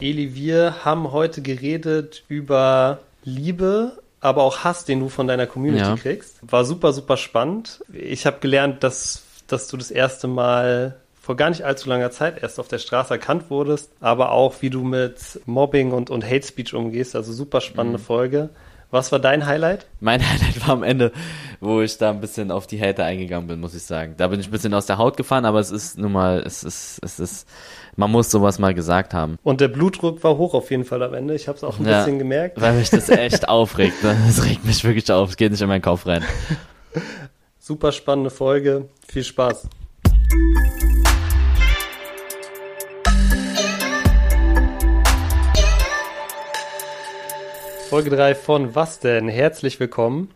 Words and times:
Eli, 0.00 0.34
wir 0.34 0.84
haben 0.84 1.12
heute 1.12 1.40
geredet 1.40 2.24
über 2.28 2.98
Liebe, 3.22 4.02
aber 4.20 4.42
auch 4.42 4.64
Hass, 4.64 4.84
den 4.84 5.00
du 5.00 5.08
von 5.08 5.28
deiner 5.28 5.46
Community 5.46 5.84
Ja. 5.84 5.96
kriegst. 5.96 6.38
War 6.42 6.64
super, 6.64 6.92
super 6.92 7.16
spannend. 7.16 7.80
Ich 7.92 8.26
habe 8.26 8.38
gelernt, 8.40 8.82
dass, 8.82 9.22
dass 9.46 9.68
du 9.68 9.76
das 9.76 9.90
erste 9.92 10.26
Mal 10.26 10.96
vor 11.20 11.36
gar 11.36 11.48
nicht 11.48 11.62
allzu 11.62 11.88
langer 11.88 12.10
Zeit 12.10 12.42
erst 12.42 12.58
auf 12.58 12.68
der 12.68 12.78
Straße 12.78 13.14
erkannt 13.14 13.50
wurdest, 13.50 13.90
aber 14.00 14.32
auch, 14.32 14.56
wie 14.60 14.68
du 14.68 14.82
mit 14.82 15.40
Mobbing 15.46 15.92
und, 15.92 16.10
und 16.10 16.24
Hate 16.24 16.46
Speech 16.46 16.74
umgehst. 16.74 17.14
Also 17.14 17.32
super 17.32 17.60
spannende 17.60 17.98
Folge. 17.98 18.50
Was 18.94 19.10
war 19.10 19.18
dein 19.18 19.44
Highlight? 19.44 19.86
Mein 19.98 20.22
Highlight 20.30 20.60
war 20.68 20.74
am 20.74 20.84
Ende, 20.84 21.10
wo 21.58 21.80
ich 21.82 21.98
da 21.98 22.10
ein 22.10 22.20
bisschen 22.20 22.52
auf 22.52 22.68
die 22.68 22.80
Hater 22.80 23.04
eingegangen 23.04 23.48
bin, 23.48 23.58
muss 23.58 23.74
ich 23.74 23.82
sagen. 23.82 24.14
Da 24.18 24.28
bin 24.28 24.38
ich 24.38 24.46
ein 24.46 24.52
bisschen 24.52 24.72
aus 24.72 24.86
der 24.86 24.98
Haut 24.98 25.16
gefahren, 25.16 25.44
aber 25.46 25.58
es 25.58 25.72
ist 25.72 25.98
nun 25.98 26.12
mal, 26.12 26.38
es 26.46 26.62
ist, 26.62 27.00
es 27.02 27.18
ist, 27.18 27.48
man 27.96 28.12
muss 28.12 28.30
sowas 28.30 28.60
mal 28.60 28.72
gesagt 28.72 29.12
haben. 29.12 29.36
Und 29.42 29.60
der 29.60 29.66
Blutdruck 29.66 30.22
war 30.22 30.36
hoch 30.38 30.54
auf 30.54 30.70
jeden 30.70 30.84
Fall 30.84 31.02
am 31.02 31.12
Ende. 31.12 31.34
Ich 31.34 31.48
habe 31.48 31.56
es 31.58 31.64
auch 31.64 31.80
ein 31.80 31.86
Ja. 31.88 32.04
bisschen 32.04 32.20
gemerkt. 32.20 32.60
Weil 32.60 32.74
mich 32.74 32.88
das 32.90 33.08
echt 33.08 33.48
aufregt. 33.48 34.00
ne? 34.04 34.16
Das 34.28 34.44
regt 34.44 34.64
mich 34.64 34.84
wirklich 34.84 35.10
auf. 35.10 35.30
Es 35.30 35.36
geht 35.36 35.50
nicht 35.50 35.60
in 35.60 35.66
meinen 35.66 35.82
Kopf 35.82 36.06
rein. 36.06 36.22
Super 37.58 37.90
spannende 37.90 38.30
Folge. 38.30 38.88
Viel 39.08 39.24
Spaß. 39.24 39.66
Folge 47.94 48.10
3 48.10 48.34
von 48.34 48.74
Was 48.74 48.98
denn? 48.98 49.28
Herzlich 49.28 49.78
willkommen. 49.78 50.32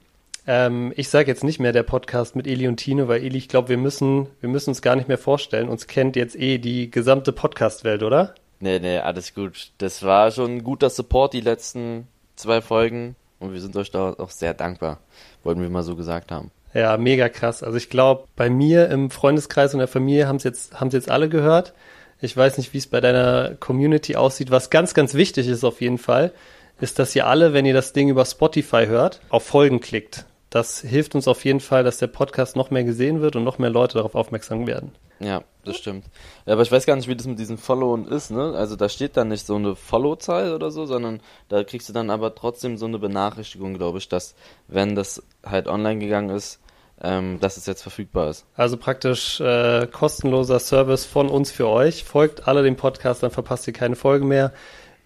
Ähm, 0.47 0.93
ich 0.95 1.09
sage 1.09 1.27
jetzt 1.27 1.43
nicht 1.43 1.59
mehr 1.59 1.73
der 1.73 1.83
Podcast 1.83 2.37
mit 2.37 2.47
Eli 2.47 2.69
und 2.69 2.77
Tine, 2.77 3.09
weil 3.09 3.21
Eli, 3.25 3.37
ich 3.37 3.48
glaube, 3.48 3.71
wir 3.71 3.79
müssen, 3.79 4.29
wir 4.39 4.48
müssen 4.48 4.71
uns 4.71 4.81
gar 4.81 4.95
nicht 4.95 5.09
mehr 5.09 5.19
vorstellen. 5.19 5.69
Uns 5.69 5.89
kennt 5.89 6.15
jetzt 6.15 6.37
eh 6.37 6.59
die 6.59 6.89
gesamte 6.89 7.33
Podcast-Welt, 7.33 8.05
oder? 8.05 8.37
Nee, 8.61 8.79
nee, 8.79 8.98
alles 8.98 9.34
gut. 9.34 9.73
Das 9.79 10.05
war 10.05 10.31
schon 10.31 10.59
ein 10.59 10.62
guter 10.62 10.89
Support, 10.89 11.33
die 11.33 11.41
letzten 11.41 12.07
zwei 12.37 12.61
Folgen. 12.61 13.17
Und 13.41 13.53
wir 13.53 13.61
sind 13.61 13.75
euch 13.75 13.91
da 13.91 14.14
auch 14.17 14.31
sehr 14.31 14.55
dankbar. 14.55 15.01
Wollten 15.42 15.61
wir 15.61 15.69
mal 15.69 15.83
so 15.83 15.97
gesagt 15.97 16.31
haben. 16.31 16.53
Ja, 16.75 16.97
mega 16.97 17.29
krass. 17.29 17.64
Also 17.64 17.77
ich 17.77 17.91
glaube, 17.91 18.29
bei 18.36 18.51
mir 18.51 18.89
im 18.89 19.11
Freundeskreis 19.11 19.75
und 19.75 19.81
der 19.81 19.89
Familie 19.89 20.29
haben 20.29 20.36
es 20.36 20.45
jetzt, 20.45 20.79
haben's 20.79 20.95
jetzt 20.95 21.11
alle 21.11 21.29
gehört. 21.29 21.75
Ich 22.20 22.36
weiß 22.36 22.56
nicht, 22.56 22.73
wie 22.73 22.79
es 22.79 22.86
bei 22.86 23.01
deiner 23.01 23.56
Community 23.56 24.14
aussieht. 24.14 24.53
Was 24.53 24.70
ganz, 24.70 24.95
ganz 24.95 25.14
wichtig 25.14 25.48
ist 25.48 25.64
auf 25.64 25.81
jeden 25.81 25.98
Fall, 25.98 26.33
ist, 26.81 26.98
dass 26.98 27.15
ihr 27.15 27.27
alle, 27.27 27.53
wenn 27.53 27.67
ihr 27.67 27.75
das 27.75 27.93
Ding 27.93 28.09
über 28.09 28.25
Spotify 28.25 28.87
hört, 28.87 29.21
auf 29.31 29.45
Folgen 29.45 29.81
klickt. 29.81 30.27
Das 30.51 30.81
hilft 30.81 31.15
uns 31.15 31.29
auf 31.29 31.45
jeden 31.45 31.61
Fall, 31.61 31.85
dass 31.85 31.98
der 31.98 32.07
Podcast 32.07 32.57
noch 32.57 32.70
mehr 32.70 32.85
gesehen 32.85 33.20
wird 33.20 33.37
und 33.37 33.45
noch 33.45 33.59
mehr 33.59 33.70
Leute 33.70 33.95
darauf 33.95 34.15
aufmerksam 34.15 34.67
werden. 34.67 34.93
Ja, 35.20 35.43
das 35.65 35.77
stimmt. 35.77 36.05
Ja, 36.47 36.55
aber 36.55 36.62
ich 36.62 36.73
weiß 36.73 36.87
gar 36.87 36.97
nicht, 36.97 37.09
wie 37.09 37.17
das 37.17 37.27
mit 37.27 37.39
diesen 37.39 37.59
Followen 37.59 38.07
ist, 38.07 38.31
ne? 38.31 38.55
Also 38.55 38.77
da 38.77 38.89
steht 38.89 39.17
dann 39.17 39.29
nicht 39.29 39.45
so 39.45 39.57
eine 39.57 39.75
Follow-Zahl 39.75 40.55
oder 40.55 40.70
so, 40.70 40.87
sondern 40.87 41.20
da 41.48 41.65
kriegst 41.65 41.89
du 41.89 41.93
dann 41.93 42.11
aber 42.11 42.35
trotzdem 42.35 42.79
so 42.79 42.87
eine 42.87 42.98
Benachrichtigung, 42.98 43.75
glaube 43.75 43.98
ich, 43.98 44.09
dass, 44.09 44.35
wenn 44.69 44.95
das 44.95 45.23
halt 45.45 45.67
online 45.67 45.98
gegangen 45.98 46.31
ist, 46.31 46.61
ähm, 47.03 47.39
dass 47.41 47.57
es 47.57 47.67
jetzt 47.67 47.83
verfügbar 47.83 48.31
ist. 48.31 48.47
Also 48.57 48.77
praktisch 48.77 49.41
äh, 49.41 49.87
kostenloser 49.89 50.61
Service 50.61 51.05
von 51.05 51.29
uns 51.29 51.51
für 51.51 51.69
euch. 51.69 52.05
Folgt 52.05 52.47
alle 52.47 52.63
dem 52.63 52.77
Podcast, 52.77 53.23
dann 53.23 53.31
verpasst 53.31 53.67
ihr 53.67 53.73
keine 53.73 53.97
Folge 53.97 54.25
mehr. 54.25 54.53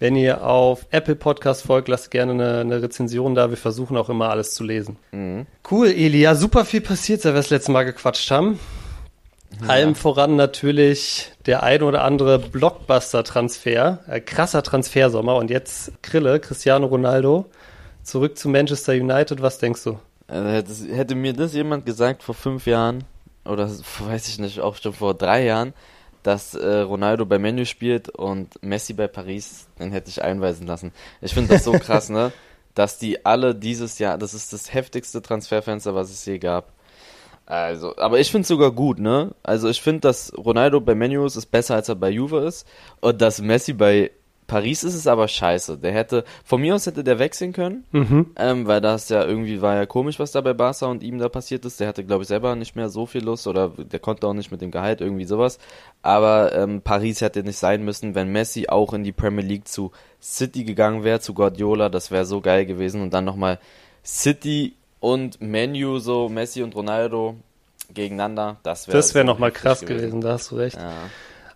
Wenn 0.03 0.17
ihr 0.17 0.45
auf 0.45 0.89
Apple 0.91 1.15
Podcast 1.15 1.63
folgt, 1.63 1.87
lasst 1.87 2.11
gerne 2.11 2.33
eine, 2.33 2.59
eine 2.59 2.83
Rezension 2.83 3.37
da. 3.37 3.51
Wir 3.51 3.57
versuchen 3.57 3.97
auch 3.97 4.09
immer 4.09 4.31
alles 4.31 4.53
zu 4.53 4.65
lesen. 4.65 4.97
Mhm. 5.13 5.47
Cool, 5.71 5.93
Eli. 5.93 6.23
Ja, 6.23 6.35
super 6.35 6.65
viel 6.65 6.81
passiert, 6.81 7.21
seit 7.23 7.35
wir 7.35 7.37
das 7.37 7.51
letzte 7.51 7.71
Mal 7.71 7.85
gequatscht 7.85 8.29
haben. 8.33 8.59
Allem 9.69 9.95
voran 9.95 10.35
natürlich 10.35 11.31
der 11.47 11.63
ein 11.63 11.85
oder 11.85 12.03
andere 12.03 12.41
Blockbuster-Transfer. 12.41 14.01
Äh, 14.09 14.21
krasser 14.23 14.65
Transfersommer. 14.65 15.37
Und 15.37 15.51
jetzt 15.51 15.93
Krille, 16.03 16.41
Cristiano 16.41 16.89
Ronaldo, 16.89 17.45
zurück 18.03 18.37
zu 18.37 18.49
Manchester 18.49 18.95
United. 18.95 19.41
Was 19.41 19.59
denkst 19.59 19.85
du? 19.85 20.01
Also 20.27 20.49
hätte, 20.49 20.97
hätte 20.97 21.15
mir 21.15 21.33
das 21.33 21.55
jemand 21.55 21.87
gesagt 21.87 22.25
vor 22.25 22.35
fünf 22.35 22.67
Jahren, 22.67 23.05
oder 23.45 23.71
weiß 24.01 24.27
ich 24.27 24.41
nicht, 24.41 24.59
auch 24.59 24.75
schon 24.75 24.95
vor 24.95 25.15
drei 25.15 25.45
Jahren, 25.45 25.75
dass 26.23 26.55
äh, 26.55 26.81
Ronaldo 26.81 27.27
bei 27.27 27.39
Menu 27.39 27.65
spielt 27.65 28.09
und 28.09 28.63
Messi 28.63 28.93
bei 28.93 29.09
Paris, 29.09 29.67
dann 29.79 29.93
hätte 29.93 30.09
ich 30.09 30.23
einweisen 30.23 30.67
lassen. 30.67 30.93
Ich 31.21 31.35
finde 31.35 31.55
das 31.55 31.65
so 31.65 31.73
krass, 31.73 32.09
ne? 32.09 32.33
Dass 32.75 32.97
die 32.97 33.27
alle 33.27 33.55
dieses 33.55 33.99
Jahr, 33.99 34.17
das 34.17 34.33
ist 34.33 34.55
das 34.55 34.73
heftigste 34.73 35.21
Transferfenster, 35.21 35.95
was 35.95 36.11
es 36.11 36.25
je 36.25 36.39
gab. 36.39 36.73
Also, 37.45 37.95
aber 37.99 38.19
ich 38.19 38.31
finde 38.31 38.43
es 38.43 38.49
sogar 38.49 38.71
gut, 38.73 38.99
ne? 38.99 39.35
Also 39.43 39.69
ich 39.69 39.83
finde, 39.83 40.01
dass 40.01 40.33
Ronaldo 40.39 40.81
bei 40.81 40.95
Menu 40.95 41.27
ist, 41.27 41.37
ist 41.37 41.51
besser, 41.51 41.75
als 41.75 41.91
er 41.91 41.97
bei 41.97 42.09
Juve 42.09 42.39
ist. 42.39 42.67
Und 43.01 43.21
dass 43.21 43.43
Messi 43.43 43.75
bei 43.75 44.11
Paris 44.53 44.85
ist, 44.85 44.95
ist 44.95 45.07
aber 45.07 45.29
scheiße. 45.29 45.79
Der 45.79 45.93
hätte, 45.93 46.25
von 46.45 46.61
mir 46.61 46.75
aus 46.75 46.85
hätte 46.85 47.03
der 47.03 47.19
wechseln 47.19 47.55
können. 47.55 47.85
Ähm, 48.37 48.67
weil 48.67 48.83
das 48.83 49.09
ja 49.09 49.25
irgendwie 49.25 49.63
war 49.63 49.77
ja 49.77 49.87
komisch, 49.87 50.19
was 50.19 50.33
da 50.33 50.43
bei 50.43 50.53
Barca 50.53 50.85
und 50.89 51.03
ihm 51.03 51.19
da 51.19 51.31
passiert 51.31 51.65
ist. 51.65 51.81
Der 51.81 51.89
hatte, 51.89 52.05
glaube 52.05 52.25
ich, 52.25 52.29
selber 52.29 52.55
nicht 52.55 52.77
mehr 52.77 52.91
so 52.91 53.07
viel 53.07 53.25
Lust 53.25 53.47
oder 53.47 53.71
der 53.71 53.99
konnte 53.99 54.27
auch 54.27 54.35
nicht 54.35 54.51
mit 54.51 54.61
dem 54.61 54.71
Gehalt 54.71 55.01
irgendwie 55.01 55.25
sowas. 55.25 55.59
Aber 56.03 56.55
ähm, 56.55 56.83
Paris 56.83 57.23
hätte 57.23 57.43
nicht 57.43 57.57
sein 57.57 57.83
müssen, 57.83 58.15
wenn 58.15 58.31
Messi 58.31 58.67
auch 58.69 58.93
in 58.93 59.05
die 59.05 59.13
Premier 59.13 59.43
League 59.43 59.69
zu 59.69 59.91
City 60.21 60.65
gegangen 60.65 61.03
wäre, 61.03 61.21
zu 61.21 61.33
Guardiola. 61.33 61.89
Das 61.89 62.11
wäre 62.11 62.27
so 62.27 62.43
geil 62.43 62.67
gewesen. 62.67 63.01
Und 63.01 63.15
dann 63.15 63.25
nochmal 63.25 63.59
City 64.05 64.75
und 65.01 65.41
Menu, 65.41 65.99
so 65.99 66.29
Messi 66.29 66.63
und 66.63 66.75
Ronaldo 66.75 67.37
gegeneinander. 67.95 68.59
Das 68.65 68.87
wäre 68.87 68.99
Das 68.99 69.15
wäre 69.15 69.25
so 69.25 69.33
nochmal 69.33 69.51
krass 69.51 69.81
gewesen. 69.81 70.21
da 70.21 70.33
hast 70.33 70.51
du 70.51 70.57
recht. 70.57 70.77
Ja. 70.77 70.93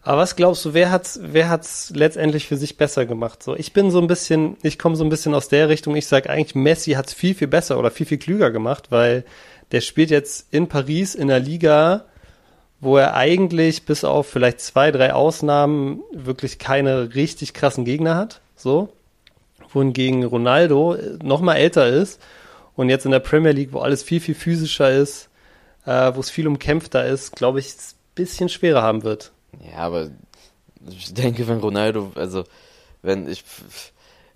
Aber 0.07 0.19
was 0.19 0.37
glaubst 0.37 0.65
du, 0.65 0.73
wer 0.73 0.93
hat's, 0.93 1.19
wer 1.21 1.49
hat's 1.49 1.91
letztendlich 1.93 2.47
für 2.47 2.57
sich 2.57 2.77
besser 2.77 3.07
gemacht? 3.07 3.43
So, 3.43 3.57
ich 3.57 3.73
bin 3.73 3.91
so 3.91 4.01
ein 4.01 4.07
bisschen, 4.07 4.57
ich 4.63 4.79
komme 4.79 4.95
so 4.95 5.03
ein 5.03 5.11
bisschen 5.11 5.35
aus 5.35 5.49
der 5.49 5.69
Richtung. 5.69 5.97
Ich 5.97 6.07
sage 6.07 6.31
eigentlich, 6.31 6.55
Messi 6.55 6.93
hat's 6.93 7.13
viel 7.13 7.35
viel 7.35 7.49
besser 7.49 7.77
oder 7.77 7.91
viel 7.91 8.07
viel 8.07 8.19
klüger 8.19 8.53
gemacht, 8.53 8.93
weil 8.93 9.25
der 9.73 9.81
spielt 9.81 10.11
jetzt 10.11 10.47
in 10.53 10.69
Paris 10.69 11.17
in 11.17 11.29
einer 11.29 11.45
Liga, 11.45 12.05
wo 12.79 12.97
er 12.99 13.17
eigentlich 13.17 13.85
bis 13.85 14.05
auf 14.05 14.29
vielleicht 14.29 14.61
zwei 14.61 14.93
drei 14.93 15.13
Ausnahmen 15.13 16.03
wirklich 16.13 16.61
keine 16.61 17.17
richtig 17.17 17.53
krassen 17.53 17.85
Gegner 17.85 18.15
hat. 18.15 18.41
So, 18.55 18.91
wohingegen 19.73 20.23
Ronaldo 20.23 20.97
noch 21.21 21.41
mal 21.41 21.57
älter 21.57 21.89
ist 21.89 22.21
und 22.77 22.91
jetzt 22.91 23.07
in 23.07 23.11
der 23.11 23.19
Premier 23.19 23.51
League, 23.51 23.73
wo 23.73 23.81
alles 23.81 24.05
viel 24.05 24.21
viel 24.21 24.37
physischer 24.37 24.89
ist, 24.89 25.31
äh, 25.85 26.13
wo 26.15 26.21
es 26.21 26.31
viel 26.31 26.47
umkämpfter 26.47 27.05
ist, 27.05 27.35
glaube 27.35 27.59
ich, 27.59 27.75
bisschen 28.15 28.49
schwerer 28.49 28.83
haben 28.83 29.03
wird. 29.03 29.33
Ja, 29.71 29.79
aber 29.79 30.11
ich 30.89 31.15
denke, 31.15 31.47
wenn 31.49 31.59
Ronaldo, 31.59 32.13
also 32.15 32.45
wenn 33.03 33.29
ich 33.29 33.45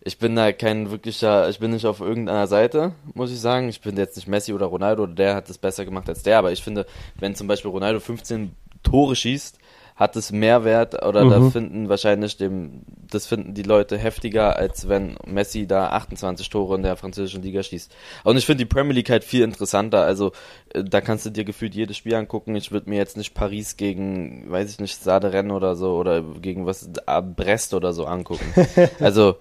ich 0.03 0.19
bin 0.19 0.35
da 0.35 0.53
kein 0.53 0.91
wirklicher, 0.91 1.49
ich 1.51 1.59
bin 1.59 1.73
nicht 1.73 1.85
auf 1.85 2.01
irgendeiner 2.01 2.47
Seite, 2.47 2.93
muss 3.13 3.31
ich 3.31 3.41
sagen. 3.41 3.69
Ich 3.69 3.83
bin 3.83 3.97
jetzt 3.99 4.17
nicht 4.17 4.29
Messi 4.29 4.55
oder 4.55 4.67
Ronaldo, 4.67 5.07
der 5.07 5.35
hat 5.35 5.51
es 5.51 5.59
besser 5.59 5.85
gemacht 5.85 6.09
als 6.09 6.23
der, 6.23 6.39
aber 6.39 6.53
ich 6.53 6.63
finde, 6.63 6.87
wenn 7.19 7.35
zum 7.35 7.47
Beispiel 7.47 7.71
Ronaldo 7.71 8.01
15 8.01 8.55
Tore 8.83 9.15
schießt, 9.15 9.59
hat 10.01 10.17
es 10.17 10.33
mehr 10.33 10.65
Wert 10.65 11.05
oder 11.05 11.29
da 11.29 11.39
Mhm. 11.39 11.53
finden 11.53 11.89
wahrscheinlich 11.91 12.39
dem, 12.39 12.85
das 13.11 13.27
finden 13.27 13.53
die 13.53 13.63
Leute 13.63 13.99
heftiger, 13.99 14.57
als 14.57 14.89
wenn 14.89 15.17
Messi 15.27 15.67
da 15.67 15.89
28 15.91 16.49
Tore 16.49 16.77
in 16.77 16.83
der 16.83 16.97
französischen 16.97 17.43
Liga 17.43 17.63
schießt. 17.63 17.95
Und 18.25 18.39
ich 18.39 18.47
finde 18.47 18.65
die 18.65 18.69
Premier 18.75 18.95
League 18.95 19.11
halt 19.11 19.25
viel 19.25 19.43
interessanter. 19.45 20.01
Also 20.01 20.33
äh, 20.73 20.83
da 20.83 21.03
kannst 21.03 21.27
du 21.27 21.31
dir 21.31 21.45
gefühlt 21.45 21.75
jedes 21.75 21.99
Spiel 21.99 22.15
angucken. 22.15 22.57
Ich 22.57 22.73
würde 22.73 22.89
mir 22.89 22.97
jetzt 22.97 23.19
nicht 23.19 23.35
Paris 23.35 23.77
gegen, 23.77 24.51
weiß 24.51 24.71
ich 24.71 24.81
nicht, 24.81 25.03
Sade 25.03 25.35
Rennes 25.35 25.53
oder 25.53 25.77
so 25.77 25.97
oder 25.97 26.23
gegen 26.23 26.65
was 26.65 26.89
ah, 27.05 27.21
Brest 27.21 27.75
oder 27.75 27.93
so 27.93 28.07
angucken. 28.07 28.55
also 29.01 29.37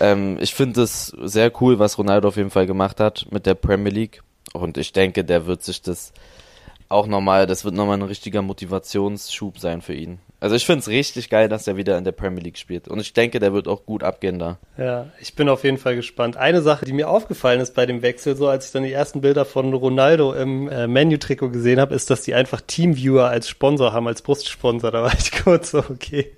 ähm, 0.00 0.36
ich 0.38 0.54
finde 0.54 0.82
es 0.82 1.16
sehr 1.22 1.50
cool, 1.62 1.78
was 1.78 1.96
Ronaldo 1.96 2.28
auf 2.28 2.36
jeden 2.36 2.50
Fall 2.50 2.66
gemacht 2.66 3.00
hat 3.00 3.26
mit 3.30 3.46
der 3.46 3.54
Premier 3.54 3.90
League. 3.90 4.22
Und 4.52 4.76
ich 4.76 4.92
denke, 4.92 5.24
der 5.24 5.46
wird 5.46 5.62
sich 5.62 5.80
das 5.80 6.12
auch 6.94 7.06
nochmal, 7.06 7.46
das 7.46 7.64
wird 7.64 7.74
nochmal 7.74 7.98
ein 7.98 8.02
richtiger 8.02 8.40
Motivationsschub 8.40 9.58
sein 9.58 9.82
für 9.82 9.94
ihn. 9.94 10.20
Also 10.40 10.56
ich 10.56 10.64
finde 10.64 10.80
es 10.80 10.88
richtig 10.88 11.30
geil, 11.30 11.48
dass 11.48 11.66
er 11.66 11.76
wieder 11.76 11.98
in 11.98 12.04
der 12.04 12.12
Premier 12.12 12.42
League 12.42 12.58
spielt. 12.58 12.86
Und 12.86 13.00
ich 13.00 13.12
denke, 13.12 13.40
der 13.40 13.52
wird 13.52 13.66
auch 13.66 13.84
gut 13.84 14.02
abgehen 14.02 14.38
da. 14.38 14.58
Ja, 14.78 15.06
ich 15.20 15.34
bin 15.34 15.48
auf 15.48 15.64
jeden 15.64 15.78
Fall 15.78 15.96
gespannt. 15.96 16.36
Eine 16.36 16.62
Sache, 16.62 16.84
die 16.84 16.92
mir 16.92 17.08
aufgefallen 17.08 17.60
ist 17.60 17.74
bei 17.74 17.86
dem 17.86 18.02
Wechsel, 18.02 18.36
so 18.36 18.48
als 18.48 18.66
ich 18.66 18.72
dann 18.72 18.84
die 18.84 18.92
ersten 18.92 19.22
Bilder 19.22 19.44
von 19.44 19.72
Ronaldo 19.72 20.34
im 20.34 20.68
äh, 20.68 20.86
Menu-Trikot 20.86 21.50
gesehen 21.50 21.80
habe, 21.80 21.94
ist, 21.94 22.10
dass 22.10 22.22
die 22.22 22.34
einfach 22.34 22.60
Teamviewer 22.60 23.28
als 23.28 23.48
Sponsor 23.48 23.92
haben, 23.92 24.06
als 24.06 24.22
Brustsponsor. 24.22 24.90
Da 24.90 25.02
war 25.02 25.14
ich 25.18 25.32
kurz 25.44 25.72
so, 25.72 25.78
okay, 25.78 26.36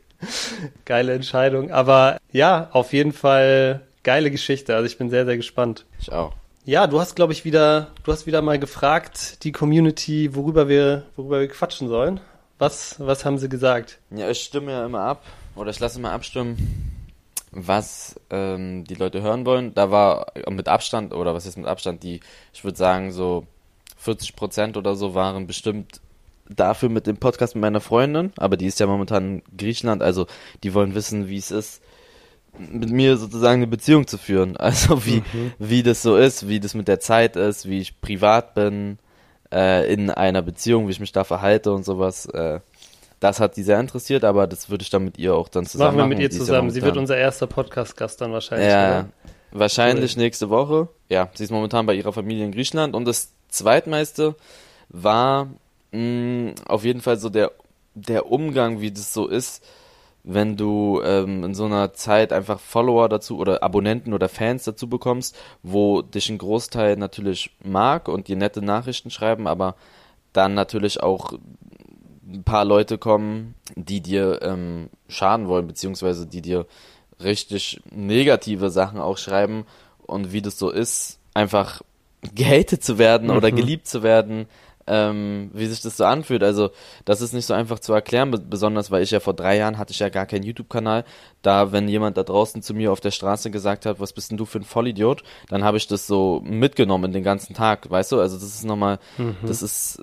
geile 0.84 1.12
Entscheidung. 1.12 1.70
Aber 1.70 2.18
ja, 2.32 2.68
auf 2.72 2.92
jeden 2.92 3.12
Fall 3.12 3.80
geile 4.04 4.30
Geschichte. 4.30 4.74
Also 4.74 4.86
ich 4.86 4.98
bin 4.98 5.10
sehr, 5.10 5.26
sehr 5.26 5.36
gespannt. 5.36 5.84
Ich 5.98 6.12
auch. 6.12 6.32
Ja, 6.66 6.88
du 6.88 6.98
hast, 6.98 7.14
glaube 7.14 7.32
ich, 7.32 7.44
wieder, 7.44 7.92
du 8.02 8.10
hast 8.10 8.26
wieder 8.26 8.42
mal 8.42 8.58
gefragt, 8.58 9.44
die 9.44 9.52
Community, 9.52 10.34
worüber 10.34 10.68
wir, 10.68 11.04
worüber 11.14 11.38
wir 11.38 11.46
quatschen 11.46 11.86
sollen. 11.86 12.18
Was, 12.58 12.96
was 12.98 13.24
haben 13.24 13.38
sie 13.38 13.48
gesagt? 13.48 14.00
Ja, 14.10 14.28
ich 14.28 14.40
stimme 14.40 14.72
ja 14.72 14.84
immer 14.84 15.02
ab, 15.02 15.22
oder 15.54 15.70
ich 15.70 15.78
lasse 15.78 16.00
immer 16.00 16.10
abstimmen, 16.10 17.06
was 17.52 18.18
ähm, 18.30 18.82
die 18.82 18.96
Leute 18.96 19.22
hören 19.22 19.46
wollen. 19.46 19.74
Da 19.74 19.92
war 19.92 20.32
mit 20.50 20.66
Abstand, 20.66 21.14
oder 21.14 21.34
was 21.34 21.46
ist 21.46 21.56
mit 21.56 21.68
Abstand, 21.68 22.02
die, 22.02 22.18
ich 22.52 22.64
würde 22.64 22.76
sagen, 22.76 23.12
so 23.12 23.46
40 23.98 24.34
Prozent 24.34 24.76
oder 24.76 24.96
so 24.96 25.14
waren 25.14 25.46
bestimmt 25.46 26.00
dafür 26.48 26.88
mit 26.88 27.06
dem 27.06 27.18
Podcast 27.18 27.54
mit 27.54 27.62
meiner 27.62 27.80
Freundin, 27.80 28.32
aber 28.38 28.56
die 28.56 28.66
ist 28.66 28.80
ja 28.80 28.88
momentan 28.88 29.36
in 29.36 29.42
Griechenland, 29.56 30.02
also 30.02 30.26
die 30.64 30.74
wollen 30.74 30.96
wissen, 30.96 31.28
wie 31.28 31.38
es 31.38 31.52
ist, 31.52 31.80
mit 32.58 32.90
mir 32.90 33.16
sozusagen 33.16 33.62
eine 33.62 33.66
Beziehung 33.66 34.06
zu 34.06 34.18
führen. 34.18 34.56
Also 34.66 35.04
wie, 35.06 35.22
mhm. 35.32 35.52
wie 35.58 35.82
das 35.82 36.02
so 36.02 36.16
ist, 36.16 36.48
wie 36.48 36.60
das 36.60 36.74
mit 36.74 36.88
der 36.88 37.00
Zeit 37.00 37.36
ist, 37.36 37.68
wie 37.68 37.80
ich 37.80 38.00
privat 38.00 38.54
bin, 38.54 38.98
äh, 39.52 39.92
in 39.92 40.10
einer 40.10 40.42
Beziehung, 40.42 40.88
wie 40.88 40.92
ich 40.92 41.00
mich 41.00 41.12
da 41.12 41.24
verhalte 41.24 41.72
und 41.72 41.84
sowas. 41.84 42.26
Äh, 42.26 42.60
das 43.20 43.40
hat 43.40 43.56
die 43.56 43.62
sehr 43.62 43.80
interessiert, 43.80 44.24
aber 44.24 44.46
das 44.46 44.68
würde 44.68 44.82
ich 44.82 44.90
dann 44.90 45.04
mit 45.04 45.18
ihr 45.18 45.34
auch 45.34 45.48
dann 45.48 45.64
zusammen 45.64 45.96
machen. 45.96 45.96
Machen 45.96 46.10
wir 46.10 46.16
mit 46.16 46.22
ihr 46.22 46.30
zusammen. 46.30 46.70
Sie 46.70 46.82
wird 46.82 46.96
unser 46.96 47.16
erster 47.16 47.46
Podcast-Gast 47.46 48.20
dann 48.20 48.32
wahrscheinlich. 48.32 48.68
Ja, 48.68 49.00
oder? 49.00 49.08
wahrscheinlich 49.52 50.16
cool. 50.16 50.22
nächste 50.22 50.50
Woche. 50.50 50.88
Ja, 51.08 51.28
sie 51.34 51.44
ist 51.44 51.50
momentan 51.50 51.86
bei 51.86 51.94
ihrer 51.94 52.12
Familie 52.12 52.44
in 52.44 52.52
Griechenland 52.52 52.94
und 52.94 53.06
das 53.06 53.32
zweitmeiste 53.48 54.34
war 54.88 55.48
mh, 55.92 55.98
mm, 55.98 56.54
auf 56.66 56.84
jeden 56.84 57.00
Fall 57.00 57.18
so 57.18 57.30
der, 57.30 57.52
der 57.94 58.30
Umgang, 58.30 58.80
wie 58.80 58.90
das 58.90 59.12
so 59.14 59.26
ist, 59.28 59.64
wenn 60.28 60.56
du 60.56 61.00
ähm, 61.04 61.44
in 61.44 61.54
so 61.54 61.66
einer 61.66 61.94
Zeit 61.94 62.32
einfach 62.32 62.58
Follower 62.58 63.08
dazu 63.08 63.38
oder 63.38 63.62
Abonnenten 63.62 64.12
oder 64.12 64.28
Fans 64.28 64.64
dazu 64.64 64.88
bekommst, 64.88 65.36
wo 65.62 66.02
dich 66.02 66.28
ein 66.28 66.38
Großteil 66.38 66.96
natürlich 66.96 67.52
mag 67.62 68.08
und 68.08 68.26
dir 68.26 68.34
nette 68.34 68.60
Nachrichten 68.60 69.10
schreiben, 69.10 69.46
aber 69.46 69.76
dann 70.32 70.54
natürlich 70.54 71.00
auch 71.00 71.34
ein 72.28 72.42
paar 72.42 72.64
Leute 72.64 72.98
kommen, 72.98 73.54
die 73.76 74.00
dir 74.00 74.42
ähm, 74.42 74.90
schaden 75.08 75.46
wollen, 75.46 75.68
beziehungsweise 75.68 76.26
die 76.26 76.42
dir 76.42 76.66
richtig 77.22 77.80
negative 77.92 78.70
Sachen 78.70 78.98
auch 78.98 79.18
schreiben 79.18 79.64
und 80.06 80.32
wie 80.32 80.42
das 80.42 80.58
so 80.58 80.70
ist, 80.70 81.20
einfach 81.34 81.82
gehatet 82.34 82.82
zu 82.82 82.98
werden 82.98 83.28
mhm. 83.28 83.36
oder 83.36 83.52
geliebt 83.52 83.86
zu 83.86 84.02
werden, 84.02 84.46
ähm, 84.86 85.50
wie 85.52 85.66
sich 85.66 85.80
das 85.80 85.96
so 85.96 86.04
anfühlt. 86.04 86.42
Also 86.42 86.70
das 87.04 87.20
ist 87.20 87.32
nicht 87.32 87.46
so 87.46 87.54
einfach 87.54 87.78
zu 87.78 87.92
erklären, 87.92 88.30
besonders 88.48 88.90
weil 88.90 89.02
ich 89.02 89.10
ja 89.10 89.20
vor 89.20 89.34
drei 89.34 89.56
Jahren 89.56 89.78
hatte 89.78 89.92
ich 89.92 89.98
ja 89.98 90.08
gar 90.08 90.26
keinen 90.26 90.44
YouTube-Kanal. 90.44 91.04
Da, 91.42 91.72
wenn 91.72 91.88
jemand 91.88 92.16
da 92.16 92.22
draußen 92.22 92.62
zu 92.62 92.74
mir 92.74 92.92
auf 92.92 93.00
der 93.00 93.10
Straße 93.10 93.50
gesagt 93.50 93.86
hat, 93.86 94.00
was 94.00 94.12
bist 94.12 94.30
denn 94.30 94.38
du 94.38 94.44
für 94.44 94.58
ein 94.58 94.64
Vollidiot, 94.64 95.22
dann 95.48 95.64
habe 95.64 95.76
ich 95.76 95.86
das 95.86 96.06
so 96.06 96.40
mitgenommen 96.44 97.12
den 97.12 97.22
ganzen 97.22 97.54
Tag, 97.54 97.90
weißt 97.90 98.12
du? 98.12 98.20
Also 98.20 98.36
das 98.36 98.46
ist 98.46 98.64
nochmal, 98.64 98.98
mhm. 99.18 99.36
das 99.42 99.62
ist 99.62 100.02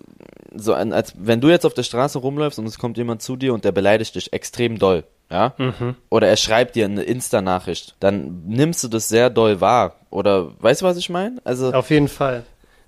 so, 0.56 0.74
ein, 0.74 0.94
als 0.94 1.14
wenn 1.18 1.42
du 1.42 1.50
jetzt 1.50 1.66
auf 1.66 1.74
der 1.74 1.84
Straße 1.84 2.20
rumläufst 2.20 2.60
und 2.60 2.66
es 2.66 2.78
kommt 2.78 2.98
jemand 2.98 3.22
zu 3.22 3.36
dir 3.36 3.54
und 3.54 3.66
der 3.66 3.72
beleidigt 3.72 4.16
dich 4.16 4.34
extrem 4.34 4.80
doll. 4.80 5.04
Ja? 5.30 5.54
Mhm. 5.58 5.96
Oder 6.10 6.28
er 6.28 6.38
schreibt 6.38 6.76
dir 6.76 6.86
eine 6.86 7.04
Insta-Nachricht, 7.04 7.96
dann 8.00 8.44
nimmst 8.46 8.84
du 8.84 8.88
das 8.88 9.10
sehr 9.10 9.30
doll 9.30 9.62
wahr. 9.62 9.96
Oder 10.10 10.52
weißt 10.62 10.82
du, 10.82 10.86
was 10.86 10.98
ich 10.98 11.10
meine? 11.10 11.42
Also 11.44 11.74
auf 11.74 11.90
jeden 11.90 12.08
Fall. 12.08 12.44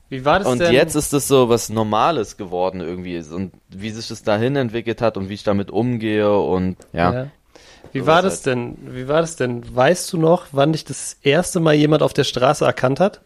Wie 0.10 0.24
war 0.24 0.40
das 0.40 0.48
und 0.48 0.60
denn? 0.60 0.74
jetzt 0.74 0.96
ist 0.96 1.14
das 1.14 1.28
so 1.28 1.50
was 1.50 1.70
Normales 1.70 2.38
geworden 2.38 2.82
irgendwie 2.82 3.18
und 3.18 3.54
wie 3.70 3.90
sich 3.90 4.08
das 4.08 4.22
dahin 4.24 4.56
entwickelt 4.56 5.02
hat 5.02 5.18
und 5.18 5.30
wie 5.30 5.34
ich 5.34 5.44
damit 5.44 5.72
umgehe 5.72 6.38
und 6.38 6.78
ja. 6.94 7.14
ja. 7.14 7.28
Wie 7.92 8.06
war 8.06 8.22
das 8.22 8.46
halt. 8.46 8.58
denn? 8.58 8.78
Wie 8.94 9.08
war 9.08 9.22
das 9.22 9.36
denn? 9.36 9.64
Weißt 9.74 10.12
du 10.12 10.18
noch, 10.18 10.48
wann 10.52 10.74
dich 10.74 10.84
das 10.84 11.18
erste 11.22 11.60
Mal 11.60 11.76
jemand 11.76 12.04
auf 12.04 12.14
der 12.14 12.26
Straße 12.26 12.66
erkannt 12.66 13.00
hat? 13.00 13.22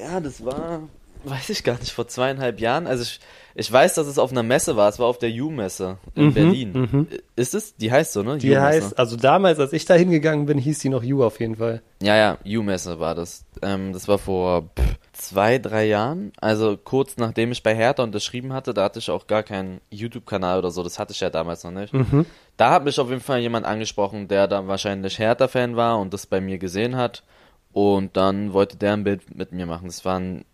Ja, 0.00 0.20
das 0.20 0.44
war, 0.44 0.80
weiß 1.24 1.50
ich 1.50 1.64
gar 1.64 1.78
nicht, 1.78 1.92
vor 1.92 2.08
zweieinhalb 2.08 2.60
Jahren. 2.60 2.86
Also 2.86 3.02
ich, 3.02 3.20
ich 3.54 3.70
weiß, 3.70 3.94
dass 3.94 4.06
es 4.06 4.18
auf 4.18 4.30
einer 4.30 4.42
Messe 4.42 4.76
war. 4.76 4.88
Es 4.88 4.98
war 4.98 5.06
auf 5.06 5.18
der 5.18 5.30
U-Messe 5.30 5.98
in 6.14 6.26
mhm, 6.26 6.34
Berlin. 6.34 6.72
Mhm. 6.72 7.08
Ist 7.36 7.54
es? 7.54 7.76
Die 7.76 7.90
heißt 7.90 8.12
so, 8.12 8.22
ne? 8.22 8.38
Die 8.38 8.58
heißt, 8.58 8.98
also 8.98 9.16
damals, 9.16 9.58
als 9.58 9.72
ich 9.72 9.84
da 9.84 9.94
hingegangen 9.94 10.46
bin, 10.46 10.58
hieß 10.58 10.78
die 10.78 10.88
noch 10.88 11.02
U 11.02 11.22
auf 11.24 11.40
jeden 11.40 11.56
Fall. 11.56 11.82
Ja, 12.02 12.16
ja, 12.16 12.38
U-Messe 12.44 13.00
war 13.00 13.14
das. 13.14 13.44
Ähm, 13.62 13.92
das 13.92 14.08
war 14.08 14.18
vor 14.18 14.70
pff, 14.78 14.96
zwei, 15.12 15.58
drei 15.58 15.86
Jahren. 15.86 16.32
Also 16.40 16.76
kurz 16.76 17.16
nachdem 17.16 17.52
ich 17.52 17.62
bei 17.62 17.74
Hertha 17.74 18.02
unterschrieben 18.02 18.52
hatte, 18.52 18.74
da 18.74 18.84
hatte 18.84 18.98
ich 18.98 19.10
auch 19.10 19.26
gar 19.26 19.42
keinen 19.42 19.80
YouTube-Kanal 19.90 20.58
oder 20.58 20.70
so. 20.70 20.82
Das 20.82 20.98
hatte 20.98 21.12
ich 21.12 21.20
ja 21.20 21.30
damals 21.30 21.64
noch 21.64 21.72
nicht. 21.72 21.92
Mhm. 21.92 22.26
Da 22.56 22.70
hat 22.70 22.84
mich 22.84 22.98
auf 22.98 23.08
jeden 23.08 23.20
Fall 23.20 23.40
jemand 23.40 23.66
angesprochen, 23.66 24.28
der 24.28 24.48
dann 24.48 24.68
wahrscheinlich 24.68 25.18
Hertha-Fan 25.18 25.76
war 25.76 25.98
und 25.98 26.12
das 26.14 26.26
bei 26.26 26.40
mir 26.40 26.58
gesehen 26.58 26.96
hat. 26.96 27.22
Und 27.72 28.16
dann 28.16 28.52
wollte 28.52 28.76
der 28.76 28.94
ein 28.94 29.04
Bild 29.04 29.34
mit 29.34 29.52
mir 29.52 29.66
machen. 29.66 29.86
Das 29.86 30.04
war 30.04 30.18
ein, 30.18 30.44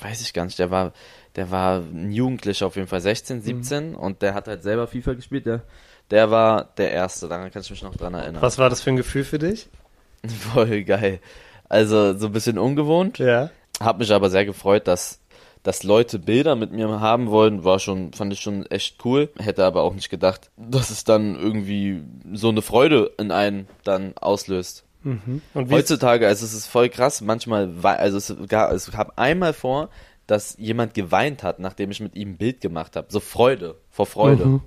weiß 0.00 0.22
ich 0.22 0.32
gar 0.32 0.44
nicht, 0.44 0.58
der 0.58 0.70
war, 0.70 0.92
der 1.36 1.50
war 1.50 1.78
ein 1.78 2.12
Jugendlicher 2.12 2.66
auf 2.66 2.76
jeden 2.76 2.88
Fall, 2.88 3.00
16, 3.00 3.42
17 3.42 3.90
mhm. 3.90 3.96
und 3.96 4.22
der 4.22 4.34
hat 4.34 4.48
halt 4.48 4.62
selber 4.62 4.86
FIFA 4.86 5.14
gespielt. 5.14 5.46
Der, 5.46 5.62
der 6.10 6.30
war 6.30 6.64
der 6.76 6.92
Erste, 6.92 7.28
daran 7.28 7.50
kann 7.50 7.62
ich 7.62 7.70
mich 7.70 7.82
noch 7.82 7.96
dran 7.96 8.14
erinnern. 8.14 8.42
Was 8.42 8.58
war 8.58 8.70
das 8.70 8.82
für 8.82 8.90
ein 8.90 8.96
Gefühl 8.96 9.24
für 9.24 9.38
dich? 9.38 9.68
Voll 10.52 10.84
geil. 10.84 11.20
Also 11.68 12.16
so 12.16 12.26
ein 12.26 12.32
bisschen 12.32 12.58
ungewohnt. 12.58 13.18
Ja. 13.18 13.50
Hab 13.80 13.98
mich 13.98 14.12
aber 14.12 14.30
sehr 14.30 14.44
gefreut, 14.44 14.86
dass 14.86 15.20
dass 15.64 15.82
Leute 15.82 16.18
Bilder 16.18 16.56
mit 16.56 16.72
mir 16.72 17.00
haben 17.00 17.30
wollen, 17.30 17.64
war 17.64 17.78
schon, 17.78 18.12
fand 18.12 18.32
ich 18.34 18.40
schon 18.40 18.66
echt 18.66 19.02
cool. 19.04 19.30
Hätte 19.38 19.64
aber 19.64 19.82
auch 19.82 19.94
nicht 19.94 20.10
gedacht, 20.10 20.50
dass 20.58 20.90
es 20.90 21.04
dann 21.04 21.36
irgendwie 21.36 22.02
so 22.34 22.50
eine 22.50 22.60
Freude 22.60 23.12
in 23.18 23.32
einen 23.32 23.66
dann 23.82 24.12
auslöst. 24.18 24.84
Mhm. 25.04 25.42
Und 25.52 25.70
Heutzutage, 25.70 26.26
also 26.26 26.44
es 26.44 26.54
ist 26.54 26.66
voll 26.66 26.88
krass, 26.88 27.20
manchmal, 27.20 27.72
also 27.82 28.16
es 28.16 28.34
gab, 28.48 28.72
es 28.72 28.90
gab 28.90 29.18
einmal 29.18 29.52
vor, 29.52 29.90
dass 30.26 30.56
jemand 30.58 30.94
geweint 30.94 31.42
hat, 31.42 31.58
nachdem 31.60 31.90
ich 31.90 32.00
mit 32.00 32.16
ihm 32.16 32.30
ein 32.30 32.36
Bild 32.36 32.60
gemacht 32.60 32.96
habe. 32.96 33.08
So 33.10 33.20
Freude, 33.20 33.76
vor 33.90 34.06
Freude. 34.06 34.46
Mhm. 34.46 34.60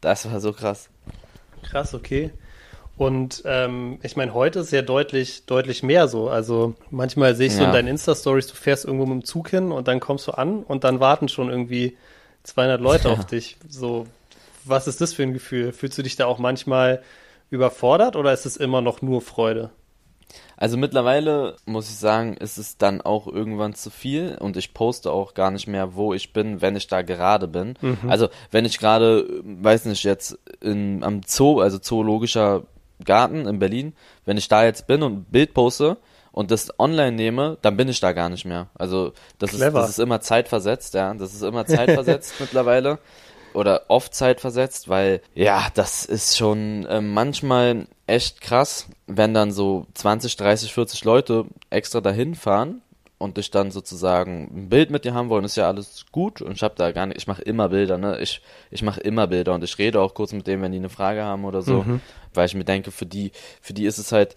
Das 0.00 0.30
war 0.30 0.40
so 0.40 0.52
krass. 0.52 0.90
Krass, 1.62 1.94
okay. 1.94 2.30
Und 2.98 3.42
ähm, 3.46 3.98
ich 4.02 4.16
meine, 4.16 4.34
heute 4.34 4.60
ist 4.60 4.72
ja 4.72 4.82
deutlich, 4.82 5.46
deutlich 5.46 5.82
mehr 5.82 6.08
so. 6.08 6.28
Also 6.28 6.74
manchmal 6.90 7.36
sehe 7.36 7.46
ich 7.46 7.54
so 7.54 7.62
in 7.62 7.72
deinen 7.72 7.88
Insta-Stories, 7.88 8.48
du 8.48 8.54
fährst 8.54 8.84
irgendwo 8.84 9.06
mit 9.06 9.22
dem 9.22 9.24
Zug 9.24 9.48
hin 9.50 9.70
und 9.70 9.88
dann 9.88 10.00
kommst 10.00 10.26
du 10.26 10.32
an 10.32 10.64
und 10.64 10.84
dann 10.84 10.98
warten 10.98 11.28
schon 11.28 11.48
irgendwie 11.48 11.96
200 12.42 12.80
Leute 12.80 13.08
ja. 13.08 13.14
auf 13.14 13.24
dich. 13.24 13.56
So, 13.68 14.06
was 14.64 14.88
ist 14.88 15.00
das 15.00 15.14
für 15.14 15.22
ein 15.22 15.32
Gefühl? 15.32 15.72
Fühlst 15.72 15.96
du 15.96 16.02
dich 16.02 16.16
da 16.16 16.26
auch 16.26 16.38
manchmal 16.38 17.02
überfordert 17.50 18.16
oder 18.16 18.32
ist 18.32 18.46
es 18.46 18.56
immer 18.56 18.80
noch 18.80 19.00
nur 19.00 19.22
Freude? 19.22 19.70
Also 20.56 20.76
mittlerweile 20.76 21.56
muss 21.66 21.88
ich 21.88 21.96
sagen, 21.96 22.36
ist 22.36 22.58
es 22.58 22.76
dann 22.76 23.00
auch 23.00 23.26
irgendwann 23.26 23.74
zu 23.74 23.90
viel 23.90 24.36
und 24.40 24.56
ich 24.56 24.74
poste 24.74 25.12
auch 25.12 25.34
gar 25.34 25.50
nicht 25.50 25.68
mehr, 25.68 25.94
wo 25.94 26.14
ich 26.14 26.32
bin, 26.32 26.60
wenn 26.60 26.76
ich 26.76 26.88
da 26.88 27.02
gerade 27.02 27.46
bin. 27.46 27.74
Mhm. 27.80 27.98
Also 28.08 28.28
wenn 28.50 28.64
ich 28.64 28.78
gerade, 28.78 29.26
weiß 29.42 29.84
nicht, 29.84 30.02
jetzt 30.02 30.38
in, 30.60 31.04
am 31.04 31.20
Zoo, 31.24 31.60
also 31.60 31.78
zoologischer 31.78 32.64
Garten 33.04 33.46
in 33.46 33.58
Berlin, 33.58 33.94
wenn 34.24 34.36
ich 34.36 34.48
da 34.48 34.64
jetzt 34.64 34.86
bin 34.86 35.02
und 35.02 35.12
ein 35.12 35.24
Bild 35.24 35.54
poste 35.54 35.96
und 36.32 36.50
das 36.50 36.78
online 36.78 37.12
nehme, 37.12 37.58
dann 37.62 37.76
bin 37.76 37.88
ich 37.88 38.00
da 38.00 38.12
gar 38.12 38.28
nicht 38.28 38.44
mehr. 38.44 38.68
Also 38.74 39.12
das 39.38 39.52
ist, 39.52 39.60
das 39.60 39.90
ist 39.90 39.98
immer 39.98 40.20
zeitversetzt, 40.20 40.94
ja. 40.94 41.14
Das 41.14 41.34
ist 41.34 41.42
immer 41.42 41.66
zeitversetzt 41.66 42.34
mittlerweile. 42.40 42.98
Oder 43.54 43.84
oft 43.88 44.14
zeitversetzt, 44.14 44.88
weil 44.88 45.22
ja, 45.34 45.68
das 45.74 46.04
ist 46.04 46.36
schon 46.36 46.84
äh, 46.86 47.00
manchmal 47.00 47.86
echt 48.08 48.40
krass, 48.40 48.86
wenn 49.06 49.34
dann 49.34 49.52
so 49.52 49.86
20, 49.94 50.36
30, 50.36 50.72
40 50.72 51.04
Leute 51.04 51.44
extra 51.70 52.00
dahin 52.00 52.34
fahren 52.34 52.82
und 53.18 53.36
dich 53.36 53.50
dann 53.50 53.72
sozusagen 53.72 54.48
ein 54.52 54.68
Bild 54.68 54.90
mit 54.90 55.04
dir 55.04 55.12
haben 55.12 55.28
wollen, 55.28 55.44
ist 55.44 55.56
ja 55.56 55.66
alles 55.66 56.06
gut 56.12 56.40
und 56.40 56.52
ich 56.52 56.62
habe 56.62 56.74
da 56.76 56.92
gar 56.92 57.06
nicht, 57.06 57.18
ich 57.18 57.26
mache 57.26 57.42
immer 57.42 57.68
Bilder, 57.68 57.98
ne? 57.98 58.20
Ich, 58.20 58.40
ich 58.70 58.82
mache 58.82 59.00
immer 59.00 59.26
Bilder 59.26 59.54
und 59.54 59.64
ich 59.64 59.76
rede 59.78 60.00
auch 60.00 60.14
kurz 60.14 60.32
mit 60.32 60.46
denen, 60.46 60.62
wenn 60.62 60.70
die 60.70 60.78
eine 60.78 60.88
Frage 60.88 61.24
haben 61.24 61.44
oder 61.44 61.60
so, 61.62 61.82
mhm. 61.82 62.00
weil 62.32 62.46
ich 62.46 62.54
mir 62.54 62.64
denke, 62.64 62.92
für 62.92 63.06
die, 63.06 63.32
für 63.60 63.72
die 63.72 63.86
ist 63.86 63.98
es 63.98 64.12
halt, 64.12 64.36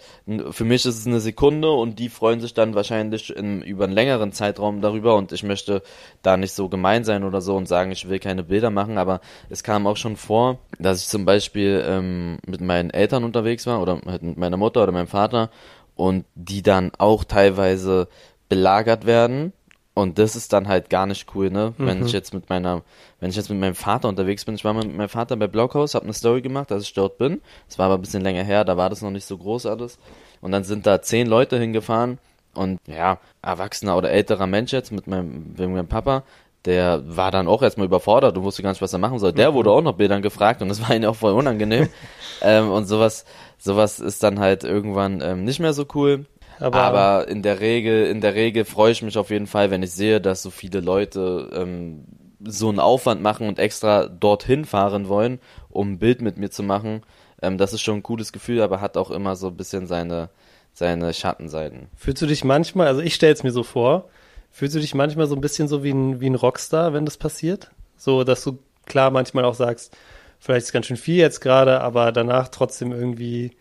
für 0.50 0.66
mich 0.66 0.86
ist 0.86 0.98
es 0.98 1.06
eine 1.06 1.20
Sekunde 1.20 1.70
und 1.70 2.00
die 2.00 2.10
freuen 2.10 2.42
sich 2.42 2.56
dann 2.56 2.74
wahrscheinlich 2.74 3.36
in, 3.36 3.62
über 3.62 3.84
einen 3.84 3.94
längeren 3.94 4.32
Zeitraum 4.32 4.82
darüber 4.82 5.16
und 5.16 5.32
ich 5.32 5.44
möchte 5.44 5.84
da 6.24 6.36
nicht 6.36 6.54
so 6.54 6.68
gemein 6.68 7.04
sein 7.04 7.24
oder 7.24 7.42
so 7.42 7.56
und 7.56 7.68
sagen, 7.68 7.92
ich 7.92 8.10
will 8.10 8.18
keine 8.18 8.44
Bilder 8.44 8.72
machen, 8.72 8.98
aber 8.98 9.22
es 9.50 9.62
kam 9.64 9.86
auch 9.86 9.98
schon 9.98 10.16
vor, 10.16 10.58
dass 10.80 11.02
ich 11.02 11.08
zum 11.08 11.26
Beispiel 11.26 11.84
ähm, 11.86 12.40
mit 12.48 12.62
meinen 12.62 12.90
Eltern 12.90 13.24
unterwegs 13.24 13.68
war 13.68 13.80
oder 13.80 14.02
mit 14.04 14.38
meiner 14.38 14.58
Mutter 14.58 14.82
oder 14.82 14.92
meinem 14.92 15.08
Vater 15.08 15.52
und 15.96 16.26
die 16.34 16.64
dann 16.64 16.92
auch 16.98 17.24
teilweise 17.24 18.08
belagert 18.52 19.06
werden. 19.06 19.54
Und 19.94 20.20
das 20.20 20.36
ist 20.36 20.52
dann 20.52 20.68
halt 20.68 20.90
gar 20.90 21.06
nicht 21.06 21.34
cool, 21.34 21.50
ne? 21.50 21.74
Mhm. 21.78 21.86
Wenn 21.86 22.06
ich 22.06 22.12
jetzt 22.12 22.34
mit 22.34 22.50
meiner, 22.50 22.82
wenn 23.22 23.30
ich 23.30 23.36
jetzt 23.38 23.50
mit 23.50 23.60
meinem 23.60 23.76
Vater 23.76 24.10
unterwegs 24.10 24.44
bin, 24.44 24.56
ich 24.56 24.66
war 24.66 24.74
mit 24.74 24.94
meinem 24.94 25.10
Vater 25.10 25.38
bei 25.38 25.48
Blockhaus, 25.48 25.96
habe 25.96 26.04
eine 26.04 26.14
Story 26.14 26.42
gemacht, 26.42 26.70
dass 26.70 26.84
ich 26.84 26.94
dort 26.94 27.18
bin. 27.18 27.42
Das 27.68 27.80
war 27.80 27.86
aber 27.86 27.96
ein 27.96 28.02
bisschen 28.02 28.24
länger 28.24 28.44
her, 28.44 28.66
da 28.66 28.76
war 28.76 28.90
das 28.90 29.02
noch 29.02 29.10
nicht 29.10 29.26
so 29.26 29.38
groß 29.38 29.68
alles. 29.68 30.00
Und 30.42 30.52
dann 30.52 30.66
sind 30.66 30.86
da 30.86 31.02
zehn 31.02 31.28
Leute 31.28 31.58
hingefahren 31.58 32.20
und 32.54 32.80
ja, 32.88 33.20
erwachsener 33.42 33.96
oder 33.98 34.12
älterer 34.12 34.48
Mensch 34.48 34.74
jetzt 34.74 34.92
mit 34.92 35.08
meinem, 35.08 35.54
mit 35.58 35.70
meinem 35.70 35.88
Papa, 35.88 36.24
der 36.66 37.04
war 37.06 37.32
dann 37.32 37.48
auch 37.48 37.62
erstmal 37.62 37.88
überfordert 37.88 38.38
und 38.38 38.44
wusste 38.44 38.64
gar 38.64 38.72
nicht, 38.72 38.82
was 38.82 38.94
er 38.94 39.00
machen 39.00 39.20
soll. 39.20 39.32
Der 39.34 39.52
mhm. 39.52 39.56
wurde 39.56 39.72
auch 39.72 39.82
noch 39.82 39.94
Bildern 39.94 40.22
gefragt 40.22 40.62
und 40.62 40.68
das 40.68 40.82
war 40.82 40.94
ihm 40.96 41.06
auch 41.06 41.16
voll 41.16 41.34
unangenehm. 41.34 41.88
ähm, 42.42 42.70
und 42.70 42.86
sowas, 42.86 43.26
sowas 43.58 44.00
ist 44.00 44.24
dann 44.24 44.40
halt 44.40 44.64
irgendwann 44.64 45.22
ähm, 45.22 45.46
nicht 45.46 45.60
mehr 45.60 45.74
so 45.74 45.86
cool. 45.96 46.26
Aber, 46.60 46.82
aber, 46.82 47.28
in 47.28 47.42
der 47.42 47.60
Regel, 47.60 48.08
in 48.08 48.22
der 48.22 48.36
Regel 48.36 48.66
freue 48.66 48.92
ich 48.92 49.02
mich 49.02 49.18
auf 49.18 49.30
jeden 49.30 49.48
Fall, 49.48 49.72
wenn 49.72 49.84
ich 49.84 49.92
sehe, 49.92 50.22
dass 50.22 50.44
so 50.44 50.50
viele 50.50 50.80
Leute 50.80 51.50
ähm, 51.54 52.06
so 52.44 52.70
einen 52.70 52.80
Aufwand 52.80 53.22
machen 53.22 53.48
und 53.48 53.60
extra 53.60 54.08
dorthin 54.08 54.66
fahren 54.66 55.08
wollen, 55.08 55.40
um 55.70 55.94
ein 55.94 56.00
Bild 56.00 56.22
mit 56.22 56.38
mir 56.38 56.50
zu 56.50 56.64
machen. 56.64 57.04
Ähm, 57.42 57.58
das 57.58 57.74
ist 57.74 57.82
schon 57.82 57.98
ein 57.98 58.04
cooles 58.04 58.32
Gefühl, 58.32 58.62
aber 58.62 58.82
hat 58.82 58.98
auch 58.98 59.12
immer 59.12 59.36
so 59.36 59.48
ein 59.48 59.58
bisschen 59.58 59.88
seine, 59.88 60.30
seine 60.74 61.14
Schattenseiten. 61.14 61.88
Fühlst 61.96 62.22
du 62.22 62.28
dich 62.28 62.44
manchmal, 62.44 62.88
also 62.88 63.02
ich 63.02 63.16
stelle 63.16 63.34
es 63.34 63.44
mir 63.44 63.52
so 63.52 63.64
vor, 63.64 64.10
fühlst 64.52 64.76
du 64.76 64.80
dich 64.80 64.96
manchmal 64.96 65.28
so 65.28 65.36
ein 65.36 65.42
bisschen 65.42 65.68
so 65.68 65.84
wie 65.84 65.92
ein, 65.92 66.20
wie 66.22 66.30
ein 66.30 66.36
Rockstar, 66.36 66.94
wenn 66.94 67.06
das 67.06 67.18
passiert? 67.18 67.72
So, 67.98 68.24
dass 68.24 68.44
du 68.44 68.60
klar 68.86 69.12
manchmal 69.12 69.46
auch 69.46 69.54
sagst, 69.54 69.96
vielleicht 70.40 70.66
ist 70.66 70.74
ganz 70.74 70.88
schön 70.88 70.98
viel 70.98 71.18
jetzt 71.18 71.40
gerade, 71.40 71.82
aber 71.82 72.12
danach 72.12 72.50
trotzdem 72.50 72.92
irgendwie 72.92 73.52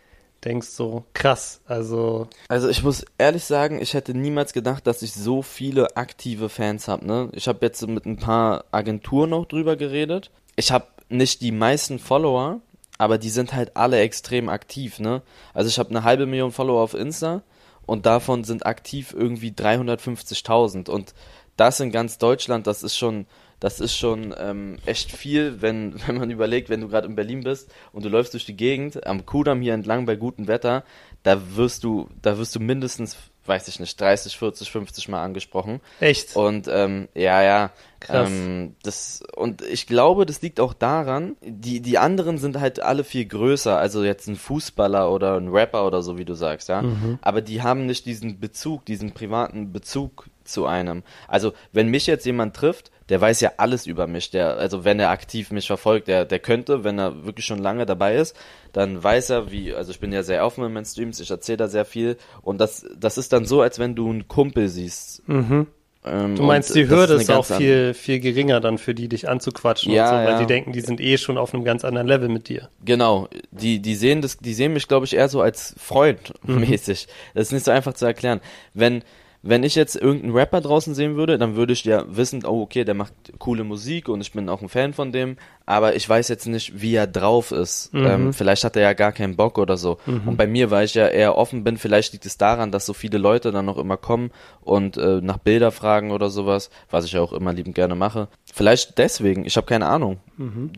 denkst 0.44 0.68
so, 0.68 1.04
krass, 1.14 1.60
also. 1.66 2.28
Also 2.48 2.68
ich 2.68 2.82
muss 2.82 3.04
ehrlich 3.18 3.44
sagen, 3.44 3.80
ich 3.80 3.94
hätte 3.94 4.14
niemals 4.14 4.52
gedacht, 4.52 4.86
dass 4.86 5.02
ich 5.02 5.12
so 5.12 5.42
viele 5.42 5.96
aktive 5.96 6.48
Fans 6.48 6.88
habe. 6.88 7.06
Ne? 7.06 7.28
Ich 7.32 7.48
habe 7.48 7.64
jetzt 7.64 7.86
mit 7.86 8.06
ein 8.06 8.16
paar 8.16 8.64
Agenturen 8.70 9.30
noch 9.30 9.46
drüber 9.46 9.76
geredet. 9.76 10.30
Ich 10.56 10.72
habe 10.72 10.86
nicht 11.08 11.42
die 11.42 11.52
meisten 11.52 11.98
Follower, 11.98 12.60
aber 12.98 13.18
die 13.18 13.30
sind 13.30 13.52
halt 13.52 13.76
alle 13.76 13.98
extrem 14.00 14.48
aktiv. 14.48 14.98
Ne? 14.98 15.22
Also 15.54 15.68
ich 15.68 15.78
habe 15.78 15.90
eine 15.90 16.04
halbe 16.04 16.26
Million 16.26 16.52
Follower 16.52 16.80
auf 16.80 16.94
Insta 16.94 17.42
und 17.86 18.06
davon 18.06 18.44
sind 18.44 18.66
aktiv 18.66 19.14
irgendwie 19.16 19.50
350.000 19.50 20.88
und 20.88 21.14
das 21.56 21.80
in 21.80 21.90
ganz 21.90 22.18
Deutschland, 22.18 22.66
das 22.66 22.82
ist 22.82 22.96
schon 22.96 23.26
das 23.60 23.78
ist 23.78 23.94
schon 23.96 24.34
ähm, 24.38 24.78
echt 24.86 25.12
viel, 25.12 25.62
wenn, 25.62 25.94
wenn 26.06 26.16
man 26.18 26.30
überlegt, 26.30 26.68
wenn 26.68 26.80
du 26.80 26.88
gerade 26.88 27.06
in 27.06 27.14
Berlin 27.14 27.44
bist 27.44 27.70
und 27.92 28.04
du 28.04 28.08
läufst 28.08 28.32
durch 28.32 28.46
die 28.46 28.56
Gegend 28.56 29.06
am 29.06 29.26
Kudamm 29.26 29.60
hier 29.60 29.74
entlang 29.74 30.06
bei 30.06 30.16
gutem 30.16 30.48
Wetter, 30.48 30.82
da 31.22 31.56
wirst 31.56 31.84
du, 31.84 32.08
da 32.22 32.38
wirst 32.38 32.56
du 32.56 32.60
mindestens, 32.60 33.16
weiß 33.44 33.68
ich 33.68 33.78
nicht, 33.78 34.00
30, 34.00 34.38
40, 34.38 34.70
50 34.70 35.08
Mal 35.08 35.22
angesprochen. 35.22 35.80
Echt? 36.00 36.34
Und 36.34 36.66
ähm, 36.68 37.08
ja, 37.14 37.42
ja. 37.42 37.70
Krass. 38.00 38.30
Ähm, 38.30 38.76
das, 38.82 39.22
und 39.36 39.60
ich 39.60 39.86
glaube, 39.86 40.24
das 40.24 40.40
liegt 40.40 40.58
auch 40.60 40.72
daran, 40.72 41.36
die, 41.42 41.82
die 41.82 41.98
anderen 41.98 42.38
sind 42.38 42.58
halt 42.58 42.80
alle 42.80 43.04
viel 43.04 43.26
größer, 43.26 43.76
also 43.76 44.02
jetzt 44.02 44.26
ein 44.26 44.36
Fußballer 44.36 45.12
oder 45.12 45.36
ein 45.36 45.48
Rapper 45.48 45.86
oder 45.86 46.00
so, 46.00 46.16
wie 46.16 46.24
du 46.24 46.32
sagst, 46.32 46.70
ja. 46.70 46.80
Mhm. 46.80 47.18
Aber 47.20 47.42
die 47.42 47.60
haben 47.60 47.84
nicht 47.84 48.06
diesen 48.06 48.40
Bezug, 48.40 48.86
diesen 48.86 49.12
privaten 49.12 49.70
Bezug 49.70 50.30
zu 50.44 50.64
einem. 50.64 51.02
Also, 51.28 51.52
wenn 51.72 51.88
mich 51.88 52.06
jetzt 52.06 52.24
jemand 52.24 52.56
trifft, 52.56 52.90
der 53.10 53.20
weiß 53.20 53.40
ja 53.40 53.52
alles 53.58 53.86
über 53.86 54.06
mich. 54.06 54.30
Der, 54.30 54.56
also 54.56 54.84
wenn 54.84 54.98
er 55.00 55.10
aktiv 55.10 55.50
mich 55.50 55.66
verfolgt, 55.66 56.08
der, 56.08 56.24
der 56.24 56.38
könnte, 56.38 56.84
wenn 56.84 56.98
er 56.98 57.24
wirklich 57.26 57.44
schon 57.44 57.58
lange 57.58 57.84
dabei 57.84 58.16
ist, 58.16 58.34
dann 58.72 59.02
weiß 59.02 59.30
er, 59.30 59.50
wie, 59.50 59.74
also 59.74 59.90
ich 59.90 60.00
bin 60.00 60.12
ja 60.12 60.22
sehr 60.22 60.46
offen 60.46 60.64
in 60.64 60.72
meinen 60.72 60.84
Streams, 60.86 61.20
ich 61.20 61.30
erzähle 61.30 61.58
da 61.58 61.68
sehr 61.68 61.84
viel 61.84 62.16
und 62.40 62.58
das, 62.60 62.86
das 62.96 63.18
ist 63.18 63.32
dann 63.32 63.44
so, 63.44 63.60
als 63.60 63.78
wenn 63.78 63.94
du 63.94 64.08
einen 64.08 64.28
Kumpel 64.28 64.68
siehst. 64.68 65.28
Mhm. 65.28 65.66
Ähm, 66.02 66.34
Du 66.36 66.44
meinst, 66.44 66.74
die 66.74 66.88
Hürde 66.88 67.14
eine 67.14 67.22
ist 67.22 67.30
auch 67.30 67.44
viel, 67.44 67.92
viel 67.92 68.20
geringer 68.20 68.60
dann 68.60 68.78
für 68.78 68.94
die, 68.94 69.08
dich 69.08 69.28
anzuquatschen 69.28 69.92
Ja, 69.92 70.04
und 70.04 70.08
so, 70.08 70.14
weil 70.24 70.32
ja. 70.34 70.38
die 70.38 70.46
denken, 70.46 70.72
die 70.72 70.80
sind 70.80 71.00
eh 71.00 71.18
schon 71.18 71.36
auf 71.36 71.52
einem 71.52 71.64
ganz 71.64 71.84
anderen 71.84 72.06
Level 72.06 72.28
mit 72.28 72.48
dir. 72.48 72.70
Genau, 72.84 73.28
die, 73.50 73.80
die 73.80 73.94
sehen 73.96 74.22
das, 74.22 74.38
die 74.38 74.54
sehen 74.54 74.72
mich, 74.72 74.88
glaube 74.88 75.04
ich, 75.04 75.14
eher 75.14 75.28
so 75.28 75.42
als 75.42 75.74
Freund 75.78 76.32
Mhm. 76.44 76.60
mäßig. 76.60 77.08
Das 77.34 77.48
ist 77.48 77.52
nicht 77.52 77.64
so 77.64 77.70
einfach 77.70 77.92
zu 77.92 78.06
erklären. 78.06 78.40
Wenn, 78.72 79.02
wenn 79.42 79.62
ich 79.64 79.74
jetzt 79.74 79.96
irgendeinen 79.96 80.34
Rapper 80.34 80.60
draußen 80.60 80.94
sehen 80.94 81.16
würde, 81.16 81.38
dann 81.38 81.56
würde 81.56 81.72
ich 81.72 81.84
ja 81.84 82.04
wissen, 82.08 82.44
oh, 82.44 82.62
okay, 82.62 82.84
der 82.84 82.94
macht 82.94 83.14
coole 83.38 83.64
Musik 83.64 84.08
und 84.08 84.20
ich 84.20 84.32
bin 84.32 84.48
auch 84.48 84.60
ein 84.60 84.68
Fan 84.68 84.92
von 84.92 85.12
dem, 85.12 85.36
aber 85.64 85.96
ich 85.96 86.06
weiß 86.06 86.28
jetzt 86.28 86.46
nicht, 86.46 86.80
wie 86.80 86.94
er 86.94 87.06
drauf 87.06 87.50
ist. 87.50 87.92
Mhm. 87.94 88.06
Ähm, 88.06 88.32
vielleicht 88.32 88.64
hat 88.64 88.76
er 88.76 88.82
ja 88.82 88.92
gar 88.92 89.12
keinen 89.12 89.36
Bock 89.36 89.56
oder 89.56 89.76
so. 89.78 89.98
Und 90.26 90.36
bei 90.36 90.46
mir, 90.46 90.70
weil 90.70 90.84
ich 90.84 90.94
ja 90.94 91.06
eher 91.06 91.38
offen 91.38 91.64
bin, 91.64 91.78
vielleicht 91.78 92.12
liegt 92.12 92.26
es 92.26 92.36
daran, 92.36 92.70
dass 92.70 92.84
so 92.84 92.92
viele 92.92 93.18
Leute 93.18 93.50
dann 93.50 93.64
noch 93.64 93.78
immer 93.78 93.96
kommen 93.96 94.30
und 94.60 94.98
äh, 94.98 95.20
nach 95.22 95.38
Bilder 95.38 95.70
fragen 95.70 96.10
oder 96.10 96.28
sowas, 96.28 96.70
was 96.90 97.06
ich 97.06 97.12
ja 97.12 97.22
auch 97.22 97.32
immer 97.32 97.52
liebend 97.52 97.74
gerne 97.74 97.94
mache. 97.94 98.28
Vielleicht 98.52 98.98
deswegen, 98.98 99.46
ich 99.46 99.56
habe 99.56 99.66
keine 99.66 99.86
Ahnung. 99.86 100.18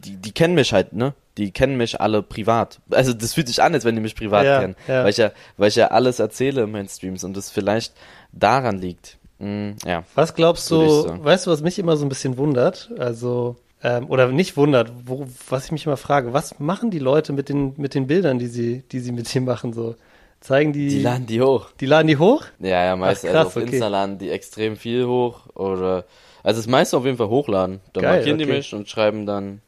Die, 0.04 0.16
die 0.16 0.32
kennen 0.32 0.54
mich 0.54 0.72
halt, 0.72 0.92
ne? 0.92 1.14
Die 1.38 1.50
kennen 1.50 1.76
mich 1.76 2.00
alle 2.00 2.22
privat. 2.22 2.80
Also 2.90 3.12
das 3.14 3.34
fühlt 3.34 3.48
sich 3.48 3.62
an, 3.62 3.72
als 3.74 3.84
wenn 3.84 3.94
die 3.94 4.02
mich 4.02 4.14
privat 4.14 4.44
Ja, 4.44 4.60
kennen. 4.60 4.76
ja. 4.86 5.02
Weil, 5.04 5.10
ich 5.10 5.16
ja, 5.16 5.32
weil 5.56 5.68
ich 5.68 5.76
ja 5.76 5.88
alles 5.88 6.18
erzähle 6.18 6.64
in 6.64 6.70
meinen 6.72 6.88
Streams 6.88 7.24
und 7.24 7.36
das 7.36 7.50
vielleicht 7.50 7.94
daran 8.32 8.78
liegt. 8.78 9.18
Mm, 9.38 9.70
ja. 9.86 10.04
Was 10.14 10.34
glaubst 10.34 10.70
du, 10.70 11.02
sagen. 11.02 11.24
weißt 11.24 11.46
du, 11.46 11.50
was 11.50 11.62
mich 11.62 11.78
immer 11.78 11.96
so 11.96 12.04
ein 12.04 12.08
bisschen 12.10 12.36
wundert? 12.36 12.90
Also, 12.98 13.56
ähm, 13.82 14.08
oder 14.10 14.28
nicht 14.28 14.56
wundert, 14.56 14.92
wo, 15.06 15.26
was 15.48 15.64
ich 15.66 15.72
mich 15.72 15.86
immer 15.86 15.96
frage, 15.96 16.32
was 16.32 16.60
machen 16.60 16.90
die 16.90 16.98
Leute 16.98 17.32
mit 17.32 17.48
den, 17.48 17.74
mit 17.76 17.94
den 17.94 18.06
Bildern, 18.06 18.38
die 18.38 18.46
sie, 18.46 18.82
die 18.92 19.00
sie 19.00 19.12
mit 19.12 19.32
dir 19.32 19.40
machen, 19.40 19.72
so? 19.72 19.96
Zeigen 20.40 20.72
die, 20.72 20.88
Die 20.88 21.00
laden 21.02 21.26
die 21.26 21.40
hoch. 21.40 21.68
die 21.80 21.86
laden 21.86 22.08
die 22.08 22.16
hoch? 22.16 22.44
Ja, 22.58 22.84
ja, 22.84 22.96
meist 22.96 23.24
Ach, 23.24 23.30
krass, 23.30 23.46
also 23.46 23.48
auf 23.48 23.56
okay. 23.56 23.66
Insta 23.70 23.86
laden 23.88 24.18
die 24.18 24.30
extrem 24.30 24.76
viel 24.76 25.06
hoch 25.06 25.46
oder 25.54 26.04
also 26.42 26.58
das 26.58 26.66
meiste 26.66 26.96
auf 26.96 27.04
jeden 27.04 27.16
Fall 27.16 27.28
hochladen. 27.28 27.80
Dann 27.92 28.02
Geil, 28.02 28.16
markieren 28.16 28.38
die 28.38 28.44
okay. 28.44 28.56
mich 28.56 28.74
und 28.74 28.88
schreiben 28.88 29.24
dann 29.24 29.60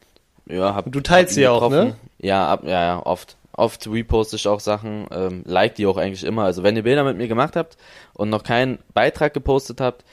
ja, 0.47 0.75
hab 0.75 0.85
Und 0.87 0.95
du 0.95 1.01
teilst 1.01 1.31
hab 1.31 1.35
sie 1.35 1.41
ihn 1.41 1.47
auch, 1.47 1.69
ne? 1.69 1.95
Ja, 2.19 2.47
ab, 2.47 2.63
ja, 2.63 2.83
ja, 2.83 3.05
oft. 3.05 3.37
Oft 3.57 3.87
reposte 3.87 4.35
ich 4.35 4.49
auch 4.49 4.59
Sachen, 4.59 5.07
ähm, 5.11 5.43
like 5.45 5.75
die 5.75 5.87
auch 5.87 5.95
eigentlich 5.95 6.25
immer. 6.25 6.43
Also 6.43 6.61
wenn 6.61 6.75
ihr 6.75 6.83
Bilder 6.83 7.05
mit 7.05 7.15
mir 7.15 7.29
gemacht 7.29 7.55
habt 7.55 7.77
und 8.13 8.29
noch 8.29 8.43
keinen 8.43 8.79
Beitrag 8.93 9.33
gepostet 9.33 9.79
habt, 9.79 10.03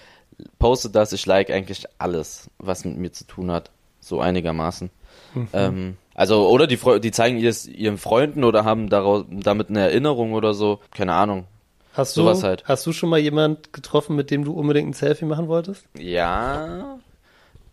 postet 0.61 0.95
das. 0.95 1.13
Ich 1.13 1.27
like 1.27 1.51
eigentlich 1.51 1.87
alles, 1.99 2.51
was 2.59 2.85
mit 2.85 2.99
mir 2.99 3.11
zu 3.11 3.25
tun 3.25 3.51
hat. 3.51 3.71
So 3.99 4.21
einigermaßen. 4.21 4.91
Mhm. 5.35 5.49
Ähm, 5.53 5.97
also, 6.15 6.49
oder 6.49 6.67
die, 6.67 6.79
die 7.01 7.11
zeigen 7.11 7.45
es 7.45 7.67
ihren 7.67 7.99
Freunden 7.99 8.45
oder 8.45 8.65
haben 8.65 8.89
daraus, 8.89 9.25
damit 9.31 9.71
eine 9.71 9.81
Erinnerung 9.81 10.35
oder 10.35 10.55
so. 10.55 10.81
Keine 10.95 11.15
Ahnung. 11.15 11.47
Hast 11.95 12.17
du, 12.17 12.27
halt. 12.43 12.65
hast 12.67 12.87
du 12.87 12.93
schon 12.93 13.11
mal 13.11 13.19
jemand 13.19 13.73
getroffen, 13.73 14.17
mit 14.17 14.31
dem 14.31 14.45
du 14.45 14.53
unbedingt 14.53 14.91
ein 14.91 14.95
Selfie 14.95 15.27
machen 15.27 15.49
wolltest? 15.49 15.85
Ja, 15.99 16.99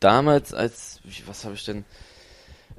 damals 0.01 0.53
als, 0.53 0.99
was 1.25 1.45
habe 1.45 1.55
ich 1.55 1.63
denn? 1.63 1.85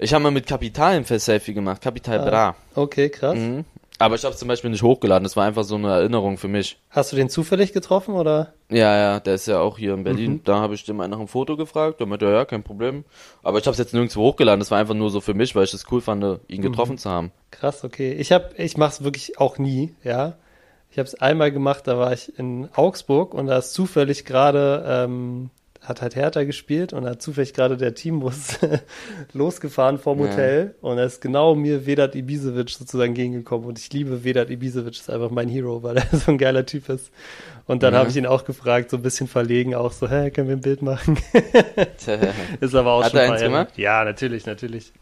Ich 0.02 0.14
habe 0.14 0.23
mal 0.23 0.30
mit 0.30 0.47
Kapital 0.47 0.95
ein 0.95 1.04
Selfie 1.04 1.52
gemacht, 1.52 1.83
Kapital 1.83 2.21
Bra. 2.21 2.57
Okay, 2.75 3.11
krass. 3.11 3.37
Mhm. 3.37 3.66
Aber 3.99 4.14
ich 4.14 4.25
habe 4.25 4.33
es 4.33 4.38
zum 4.38 4.49
Beispiel 4.49 4.71
nicht 4.71 4.83
hochgeladen, 4.83 5.25
das 5.25 5.37
war 5.37 5.45
einfach 5.45 5.62
so 5.62 5.75
eine 5.75 5.90
Erinnerung 5.90 6.38
für 6.38 6.49
mich. 6.49 6.78
Hast 6.88 7.12
du 7.12 7.16
den 7.16 7.28
zufällig 7.28 7.75
getroffen 7.75 8.14
oder? 8.14 8.54
Ja, 8.71 8.97
ja, 8.97 9.21
der 9.21 9.35
ist 9.35 9.47
ja 9.47 9.61
auch 9.61 9.76
hier 9.76 9.92
in 9.92 10.04
Berlin. 10.04 10.33
Mhm. 10.33 10.45
Da 10.45 10.59
habe 10.61 10.75
ich 10.75 10.85
dem 10.85 11.02
einen 11.02 11.11
nach 11.11 11.19
einem 11.19 11.28
Foto 11.28 11.54
gefragt, 11.59 12.00
der 12.00 12.07
meinte, 12.07 12.25
ja, 12.25 12.47
kein 12.47 12.62
Problem. 12.62 13.04
Aber 13.42 13.59
ich 13.59 13.66
habe 13.66 13.73
es 13.73 13.78
jetzt 13.78 13.92
nirgendwo 13.92 14.23
hochgeladen, 14.23 14.59
das 14.59 14.71
war 14.71 14.78
einfach 14.78 14.95
nur 14.95 15.11
so 15.11 15.21
für 15.21 15.35
mich, 15.35 15.54
weil 15.54 15.64
ich 15.64 15.75
es 15.75 15.85
cool 15.92 16.00
fand, 16.00 16.25
ihn 16.49 16.62
getroffen 16.62 16.97
zu 16.97 17.11
haben. 17.11 17.30
Krass, 17.50 17.85
okay. 17.85 18.14
Ich 18.14 18.33
hab, 18.33 18.59
ich 18.59 18.78
mach's 18.78 19.04
wirklich 19.04 19.38
auch 19.38 19.59
nie, 19.59 19.95
ja. 20.02 20.38
Ich 20.90 20.99
habe 20.99 21.07
es 21.07 21.14
einmal 21.16 21.52
gemacht, 21.52 21.87
da 21.87 21.99
war 21.99 22.14
ich 22.14 22.38
in 22.38 22.71
Augsburg 22.75 23.35
und 23.35 23.49
da 23.49 23.59
ist 23.59 23.75
zufällig 23.75 24.25
gerade, 24.25 24.83
ähm, 24.88 25.50
hat 25.81 26.03
halt 26.03 26.15
Hertha 26.15 26.45
gespielt 26.45 26.93
und 26.93 27.07
hat 27.07 27.23
zufällig 27.23 27.55
gerade 27.55 27.77
der 27.77 27.95
Teambus 27.95 28.59
losgefahren 29.33 29.99
vom 29.99 30.19
Ja. 30.21 30.27
Hotel 30.31 30.75
und 30.81 30.97
da 30.99 31.05
ist 31.05 31.21
genau 31.21 31.55
mir 31.55 31.87
Vedat 31.87 32.15
Ibisevic 32.15 32.71
sozusagen 32.71 33.15
gegengekommen 33.15 33.67
und 33.67 33.79
ich 33.79 33.93
liebe 33.93 34.23
Vedat 34.25 34.51
Ibisevic, 34.51 34.93
ist 34.95 35.11
einfach 35.11 35.31
mein 35.31 35.49
Hero, 35.49 35.83
weil 35.83 35.97
er 35.97 36.07
so 36.13 36.31
ein 36.33 36.39
geiler 36.39 36.67
Typ 36.67 36.89
ist. 36.89 37.11
Und 37.67 37.83
dann 37.83 37.95
Ja. 37.95 38.01
habe 38.01 38.11
ich 38.11 38.17
ihn 38.17 38.27
auch 38.27 38.45
gefragt, 38.45 38.91
so 38.91 38.97
ein 38.99 39.03
bisschen 39.03 39.27
verlegen, 39.29 39.75
auch 39.75 39.93
so, 39.93 40.09
hä, 40.09 40.31
können 40.31 40.49
wir 40.49 40.57
ein 40.57 40.61
Bild 40.61 40.83
machen? 40.83 41.17
ist 42.61 42.75
aber 42.75 42.93
auch 42.93 43.05
Hat 43.05 43.13
schon 43.13 43.21
er 43.21 43.27
ein 43.27 43.33
eins 43.33 43.43
gemacht? 43.43 43.79
Ja, 43.79 44.05
natürlich, 44.05 44.47
natürlich. 44.47 44.93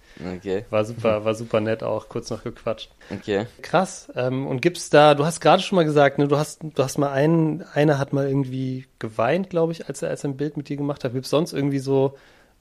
War 0.71 0.85
super, 0.85 1.25
war 1.25 1.35
super 1.35 1.61
nett 1.61 1.83
auch, 1.83 2.09
kurz 2.09 2.31
noch 2.31 2.43
gequatscht. 2.43 2.91
Okay. 3.11 3.47
Krass. 3.63 4.11
Ähm, 4.15 4.47
und 4.47 4.61
gibt's 4.61 4.91
da, 4.91 5.15
du 5.15 5.25
hast 5.25 5.41
gerade 5.41 5.63
schon 5.63 5.77
mal 5.77 5.85
gesagt, 5.85 6.19
ne, 6.19 6.29
du 6.29 6.37
hast, 6.37 6.63
du 6.63 6.83
hast 6.83 6.99
mal 6.99 7.11
einen, 7.11 7.63
einer 7.75 7.99
hat 7.99 8.13
mal 8.13 8.29
irgendwie 8.29 8.87
geweint, 8.99 9.51
glaube 9.51 9.73
ich, 9.73 9.87
als 9.89 10.03
er, 10.03 10.11
als 10.11 10.25
er 10.25 10.31
ein 10.31 10.37
Bild 10.37 10.57
mit 10.57 10.69
dir 10.69 10.77
gemacht 10.77 11.05
hat. 11.05 11.13
Gibt's 11.13 11.31
sonst 11.31 11.53
irgendwie 11.53 11.79
so 11.79 12.17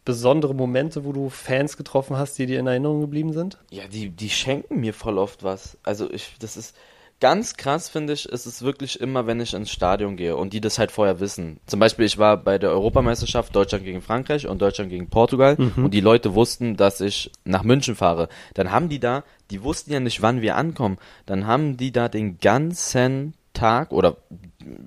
besondere 0.05 0.55
Momente, 0.55 1.03
wo 1.03 1.11
du 1.11 1.29
Fans 1.29 1.75
getroffen 1.75 2.17
hast, 2.17 2.37
die 2.37 2.45
dir 2.45 2.59
in 2.59 2.67
Erinnerung 2.67 3.01
geblieben 3.01 3.33
sind? 3.33 3.57
Ja, 3.71 3.83
die, 3.87 4.09
die 4.09 4.29
schenken 4.29 4.79
mir 4.79 4.93
voll 4.93 5.17
oft 5.17 5.43
was. 5.43 5.77
Also 5.83 6.09
ich, 6.09 6.37
das 6.39 6.55
ist 6.55 6.75
ganz 7.19 7.55
krass, 7.55 7.89
finde 7.89 8.13
ich, 8.13 8.27
ist 8.27 8.45
es 8.45 8.61
wirklich 8.61 8.99
immer, 8.99 9.25
wenn 9.27 9.39
ich 9.39 9.53
ins 9.53 9.71
Stadion 9.71 10.17
gehe 10.17 10.35
und 10.35 10.53
die 10.53 10.61
das 10.61 10.77
halt 10.77 10.91
vorher 10.91 11.19
wissen. 11.19 11.59
Zum 11.65 11.79
Beispiel, 11.79 12.05
ich 12.05 12.17
war 12.17 12.37
bei 12.37 12.57
der 12.57 12.71
Europameisterschaft 12.71 13.55
Deutschland 13.55 13.83
gegen 13.83 14.01
Frankreich 14.01 14.47
und 14.47 14.61
Deutschland 14.61 14.89
gegen 14.89 15.09
Portugal 15.09 15.57
und 15.75 15.93
die 15.93 16.01
Leute 16.01 16.35
wussten, 16.35 16.77
dass 16.77 17.01
ich 17.01 17.31
nach 17.43 17.63
München 17.63 17.95
fahre. 17.95 18.29
Dann 18.53 18.71
haben 18.71 18.89
die 18.89 18.99
da, 18.99 19.23
die 19.49 19.63
wussten 19.63 19.91
ja 19.91 19.99
nicht, 19.99 20.21
wann 20.21 20.41
wir 20.41 20.55
ankommen. 20.55 20.97
Dann 21.25 21.47
haben 21.47 21.77
die 21.77 21.91
da 21.91 22.09
den 22.09 22.39
ganzen 22.39 23.33
Tag 23.53 23.91
oder 23.91 24.17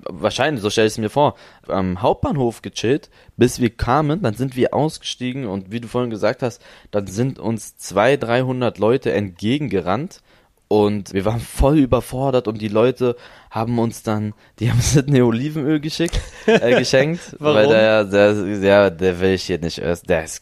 wahrscheinlich, 0.09 0.63
so 0.63 0.71
stelle 0.71 0.87
ich 0.87 0.93
es 0.93 0.99
mir 0.99 1.11
vor, 1.11 1.35
am 1.67 2.03
Hauptbahnhof 2.03 2.63
gechillt, 2.63 3.11
bis 3.37 3.61
wir 3.61 3.71
kamen, 3.71 4.23
dann 4.23 4.35
sind 4.35 4.55
wir 4.55 4.75
ausgestiegen 4.75 5.47
und 5.47 5.73
wie 5.73 5.81
du 5.81 5.89
vorhin 5.89 6.11
gesagt 6.11 6.43
hast, 6.43 6.63
dann 6.91 7.07
sind 7.07 7.39
uns 7.39 7.77
200, 7.77 8.23
300 8.23 8.79
Leute 8.79 9.13
entgegengerannt 9.13 10.21
und 10.73 11.12
wir 11.12 11.25
waren 11.25 11.41
voll 11.41 11.79
überfordert 11.79 12.47
und 12.47 12.62
die 12.62 12.69
Leute 12.69 13.17
haben 13.50 13.81
uns 13.81 14.05
dann, 14.05 14.35
die 14.61 14.71
haben 14.71 14.81
Sidney 14.81 15.21
Olivenöl 15.21 15.81
geschickt, 15.81 16.21
äh, 16.47 16.71
geschenkt, 16.79 17.35
Warum? 17.41 17.57
weil 17.57 17.67
der, 17.67 18.05
der, 18.05 18.35
der, 18.61 18.91
der 18.93 19.19
will 19.19 19.31
ich 19.31 19.43
hier 19.43 19.59
nicht, 19.59 19.79
erst- 19.79 20.09
der 20.09 20.23
ist, 20.23 20.41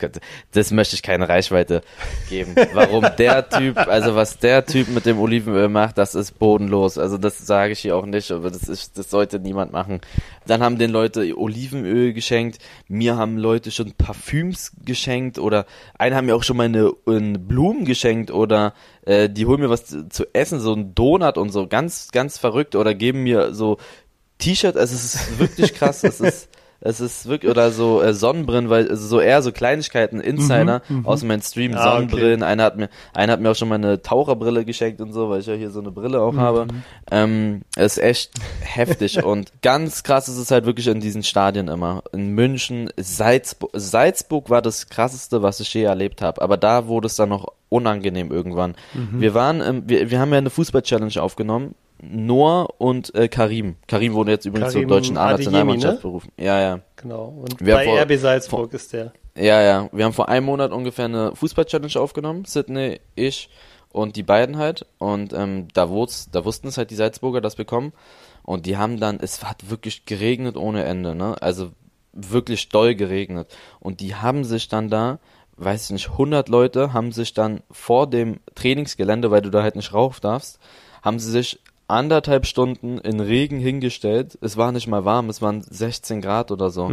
das 0.52 0.70
möchte 0.70 0.96
ich 0.96 1.02
keine 1.02 1.26
Reichweite 1.30 1.80
geben. 2.28 2.54
Warum 2.74 3.06
der 3.16 3.48
Typ, 3.48 3.78
also 3.78 4.14
was 4.16 4.38
der 4.38 4.66
Typ 4.66 4.88
mit 4.90 5.06
dem 5.06 5.18
Olivenöl 5.18 5.70
macht, 5.70 5.96
das 5.96 6.14
ist 6.14 6.38
bodenlos. 6.38 6.98
Also 6.98 7.16
das 7.16 7.38
sage 7.46 7.72
ich 7.72 7.78
hier 7.78 7.96
auch 7.96 8.04
nicht, 8.04 8.30
aber 8.30 8.50
das 8.50 8.64
ist, 8.68 8.98
das 8.98 9.08
sollte 9.08 9.38
niemand 9.40 9.72
machen. 9.72 10.02
Dann 10.46 10.62
haben 10.62 10.76
den 10.78 10.90
Leute 10.90 11.38
Olivenöl 11.38 12.12
geschenkt, 12.12 12.58
mir 12.86 13.16
haben 13.16 13.38
Leute 13.38 13.70
schon 13.70 13.92
Parfüms 13.92 14.72
geschenkt 14.84 15.38
oder 15.38 15.64
einen 15.98 16.14
haben 16.14 16.26
mir 16.26 16.36
auch 16.36 16.42
schon 16.42 16.58
mal 16.58 16.64
eine, 16.64 16.92
eine 17.06 17.38
Blumen 17.38 17.86
geschenkt 17.86 18.30
oder 18.30 18.74
äh, 19.08 19.30
die 19.30 19.46
holen 19.46 19.60
mir 19.60 19.70
was 19.70 19.86
zu, 19.86 20.08
zu 20.08 20.26
essen, 20.34 20.60
so 20.60 20.74
ein 20.74 20.94
Donut 20.94 21.38
und 21.38 21.50
so, 21.50 21.66
ganz, 21.66 22.10
ganz 22.12 22.36
verrückt 22.36 22.76
oder 22.76 22.94
geben 22.94 23.22
mir 23.22 23.54
so 23.54 23.78
T-Shirt, 24.36 24.76
also 24.76 24.94
es 24.94 25.14
ist 25.14 25.38
wirklich 25.38 25.74
krass, 25.74 26.04
es 26.04 26.20
ist 26.20 26.48
Es 26.80 27.00
ist 27.00 27.26
wirklich, 27.28 27.50
oder 27.50 27.72
so 27.72 28.00
äh, 28.00 28.14
Sonnenbrillen, 28.14 28.70
weil 28.70 28.88
also 28.88 29.04
so 29.06 29.20
eher 29.20 29.42
so 29.42 29.50
Kleinigkeiten, 29.50 30.20
Insider 30.20 30.82
Mhm, 30.88 30.98
mhm. 30.98 31.06
aus 31.06 31.20
dem 31.20 31.28
Mainstream, 31.28 31.74
Ah, 31.74 31.82
Sonnenbrillen. 31.82 32.42
Einer 32.44 32.62
hat 32.62 32.76
mir, 32.76 32.88
einer 33.14 33.32
hat 33.32 33.40
mir 33.40 33.50
auch 33.50 33.56
schon 33.56 33.68
mal 33.68 33.74
eine 33.74 34.00
Taucherbrille 34.00 34.64
geschenkt 34.64 35.00
und 35.00 35.12
so, 35.12 35.28
weil 35.28 35.40
ich 35.40 35.46
ja 35.46 35.54
hier 35.54 35.70
so 35.70 35.80
eine 35.80 35.90
Brille 35.90 36.20
auch 36.20 36.36
habe. 36.36 36.66
Mhm. 36.66 36.82
Ähm, 37.10 37.62
ist 37.76 37.98
echt 37.98 38.30
heftig 38.60 39.22
und 39.24 39.52
ganz 39.62 40.04
krass 40.04 40.28
ist 40.28 40.38
es 40.38 40.50
halt 40.52 40.66
wirklich 40.66 40.86
in 40.86 41.00
diesen 41.00 41.24
Stadien 41.24 41.66
immer. 41.66 42.02
In 42.12 42.30
München, 42.34 42.90
Salzburg, 42.96 43.70
Salzburg 43.74 44.48
war 44.48 44.62
das 44.62 44.88
krasseste, 44.88 45.42
was 45.42 45.58
ich 45.58 45.74
je 45.74 45.82
erlebt 45.82 46.22
habe. 46.22 46.40
Aber 46.42 46.56
da 46.56 46.86
wurde 46.86 47.06
es 47.06 47.16
dann 47.16 47.30
noch 47.30 47.48
unangenehm 47.70 48.30
irgendwann. 48.30 48.76
Mhm. 48.94 49.20
Wir 49.20 49.34
waren, 49.34 49.60
im, 49.60 49.88
wir, 49.88 50.10
wir 50.10 50.20
haben 50.20 50.30
ja 50.32 50.38
eine 50.38 50.50
Fußball-Challenge 50.50 51.20
aufgenommen. 51.20 51.74
Noah 52.00 52.68
und 52.78 53.14
äh, 53.14 53.28
Karim. 53.28 53.76
Karim 53.86 54.14
wurde 54.14 54.30
jetzt 54.30 54.46
übrigens 54.46 54.72
zur 54.72 54.82
Karim 54.82 54.88
deutschen 54.88 55.16
A-Nationalmannschaft 55.16 55.96
ne? 55.96 56.00
berufen. 56.00 56.32
Ja, 56.38 56.60
ja. 56.60 56.80
Genau. 56.96 57.34
Und 57.42 57.60
Wir 57.64 57.74
bei 57.74 57.84
vor- 57.84 58.00
RB 58.00 58.16
Salzburg 58.18 58.72
ist 58.74 58.92
der. 58.92 59.12
Ja, 59.36 59.62
ja. 59.62 59.88
Wir 59.92 60.04
haben 60.04 60.12
vor 60.12 60.28
einem 60.28 60.46
Monat 60.46 60.72
ungefähr 60.72 61.06
eine 61.06 61.34
Fußball-Challenge 61.34 61.98
aufgenommen. 61.98 62.44
Sydney, 62.44 63.00
ich 63.14 63.48
und 63.90 64.16
die 64.16 64.22
beiden 64.22 64.58
halt. 64.58 64.86
Und 64.98 65.32
ähm, 65.32 65.68
da, 65.74 65.86
da 65.86 66.44
wussten 66.44 66.68
es 66.68 66.78
halt 66.78 66.90
die 66.90 66.94
Salzburger 66.96 67.40
das 67.40 67.56
bekommen. 67.56 67.92
Und 68.42 68.66
die 68.66 68.76
haben 68.76 68.98
dann, 68.98 69.18
es 69.20 69.44
hat 69.44 69.68
wirklich 69.70 70.06
geregnet 70.06 70.56
ohne 70.56 70.84
Ende, 70.84 71.14
ne? 71.14 71.36
Also 71.40 71.70
wirklich 72.12 72.68
doll 72.68 72.94
geregnet. 72.94 73.54
Und 73.80 74.00
die 74.00 74.14
haben 74.14 74.44
sich 74.44 74.68
dann 74.68 74.88
da, 74.88 75.18
weiß 75.56 75.84
ich 75.84 75.90
nicht, 75.90 76.10
100 76.10 76.48
Leute 76.48 76.92
haben 76.92 77.12
sich 77.12 77.34
dann 77.34 77.62
vor 77.70 78.08
dem 78.08 78.40
Trainingsgelände, 78.54 79.30
weil 79.30 79.42
du 79.42 79.50
da 79.50 79.62
halt 79.62 79.76
nicht 79.76 79.92
rauf 79.92 80.20
darfst, 80.20 80.58
haben 81.02 81.18
sie 81.18 81.30
sich 81.30 81.60
anderthalb 81.88 82.46
Stunden 82.46 82.98
in 82.98 83.20
Regen 83.20 83.58
hingestellt. 83.58 84.38
Es 84.40 84.56
war 84.56 84.72
nicht 84.72 84.86
mal 84.86 85.04
warm, 85.04 85.28
es 85.30 85.42
waren 85.42 85.62
16 85.62 86.20
Grad 86.20 86.50
oder 86.50 86.70
so. 86.70 86.86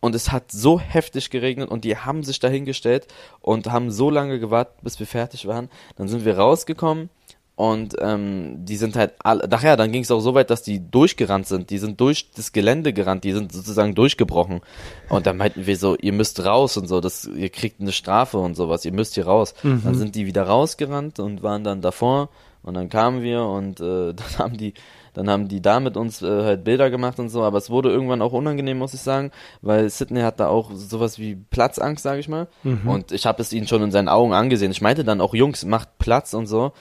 Und 0.00 0.14
es 0.14 0.30
hat 0.32 0.52
so 0.52 0.78
heftig 0.78 1.30
geregnet 1.30 1.70
und 1.70 1.84
die 1.84 1.96
haben 1.96 2.22
sich 2.22 2.38
da 2.38 2.48
hingestellt 2.48 3.06
und 3.40 3.70
haben 3.70 3.90
so 3.90 4.10
lange 4.10 4.38
gewartet, 4.38 4.76
bis 4.82 4.98
wir 4.98 5.06
fertig 5.06 5.46
waren. 5.46 5.68
Dann 5.96 6.08
sind 6.08 6.24
wir 6.24 6.36
rausgekommen 6.38 7.10
und 7.56 7.96
ähm, 8.00 8.66
die 8.66 8.76
sind 8.76 8.96
halt 8.96 9.14
alle, 9.18 9.48
nachher, 9.48 9.78
dann 9.78 9.90
ging 9.90 10.02
es 10.02 10.10
auch 10.10 10.20
so 10.20 10.34
weit, 10.34 10.50
dass 10.50 10.62
die 10.62 10.90
durchgerannt 10.90 11.46
sind. 11.46 11.70
Die 11.70 11.78
sind 11.78 11.98
durch 12.00 12.30
das 12.32 12.52
Gelände 12.52 12.92
gerannt, 12.92 13.24
die 13.24 13.32
sind 13.32 13.50
sozusagen 13.50 13.94
durchgebrochen. 13.94 14.60
Und 15.08 15.26
dann 15.26 15.38
meinten 15.38 15.66
wir 15.66 15.76
so, 15.78 15.96
ihr 15.96 16.12
müsst 16.12 16.44
raus 16.44 16.76
und 16.76 16.86
so, 16.86 17.00
das, 17.00 17.24
ihr 17.24 17.48
kriegt 17.48 17.80
eine 17.80 17.92
Strafe 17.92 18.36
und 18.36 18.56
sowas, 18.56 18.84
ihr 18.84 18.92
müsst 18.92 19.14
hier 19.14 19.26
raus. 19.26 19.54
Dann 19.84 19.94
sind 19.94 20.14
die 20.14 20.26
wieder 20.26 20.42
rausgerannt 20.42 21.18
und 21.18 21.42
waren 21.42 21.64
dann 21.64 21.80
davor 21.80 22.28
und 22.66 22.74
dann 22.74 22.90
kamen 22.90 23.22
wir 23.22 23.42
und 23.42 23.80
äh, 23.80 24.12
dann 24.14 24.38
haben 24.38 24.56
die 24.56 24.74
dann 25.14 25.30
haben 25.30 25.48
die 25.48 25.62
da 25.62 25.80
mit 25.80 25.96
uns 25.96 26.20
äh, 26.20 26.26
halt 26.26 26.64
Bilder 26.64 26.90
gemacht 26.90 27.18
und 27.18 27.30
so, 27.30 27.42
aber 27.42 27.56
es 27.56 27.70
wurde 27.70 27.88
irgendwann 27.88 28.20
auch 28.20 28.34
unangenehm, 28.34 28.76
muss 28.76 28.92
ich 28.92 29.00
sagen, 29.00 29.30
weil 29.62 29.88
Sydney 29.88 30.20
hat 30.20 30.40
da 30.40 30.48
auch 30.48 30.70
sowas 30.74 31.18
wie 31.18 31.36
Platzangst, 31.36 32.02
sage 32.02 32.20
ich 32.20 32.28
mal. 32.28 32.48
Und 32.90 33.12
ich 33.12 33.24
habe 33.24 33.40
es 33.40 33.54
ihnen 33.54 33.66
schon 33.66 33.82
in 33.82 33.90
seinen 33.90 34.10
Augen 34.10 34.34
angesehen. 34.34 34.70
Ich 34.72 34.82
meinte 34.82 35.04
dann 35.04 35.22
auch, 35.22 35.32
Jungs, 35.32 35.64
macht 35.64 35.96
Platz 35.98 36.34
und 36.34 36.46
so. 36.46 36.72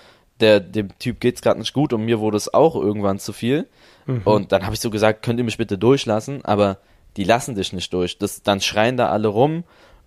Der, 0.41 0.59
dem 0.59 0.89
Typ 0.99 1.21
geht's 1.21 1.41
gerade 1.41 1.59
nicht 1.61 1.71
gut 1.71 1.93
und 1.93 2.03
mir 2.03 2.19
wurde 2.19 2.35
es 2.35 2.53
auch 2.53 2.75
irgendwann 2.75 3.19
zu 3.19 3.31
viel. 3.31 3.69
Und 4.25 4.51
dann 4.51 4.63
habe 4.65 4.75
ich 4.75 4.81
so 4.81 4.89
gesagt, 4.89 5.23
könnt 5.23 5.39
ihr 5.39 5.45
mich 5.45 5.57
bitte 5.57 5.77
durchlassen, 5.77 6.43
aber 6.43 6.79
die 7.15 7.23
lassen 7.23 7.55
dich 7.55 7.71
nicht 7.71 7.93
durch. 7.93 8.17
Das, 8.17 8.43
dann 8.43 8.59
schreien 8.59 8.97
da 8.97 9.09
alle 9.09 9.29
rum 9.29 9.63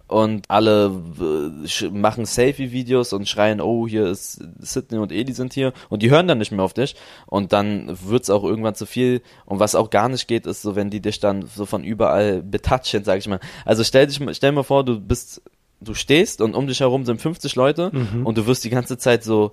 und 0.09 0.45
alle 0.49 0.91
äh, 1.21 1.89
machen 1.91 2.25
Selfie-Videos 2.25 3.13
und 3.13 3.29
schreien, 3.29 3.61
oh, 3.61 3.87
hier 3.87 4.07
ist 4.07 4.43
Sydney 4.59 4.99
und 4.99 5.13
Edi 5.13 5.33
sind 5.33 5.53
hier. 5.53 5.73
Und 5.91 6.03
die 6.03 6.11
hören 6.11 6.27
dann 6.27 6.39
nicht 6.39 6.51
mehr 6.51 6.65
auf 6.65 6.73
dich. 6.73 6.97
Und 7.27 7.53
dann 7.53 7.97
wird's 8.05 8.31
auch 8.31 8.43
irgendwann 8.43 8.75
zu 8.75 8.87
viel. 8.87 9.21
Und 9.45 9.61
was 9.61 9.75
auch 9.75 9.91
gar 9.91 10.09
nicht 10.09 10.27
geht, 10.27 10.47
ist 10.47 10.63
so, 10.63 10.75
wenn 10.77 10.91
die 10.91 11.01
dich 11.01 11.21
dann 11.21 11.47
so 11.47 11.67
von 11.67 11.85
überall 11.85 12.43
betatschen, 12.43 13.05
sag 13.05 13.19
ich 13.19 13.29
mal. 13.29 13.41
Also 13.65 13.85
stell 13.85 14.07
dich 14.07 14.19
mal, 14.19 14.35
stell 14.35 14.53
mal 14.53 14.63
vor, 14.63 14.83
du 14.83 14.99
bist, 14.99 15.43
du 15.81 15.93
stehst 15.93 16.41
und 16.41 16.55
um 16.55 16.67
dich 16.67 16.81
herum 16.81 17.05
sind 17.05 17.21
50 17.21 17.55
Leute 17.55 17.91
und 18.25 18.39
du 18.39 18.47
wirst 18.47 18.65
die 18.65 18.71
ganze 18.71 18.99
Zeit 18.99 19.23
so 19.23 19.53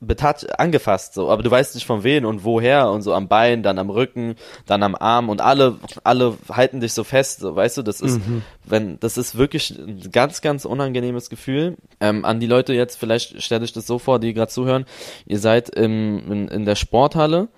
betat 0.00 0.58
angefasst 0.58 1.14
so, 1.14 1.30
aber 1.30 1.42
du 1.42 1.50
weißt 1.50 1.74
nicht 1.74 1.86
von 1.86 2.04
wen 2.04 2.24
und 2.24 2.44
woher 2.44 2.90
und 2.90 3.02
so 3.02 3.14
am 3.14 3.28
Bein, 3.28 3.62
dann 3.62 3.78
am 3.78 3.90
Rücken, 3.90 4.36
dann 4.66 4.82
am 4.82 4.94
Arm 4.94 5.28
und 5.28 5.40
alle 5.40 5.78
alle 6.04 6.36
halten 6.48 6.80
dich 6.80 6.92
so 6.92 7.04
fest, 7.04 7.40
so, 7.40 7.54
weißt 7.56 7.78
du, 7.78 7.82
das 7.82 8.00
ist 8.00 8.20
wenn 8.64 9.00
das 9.00 9.18
ist 9.18 9.36
wirklich 9.36 9.76
ein 9.78 10.10
ganz 10.12 10.40
ganz 10.40 10.64
unangenehmes 10.64 11.30
Gefühl. 11.30 11.76
Ähm, 12.00 12.24
an 12.24 12.40
die 12.40 12.46
Leute 12.46 12.74
jetzt 12.74 12.96
vielleicht 12.96 13.42
stelle 13.42 13.64
ich 13.64 13.72
das 13.72 13.86
so 13.86 13.98
vor, 13.98 14.18
die 14.18 14.34
gerade 14.34 14.50
zuhören, 14.50 14.84
ihr 15.26 15.38
seid 15.38 15.68
im, 15.70 16.30
in, 16.30 16.48
in 16.48 16.64
der 16.64 16.76
Sporthalle 16.76 17.48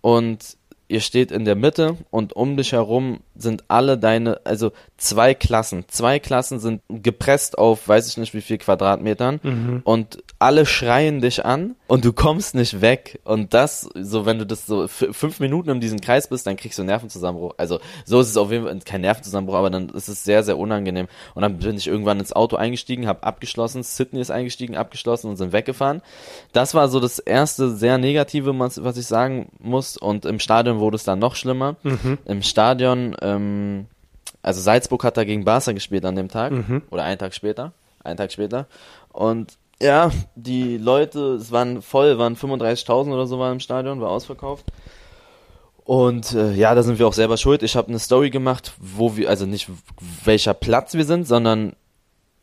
und 0.00 0.56
ihr 0.88 1.00
steht 1.00 1.30
in 1.30 1.44
der 1.44 1.54
Mitte 1.54 1.96
und 2.10 2.34
um 2.34 2.56
dich 2.56 2.72
herum 2.72 3.20
sind 3.36 3.64
alle 3.68 3.98
deine, 3.98 4.40
also 4.44 4.72
zwei 4.96 5.34
Klassen. 5.34 5.84
Zwei 5.88 6.18
Klassen 6.18 6.58
sind 6.58 6.82
gepresst 6.88 7.58
auf, 7.58 7.86
weiß 7.86 8.08
ich 8.08 8.16
nicht 8.16 8.34
wie 8.34 8.40
viel 8.40 8.58
Quadratmetern 8.58 9.38
und 9.84 10.18
alle 10.38 10.66
schreien 10.66 11.20
dich 11.20 11.44
an 11.44 11.76
und 11.86 12.04
du 12.04 12.12
kommst 12.12 12.54
nicht 12.54 12.80
weg. 12.80 13.20
Und 13.24 13.54
das, 13.54 13.88
so 13.94 14.24
wenn 14.24 14.38
du 14.38 14.46
das 14.46 14.66
so 14.66 14.88
fünf 14.88 15.40
Minuten 15.40 15.70
in 15.70 15.80
diesem 15.80 16.00
Kreis 16.00 16.28
bist, 16.28 16.46
dann 16.46 16.56
kriegst 16.56 16.78
du 16.78 16.82
einen 16.82 16.88
Nervenzusammenbruch. 16.88 17.54
Also 17.58 17.80
so 18.04 18.20
ist 18.20 18.28
es 18.28 18.36
auf 18.36 18.50
jeden 18.50 18.64
Fall 18.64 18.78
kein 18.84 19.02
Nervenzusammenbruch, 19.02 19.56
aber 19.56 19.70
dann 19.70 19.90
ist 19.90 20.08
es 20.08 20.24
sehr, 20.24 20.42
sehr 20.42 20.58
unangenehm. 20.58 21.08
Und 21.34 21.42
dann 21.42 21.58
bin 21.58 21.76
ich 21.76 21.86
irgendwann 21.86 22.18
ins 22.18 22.32
Auto 22.32 22.56
eingestiegen, 22.56 23.06
habe 23.06 23.24
abgeschlossen, 23.24 23.82
Sydney 23.82 24.20
ist 24.20 24.30
eingestiegen, 24.30 24.76
abgeschlossen 24.76 25.28
und 25.28 25.36
sind 25.36 25.52
weggefahren. 25.52 26.02
Das 26.52 26.74
war 26.74 26.88
so 26.88 26.98
das 26.98 27.18
erste 27.18 27.70
sehr 27.70 27.98
negative, 27.98 28.58
was 28.58 28.82
was 28.82 28.96
ich 28.96 29.06
sagen 29.06 29.48
muss. 29.58 29.96
Und 29.96 30.24
im 30.24 30.40
Stadion 30.40 30.77
wurde 30.78 30.96
es 30.96 31.04
dann 31.04 31.18
noch 31.18 31.34
schlimmer. 31.36 31.76
Im 32.24 32.42
Stadion, 32.42 33.16
ähm, 33.22 33.86
also 34.42 34.60
Salzburg 34.60 35.04
hat 35.04 35.16
da 35.16 35.24
gegen 35.24 35.44
Barca 35.44 35.72
gespielt 35.72 36.04
an 36.04 36.16
dem 36.16 36.28
Tag 36.28 36.52
oder 36.90 37.04
einen 37.04 37.18
Tag 37.18 37.34
später, 37.34 37.72
einen 38.04 38.16
Tag 38.16 38.32
später. 38.32 38.66
Und 39.12 39.58
ja, 39.80 40.10
die 40.34 40.76
Leute, 40.76 41.34
es 41.34 41.52
waren 41.52 41.82
voll, 41.82 42.18
waren 42.18 42.36
35.000 42.36 43.12
oder 43.12 43.26
so 43.26 43.38
waren 43.38 43.54
im 43.54 43.60
Stadion, 43.60 44.00
war 44.00 44.10
ausverkauft. 44.10 44.66
Und 45.84 46.34
äh, 46.34 46.52
ja, 46.52 46.74
da 46.74 46.82
sind 46.82 46.98
wir 46.98 47.06
auch 47.06 47.14
selber 47.14 47.36
schuld. 47.38 47.62
Ich 47.62 47.74
habe 47.74 47.88
eine 47.88 47.98
Story 47.98 48.30
gemacht, 48.30 48.74
wo 48.78 49.16
wir, 49.16 49.30
also 49.30 49.46
nicht 49.46 49.70
welcher 50.24 50.52
Platz 50.52 50.94
wir 50.94 51.04
sind, 51.04 51.26
sondern 51.26 51.74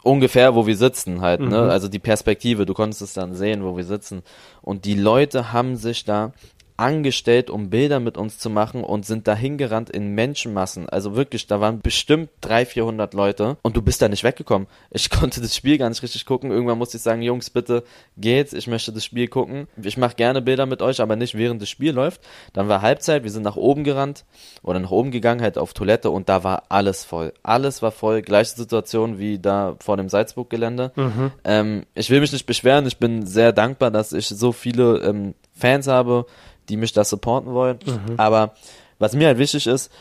ungefähr, 0.02 0.56
wo 0.56 0.66
wir 0.66 0.78
sitzen 0.78 1.22
halt, 1.22 1.42
ne? 1.42 1.70
Also 1.70 1.88
die 1.88 2.00
Perspektive, 2.00 2.66
du 2.66 2.74
konntest 2.74 3.02
es 3.02 3.14
dann 3.14 3.36
sehen, 3.36 3.64
wo 3.64 3.76
wir 3.78 3.84
sitzen. 3.84 4.24
Und 4.62 4.86
die 4.86 4.96
Leute 4.96 5.52
haben 5.52 5.76
sich 5.76 6.06
da 6.06 6.32
angestellt, 6.78 7.50
um 7.50 7.70
Bilder 7.70 8.00
mit 8.00 8.18
uns 8.18 8.38
zu 8.38 8.50
machen 8.50 8.84
und 8.84 9.06
sind 9.06 9.28
dahin 9.28 9.58
gerannt 9.58 9.90
in 9.90 10.14
Menschenmassen. 10.14 10.90
Also 10.90 11.16
wirklich, 11.16 11.48
da 11.48 11.62
waren 11.62 11.82
bestimmt 11.82 12.30
300, 12.42 12.68
400 12.68 13.14
Leute 13.14 13.58
und 13.62 13.78
du 13.78 13.82
bist 13.82 14.02
da 14.02 14.10
nicht 14.10 14.24
weggekommen. 14.24 14.68
Ich 14.92 15.10
konnte 15.10 15.42
das 15.42 15.56
Spiel 15.56 15.78
gar 15.78 15.90
nicht 15.90 16.04
richtig 16.04 16.26
gucken. 16.26 16.52
Irgendwann 16.52 16.78
musste 16.78 16.98
ich 16.98 17.04
sagen, 17.04 17.22
Jungs, 17.22 17.50
bitte 17.50 17.84
geht's, 18.18 18.54
ich 18.54 18.68
möchte 18.68 18.92
das 18.92 19.06
Spiel 19.06 19.28
gucken. 19.28 19.68
Ich 19.82 19.98
mache 19.98 20.16
gerne 20.16 20.42
Bilder 20.42 20.66
mit 20.66 20.82
euch, 20.82 21.02
aber 21.02 21.16
nicht 21.16 21.36
während 21.36 21.62
das 21.62 21.70
Spiel 21.70 21.94
läuft. 21.94 22.22
Dann 22.54 22.68
war 22.68 22.82
Halbzeit, 22.82 23.24
wir 23.24 23.32
sind 23.32 23.44
nach 23.44 23.56
oben 23.56 23.84
gerannt 23.84 24.26
oder 24.62 24.80
nach 24.80 24.92
oben 24.92 25.12
gegangen, 25.12 25.42
halt 25.42 25.58
auf 25.58 25.74
Toilette 25.74 26.10
und 26.10 26.28
da 26.30 26.44
war 26.44 26.64
alles 26.70 27.06
voll. 27.06 27.34
Alles 27.44 27.82
war 27.82 27.92
voll. 27.92 28.22
Gleiche 28.22 28.56
Situation 28.56 29.18
wie 29.18 29.40
da 29.40 29.76
vor 29.80 29.98
dem 29.98 30.10
Salzburg-Gelände. 30.10 30.92
Ähm, 31.44 31.86
ich 31.94 32.10
will 32.10 32.20
mich 32.20 32.32
nicht 32.32 32.46
beschweren, 32.46 32.86
ich 32.86 32.98
bin 32.98 33.26
sehr 33.26 33.54
dankbar, 33.54 33.92
dass 33.92 34.14
ich 34.14 34.28
so 34.28 34.52
viele 34.52 35.00
ähm, 35.00 35.36
Fans 35.54 35.88
habe, 35.88 36.26
die 36.70 36.78
mich 36.78 36.94
da 36.94 37.04
supporten 37.04 37.54
wollen. 37.54 37.80
Aber 38.18 38.54
was 39.00 39.14
mir 39.14 39.28
halt 39.28 39.38
wichtig 39.38 39.68
ist, 39.68 39.92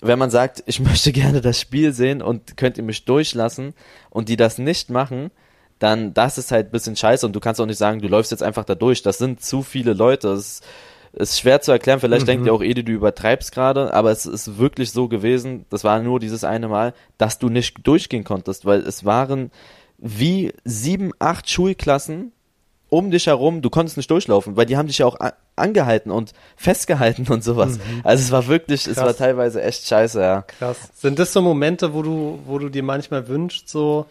wenn 0.00 0.18
man 0.18 0.30
sagt, 0.30 0.62
ich 0.66 0.80
möchte 0.80 1.12
gerne 1.12 1.40
das 1.40 1.60
Spiel 1.60 1.92
sehen 1.92 2.22
und 2.22 2.56
könnt 2.56 2.78
ihr 2.78 2.84
mich 2.84 3.04
durchlassen 3.04 3.74
und 4.10 4.28
die 4.28 4.36
das 4.36 4.58
nicht 4.58 4.90
machen, 4.90 5.30
dann 5.78 6.14
das 6.14 6.38
ist 6.38 6.52
halt 6.52 6.68
ein 6.68 6.72
bisschen 6.72 6.96
scheiße 6.96 7.26
und 7.26 7.34
du 7.34 7.40
kannst 7.40 7.60
auch 7.60 7.66
nicht 7.66 7.78
sagen, 7.78 8.00
du 8.00 8.08
läufst 8.08 8.30
jetzt 8.30 8.42
einfach 8.42 8.64
da 8.64 8.74
durch. 8.74 9.02
Das 9.02 9.18
sind 9.18 9.42
zu 9.42 9.62
viele 9.62 9.92
Leute. 9.92 10.28
Es 10.28 10.60
ist, 10.60 10.64
ist 11.12 11.40
schwer 11.40 11.60
zu 11.60 11.72
erklären. 11.72 12.00
Vielleicht 12.00 12.26
denkt 12.26 12.46
ihr 12.46 12.54
auch, 12.54 12.62
Edi, 12.62 12.84
du 12.84 12.92
übertreibst 12.92 13.52
gerade, 13.52 13.92
aber 13.92 14.10
es 14.10 14.26
ist 14.26 14.58
wirklich 14.58 14.92
so 14.92 15.08
gewesen. 15.08 15.64
Das 15.70 15.84
war 15.84 16.00
nur 16.00 16.20
dieses 16.20 16.44
eine 16.44 16.68
Mal, 16.68 16.94
dass 17.18 17.38
du 17.38 17.48
nicht 17.48 17.86
durchgehen 17.86 18.24
konntest, 18.24 18.64
weil 18.64 18.80
es 18.80 19.04
waren 19.04 19.50
wie 19.98 20.52
sieben, 20.64 21.12
acht 21.18 21.48
Schulklassen 21.48 22.32
um 22.94 23.10
dich 23.10 23.26
herum, 23.26 23.62
du 23.62 23.70
konntest 23.70 23.96
nicht 23.96 24.10
durchlaufen, 24.10 24.56
weil 24.56 24.66
die 24.66 24.76
haben 24.76 24.86
dich 24.86 24.98
ja 24.98 25.06
auch 25.06 25.16
angehalten 25.56 26.10
und 26.10 26.32
festgehalten 26.56 27.26
und 27.28 27.42
sowas. 27.42 27.78
Also 28.02 28.22
es 28.22 28.32
war 28.32 28.46
wirklich, 28.46 28.86
es 28.86 28.94
Krass. 28.94 29.04
war 29.04 29.16
teilweise 29.16 29.62
echt 29.62 29.86
scheiße, 29.86 30.20
ja. 30.20 30.42
Krass. 30.42 30.76
Sind 30.94 31.18
das 31.18 31.32
so 31.32 31.42
Momente, 31.42 31.94
wo 31.94 32.02
du, 32.02 32.38
wo 32.46 32.58
du 32.58 32.68
dir 32.68 32.82
manchmal 32.82 33.28
wünschst, 33.28 33.68
so, 33.68 34.06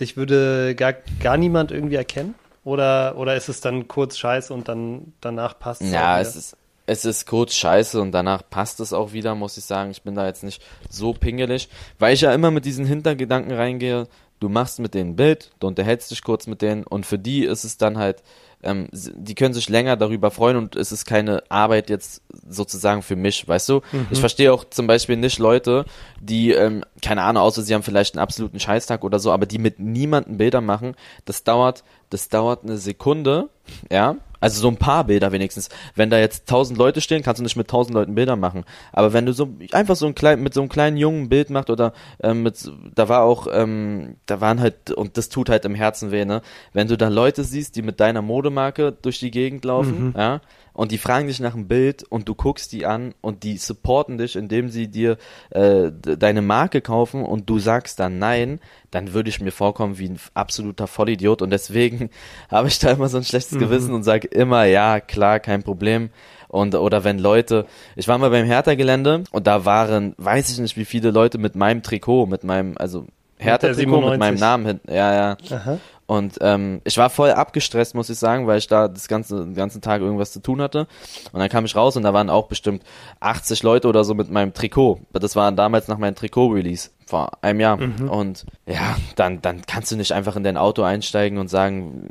dich 0.00 0.16
würde 0.16 0.74
gar, 0.74 0.94
gar 1.20 1.36
niemand 1.36 1.70
irgendwie 1.72 1.96
erkennen? 1.96 2.34
Oder, 2.64 3.16
oder 3.16 3.34
ist 3.36 3.48
es 3.48 3.60
dann 3.60 3.88
kurz 3.88 4.18
scheiße 4.18 4.54
und 4.54 4.68
dann 4.68 5.12
danach 5.20 5.58
passt 5.58 5.82
es 5.82 5.90
Ja, 5.90 6.16
auch 6.16 6.20
es 6.20 6.36
ist, 6.36 6.56
es 6.86 7.04
ist 7.04 7.26
kurz 7.26 7.54
scheiße 7.54 8.00
und 8.00 8.12
danach 8.12 8.42
passt 8.48 8.80
es 8.80 8.92
auch 8.92 9.12
wieder, 9.12 9.34
muss 9.34 9.56
ich 9.56 9.64
sagen. 9.64 9.90
Ich 9.90 10.02
bin 10.02 10.14
da 10.14 10.26
jetzt 10.26 10.44
nicht 10.44 10.62
so 10.88 11.12
pingelig, 11.12 11.68
weil 11.98 12.14
ich 12.14 12.20
ja 12.20 12.32
immer 12.32 12.50
mit 12.50 12.64
diesen 12.64 12.86
Hintergedanken 12.86 13.52
reingehe. 13.52 14.06
Du 14.42 14.48
machst 14.48 14.80
mit 14.80 14.94
denen 14.94 15.10
ein 15.10 15.16
Bild, 15.16 15.52
du 15.60 15.68
unterhältst 15.68 16.10
dich 16.10 16.22
kurz 16.22 16.46
mit 16.46 16.62
denen 16.62 16.84
und 16.84 17.06
für 17.06 17.18
die 17.18 17.44
ist 17.44 17.64
es 17.64 17.76
dann 17.76 17.98
halt, 17.98 18.22
ähm, 18.62 18.88
die 18.92 19.34
können 19.34 19.54
sich 19.54 19.68
länger 19.68 19.96
darüber 19.96 20.30
freuen 20.30 20.56
und 20.56 20.76
es 20.76 20.92
ist 20.92 21.04
keine 21.04 21.42
Arbeit 21.48 21.90
jetzt 21.90 22.22
sozusagen 22.48 23.02
für 23.02 23.16
mich, 23.16 23.46
weißt 23.46 23.68
du? 23.68 23.82
Mhm. 23.92 24.06
Ich 24.10 24.20
verstehe 24.20 24.52
auch 24.52 24.64
zum 24.68 24.86
Beispiel 24.86 25.16
nicht 25.16 25.38
Leute, 25.38 25.84
die, 26.20 26.52
ähm, 26.52 26.84
keine 27.00 27.22
Ahnung, 27.22 27.42
außer 27.42 27.62
sie 27.62 27.74
haben 27.74 27.82
vielleicht 27.82 28.14
einen 28.14 28.22
absoluten 28.22 28.58
Scheißtag 28.58 29.04
oder 29.04 29.18
so, 29.18 29.30
aber 29.32 29.46
die 29.46 29.58
mit 29.58 29.78
niemandem 29.78 30.38
Bilder 30.38 30.60
machen, 30.60 30.94
das 31.24 31.44
dauert, 31.44 31.84
das 32.10 32.28
dauert 32.28 32.64
eine 32.64 32.78
Sekunde, 32.78 33.48
ja, 33.90 34.16
also 34.42 34.60
so 34.60 34.68
ein 34.68 34.76
paar 34.76 35.04
Bilder 35.04 35.30
wenigstens. 35.30 35.68
Wenn 35.94 36.10
da 36.10 36.18
jetzt 36.18 36.48
tausend 36.48 36.76
Leute 36.76 37.00
stehen, 37.00 37.22
kannst 37.22 37.38
du 37.38 37.44
nicht 37.44 37.56
mit 37.56 37.68
tausend 37.68 37.94
Leuten 37.94 38.16
Bilder 38.16 38.34
machen. 38.34 38.64
Aber 38.92 39.12
wenn 39.12 39.24
du 39.24 39.32
so 39.32 39.48
einfach 39.70 39.94
so 39.94 40.06
ein 40.06 40.16
klein 40.16 40.42
mit 40.42 40.52
so 40.52 40.60
einem 40.60 40.68
kleinen 40.68 40.96
Jungen 40.96 41.22
ein 41.22 41.28
Bild 41.28 41.48
macht 41.50 41.70
oder 41.70 41.92
ähm, 42.20 42.42
mit, 42.42 42.70
da 42.94 43.08
war 43.08 43.22
auch, 43.22 43.46
ähm, 43.52 44.16
da 44.26 44.40
waren 44.40 44.60
halt 44.60 44.90
und 44.90 45.16
das 45.16 45.28
tut 45.28 45.48
halt 45.48 45.64
im 45.64 45.76
Herzen 45.76 46.10
weh, 46.10 46.24
ne? 46.24 46.42
Wenn 46.72 46.88
du 46.88 46.98
da 46.98 47.06
Leute 47.06 47.44
siehst, 47.44 47.76
die 47.76 47.82
mit 47.82 48.00
deiner 48.00 48.20
Modemarke 48.20 48.92
durch 49.00 49.20
die 49.20 49.30
Gegend 49.30 49.64
laufen, 49.64 50.12
ja, 50.16 50.40
und 50.74 50.90
die 50.90 50.98
fragen 50.98 51.26
dich 51.26 51.40
nach 51.40 51.54
einem 51.54 51.68
Bild 51.68 52.02
und 52.04 52.28
du 52.28 52.34
guckst 52.34 52.72
die 52.72 52.86
an 52.86 53.14
und 53.20 53.42
die 53.42 53.58
supporten 53.58 54.18
dich, 54.18 54.36
indem 54.36 54.68
sie 54.68 54.88
dir 54.88 55.18
äh, 55.50 55.90
deine 55.92 56.42
Marke 56.42 56.80
kaufen 56.80 57.24
und 57.24 57.48
du 57.48 57.58
sagst 57.58 58.00
dann 58.00 58.18
nein, 58.18 58.60
dann 58.90 59.12
würde 59.12 59.28
ich 59.28 59.40
mir 59.40 59.52
vorkommen 59.52 59.98
wie 59.98 60.08
ein 60.08 60.18
absoluter 60.34 60.86
Vollidiot 60.86 61.42
und 61.42 61.50
deswegen 61.50 62.10
habe 62.50 62.68
ich 62.68 62.78
da 62.78 62.90
immer 62.90 63.08
so 63.08 63.18
ein 63.18 63.24
schlechtes 63.24 63.58
Gewissen 63.58 63.92
und 63.92 64.02
sage 64.02 64.28
immer 64.28 64.64
ja, 64.64 65.00
klar, 65.00 65.40
kein 65.40 65.62
Problem. 65.62 66.10
Und 66.48 66.74
oder 66.74 67.02
wenn 67.02 67.18
Leute, 67.18 67.66
ich 67.96 68.08
war 68.08 68.18
mal 68.18 68.28
beim 68.28 68.44
Hertha-Gelände 68.44 69.24
und 69.30 69.46
da 69.46 69.64
waren, 69.64 70.14
weiß 70.18 70.50
ich 70.50 70.58
nicht, 70.58 70.76
wie 70.76 70.84
viele 70.84 71.10
Leute 71.10 71.38
mit 71.38 71.56
meinem 71.56 71.82
Trikot, 71.82 72.26
mit 72.26 72.44
meinem, 72.44 72.76
also 72.76 73.06
Hertha-Trikot 73.38 74.00
mit 74.00 74.18
97. 74.18 74.18
meinem 74.18 74.38
Namen 74.38 74.66
hin, 74.66 74.80
ja, 74.86 75.14
ja. 75.14 75.36
Aha. 75.50 75.78
Und 76.12 76.36
ähm, 76.42 76.82
ich 76.84 76.98
war 76.98 77.08
voll 77.08 77.30
abgestresst, 77.30 77.94
muss 77.94 78.10
ich 78.10 78.18
sagen, 78.18 78.46
weil 78.46 78.58
ich 78.58 78.66
da 78.66 78.86
das 78.88 79.08
ganze, 79.08 79.44
den 79.44 79.54
ganzen 79.54 79.80
Tag 79.80 80.02
irgendwas 80.02 80.30
zu 80.32 80.40
tun 80.40 80.60
hatte. 80.60 80.86
Und 81.32 81.40
dann 81.40 81.48
kam 81.48 81.64
ich 81.64 81.74
raus 81.74 81.96
und 81.96 82.02
da 82.02 82.12
waren 82.12 82.28
auch 82.28 82.48
bestimmt 82.48 82.82
80 83.20 83.62
Leute 83.62 83.88
oder 83.88 84.04
so 84.04 84.12
mit 84.14 84.30
meinem 84.30 84.52
Trikot. 84.52 85.00
Das 85.14 85.36
war 85.36 85.50
damals 85.52 85.88
nach 85.88 85.96
meinem 85.96 86.14
Trikot-Release 86.14 86.90
vor 87.06 87.30
einem 87.40 87.60
Jahr. 87.60 87.78
Und 88.10 88.44
ja, 88.66 88.96
dann, 89.16 89.40
dann 89.40 89.62
kannst 89.66 89.90
du 89.90 89.96
nicht 89.96 90.12
einfach 90.12 90.36
in 90.36 90.44
dein 90.44 90.56
Auto 90.58 90.82
einsteigen 90.82 91.38
und 91.38 91.48
sagen, 91.48 92.08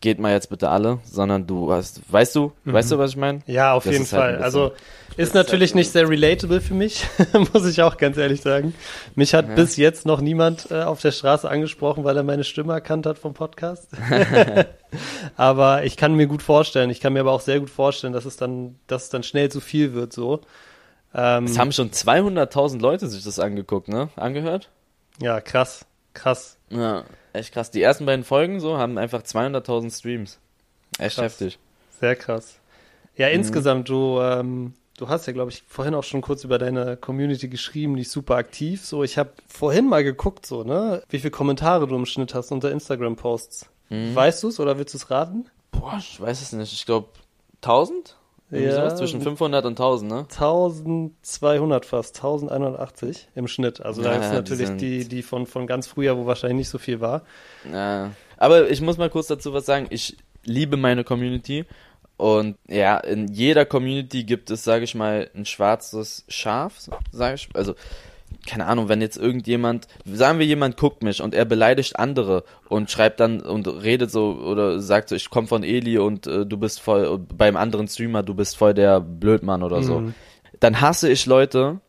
geht 0.00 0.20
mal 0.20 0.32
jetzt 0.32 0.48
bitte 0.50 0.68
alle, 0.68 0.98
sondern 1.04 1.46
du 1.48 1.72
hast, 1.72 2.00
weißt 2.12 2.36
du, 2.36 2.52
weißt 2.64 2.92
du, 2.92 2.98
was 2.98 3.10
ich 3.12 3.16
meine? 3.16 3.40
Ja, 3.46 3.72
auf 3.74 3.82
Das 3.84 3.92
jeden 3.94 4.04
halt 4.04 4.10
Fall. 4.10 4.30
bisschen- 4.32 4.44
also 4.44 4.72
ist 5.16 5.32
natürlich 5.32 5.76
nicht 5.76 5.92
sehr 5.92 6.08
relatable 6.08 6.60
für 6.60 6.74
mich, 6.74 7.06
muss 7.52 7.64
ich 7.68 7.80
auch 7.82 7.98
ganz 7.98 8.16
ehrlich 8.16 8.40
sagen. 8.40 8.74
Mich 9.14 9.32
hat 9.32 9.54
bis 9.54 9.76
jetzt 9.76 10.06
noch 10.06 10.20
niemand 10.20 10.72
äh, 10.72 10.82
auf 10.82 11.00
der 11.02 11.12
Straße 11.12 11.48
angesprochen, 11.48 12.02
weil 12.02 12.16
er 12.16 12.24
meine 12.24 12.42
Stimme 12.42 12.72
erkannt 12.72 13.06
hat 13.06 13.18
vom 13.24 13.32
Podcast. 13.32 13.88
aber 15.36 15.84
ich 15.84 15.96
kann 15.96 16.14
mir 16.14 16.26
gut 16.26 16.42
vorstellen, 16.42 16.90
ich 16.90 17.00
kann 17.00 17.14
mir 17.14 17.20
aber 17.20 17.32
auch 17.32 17.40
sehr 17.40 17.58
gut 17.58 17.70
vorstellen, 17.70 18.12
dass 18.12 18.26
es 18.26 18.36
dann, 18.36 18.78
dass 18.86 19.04
es 19.04 19.08
dann 19.08 19.22
schnell 19.22 19.50
zu 19.50 19.60
viel 19.60 19.94
wird 19.94 20.12
so. 20.12 20.42
Ähm, 21.14 21.44
Es 21.46 21.58
haben 21.58 21.72
schon 21.72 21.90
200.000 21.90 22.80
Leute 22.80 23.06
sich 23.06 23.24
das 23.24 23.38
angeguckt, 23.38 23.88
ne? 23.88 24.10
Angehört? 24.16 24.70
ja, 25.20 25.40
krass, 25.40 25.86
krass. 26.12 26.58
Ja, 26.68 27.04
echt 27.32 27.54
krass. 27.54 27.70
Die 27.70 27.80
ersten 27.80 28.04
beiden 28.04 28.24
Folgen 28.24 28.60
so 28.60 28.76
haben 28.76 28.98
einfach 28.98 29.22
200.000 29.22 29.96
Streams. 29.96 30.38
Echt 30.98 31.16
Krass. 31.16 31.24
heftig. 31.24 31.58
Sehr 32.00 32.14
krass. 32.16 32.58
Ja, 33.16 33.28
insgesamt, 33.28 33.88
du, 33.88 34.20
ähm, 34.20 34.74
du 34.98 35.08
hast 35.08 35.26
ja, 35.26 35.32
glaube 35.32 35.50
ich, 35.50 35.62
vorhin 35.66 35.94
auch 35.94 36.04
schon 36.04 36.20
kurz 36.20 36.44
über 36.44 36.58
deine 36.58 36.96
Community 36.96 37.48
geschrieben, 37.48 37.96
die 37.96 38.02
ist 38.02 38.12
super 38.12 38.36
aktiv. 38.36 38.84
So, 38.84 39.02
ich 39.04 39.18
habe 39.18 39.30
vorhin 39.46 39.88
mal 39.88 40.04
geguckt, 40.04 40.46
so, 40.46 40.64
ne, 40.64 41.02
wie 41.08 41.18
viele 41.18 41.30
Kommentare 41.30 41.86
du 41.86 41.94
im 41.96 42.06
Schnitt 42.06 42.34
hast 42.34 42.52
unter 42.52 42.70
Instagram-Posts. 42.70 43.70
Weißt 43.90 44.42
du 44.42 44.48
es 44.48 44.58
oder 44.58 44.78
willst 44.78 44.94
du 44.94 44.98
es 44.98 45.10
raten? 45.10 45.46
Boah, 45.70 45.96
ich 45.98 46.20
weiß 46.20 46.40
es 46.42 46.52
nicht. 46.52 46.72
Ich 46.72 46.84
glaube 46.86 47.08
1000? 47.62 48.16
Irgendwie 48.50 48.68
Ja, 48.70 48.76
sowas 48.76 48.96
zwischen 48.96 49.20
500 49.20 49.64
und 49.66 49.72
1000, 49.72 50.10
ne? 50.10 50.26
1200 50.30 51.84
fast, 51.86 52.16
1180 52.16 53.28
im 53.34 53.48
Schnitt. 53.48 53.80
Also 53.80 54.02
da 54.02 54.12
Ja, 54.14 54.20
ist 54.20 54.30
die 54.30 54.34
natürlich 54.34 54.66
sind- 54.68 54.80
die, 54.80 55.08
die 55.08 55.22
von, 55.22 55.46
von 55.46 55.66
ganz 55.66 55.86
früher, 55.86 56.16
wo 56.16 56.26
wahrscheinlich 56.26 56.58
nicht 56.58 56.68
so 56.68 56.78
viel 56.78 57.00
war. 57.00 57.22
Ja. 57.70 58.10
Aber 58.36 58.70
ich 58.70 58.80
muss 58.80 58.96
mal 58.98 59.10
kurz 59.10 59.28
dazu 59.28 59.52
was 59.52 59.66
sagen. 59.66 59.86
Ich 59.90 60.16
liebe 60.44 60.76
meine 60.76 61.04
Community. 61.04 61.64
Und 62.16 62.56
ja, 62.68 62.98
in 62.98 63.28
jeder 63.28 63.64
Community 63.64 64.24
gibt 64.24 64.50
es, 64.50 64.64
sage 64.64 64.84
ich 64.84 64.94
mal, 64.94 65.30
ein 65.34 65.46
schwarzes 65.46 66.24
Schaf, 66.28 66.74
sage 67.10 67.34
ich. 67.34 67.48
Also, 67.54 67.74
keine 68.46 68.66
Ahnung, 68.66 68.88
wenn 68.88 69.00
jetzt 69.00 69.16
irgendjemand, 69.16 69.88
sagen 70.04 70.38
wir 70.38 70.46
jemand 70.46 70.76
guckt 70.76 71.02
mich 71.02 71.22
und 71.22 71.34
er 71.34 71.44
beleidigt 71.44 71.98
andere 71.98 72.44
und 72.68 72.90
schreibt 72.90 73.20
dann 73.20 73.40
und 73.40 73.66
redet 73.66 74.10
so 74.10 74.32
oder 74.32 74.80
sagt 74.80 75.08
so, 75.08 75.14
ich 75.14 75.30
komme 75.30 75.46
von 75.46 75.64
Eli 75.64 75.98
und 75.98 76.26
äh, 76.26 76.44
du 76.44 76.56
bist 76.56 76.80
voll, 76.80 77.18
beim 77.18 77.56
anderen 77.56 77.88
Streamer, 77.88 78.22
du 78.22 78.34
bist 78.34 78.56
voll 78.56 78.74
der 78.74 79.00
Blödmann 79.00 79.62
oder 79.62 79.82
so. 79.82 80.12
Dann 80.60 80.80
hasse 80.80 81.10
ich 81.10 81.26
Leute, 81.26 81.80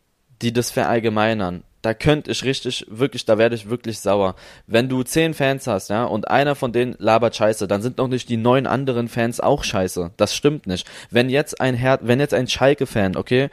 die 0.41 0.53
das 0.53 0.71
verallgemeinern. 0.71 1.63
Da 1.85 1.93
könnte 1.93 2.31
ich 2.31 2.43
richtig, 2.43 2.83
wirklich, 2.89 3.25
da 3.25 3.37
werde 3.37 3.53
ich 3.53 3.69
wirklich 3.69 3.99
sauer. 3.99 4.33
Wenn 4.65 4.89
du 4.89 5.03
zehn 5.03 5.35
Fans 5.35 5.67
hast, 5.67 5.91
ja, 5.91 6.05
und 6.05 6.27
einer 6.27 6.55
von 6.55 6.71
denen 6.71 6.95
labert 6.97 7.35
scheiße, 7.35 7.67
dann 7.67 7.83
sind 7.83 7.99
noch 7.99 8.07
nicht 8.07 8.27
die 8.27 8.37
neun 8.37 8.65
anderen 8.65 9.07
Fans 9.07 9.39
auch 9.39 9.63
scheiße. 9.63 10.09
Das 10.17 10.35
stimmt 10.35 10.65
nicht. 10.65 10.87
Wenn 11.11 11.29
jetzt 11.29 11.61
ein 11.61 11.75
Her 11.75 11.99
wenn 12.01 12.19
jetzt 12.19 12.33
ein 12.33 12.47
Schalke-Fan, 12.47 13.15
okay, 13.15 13.51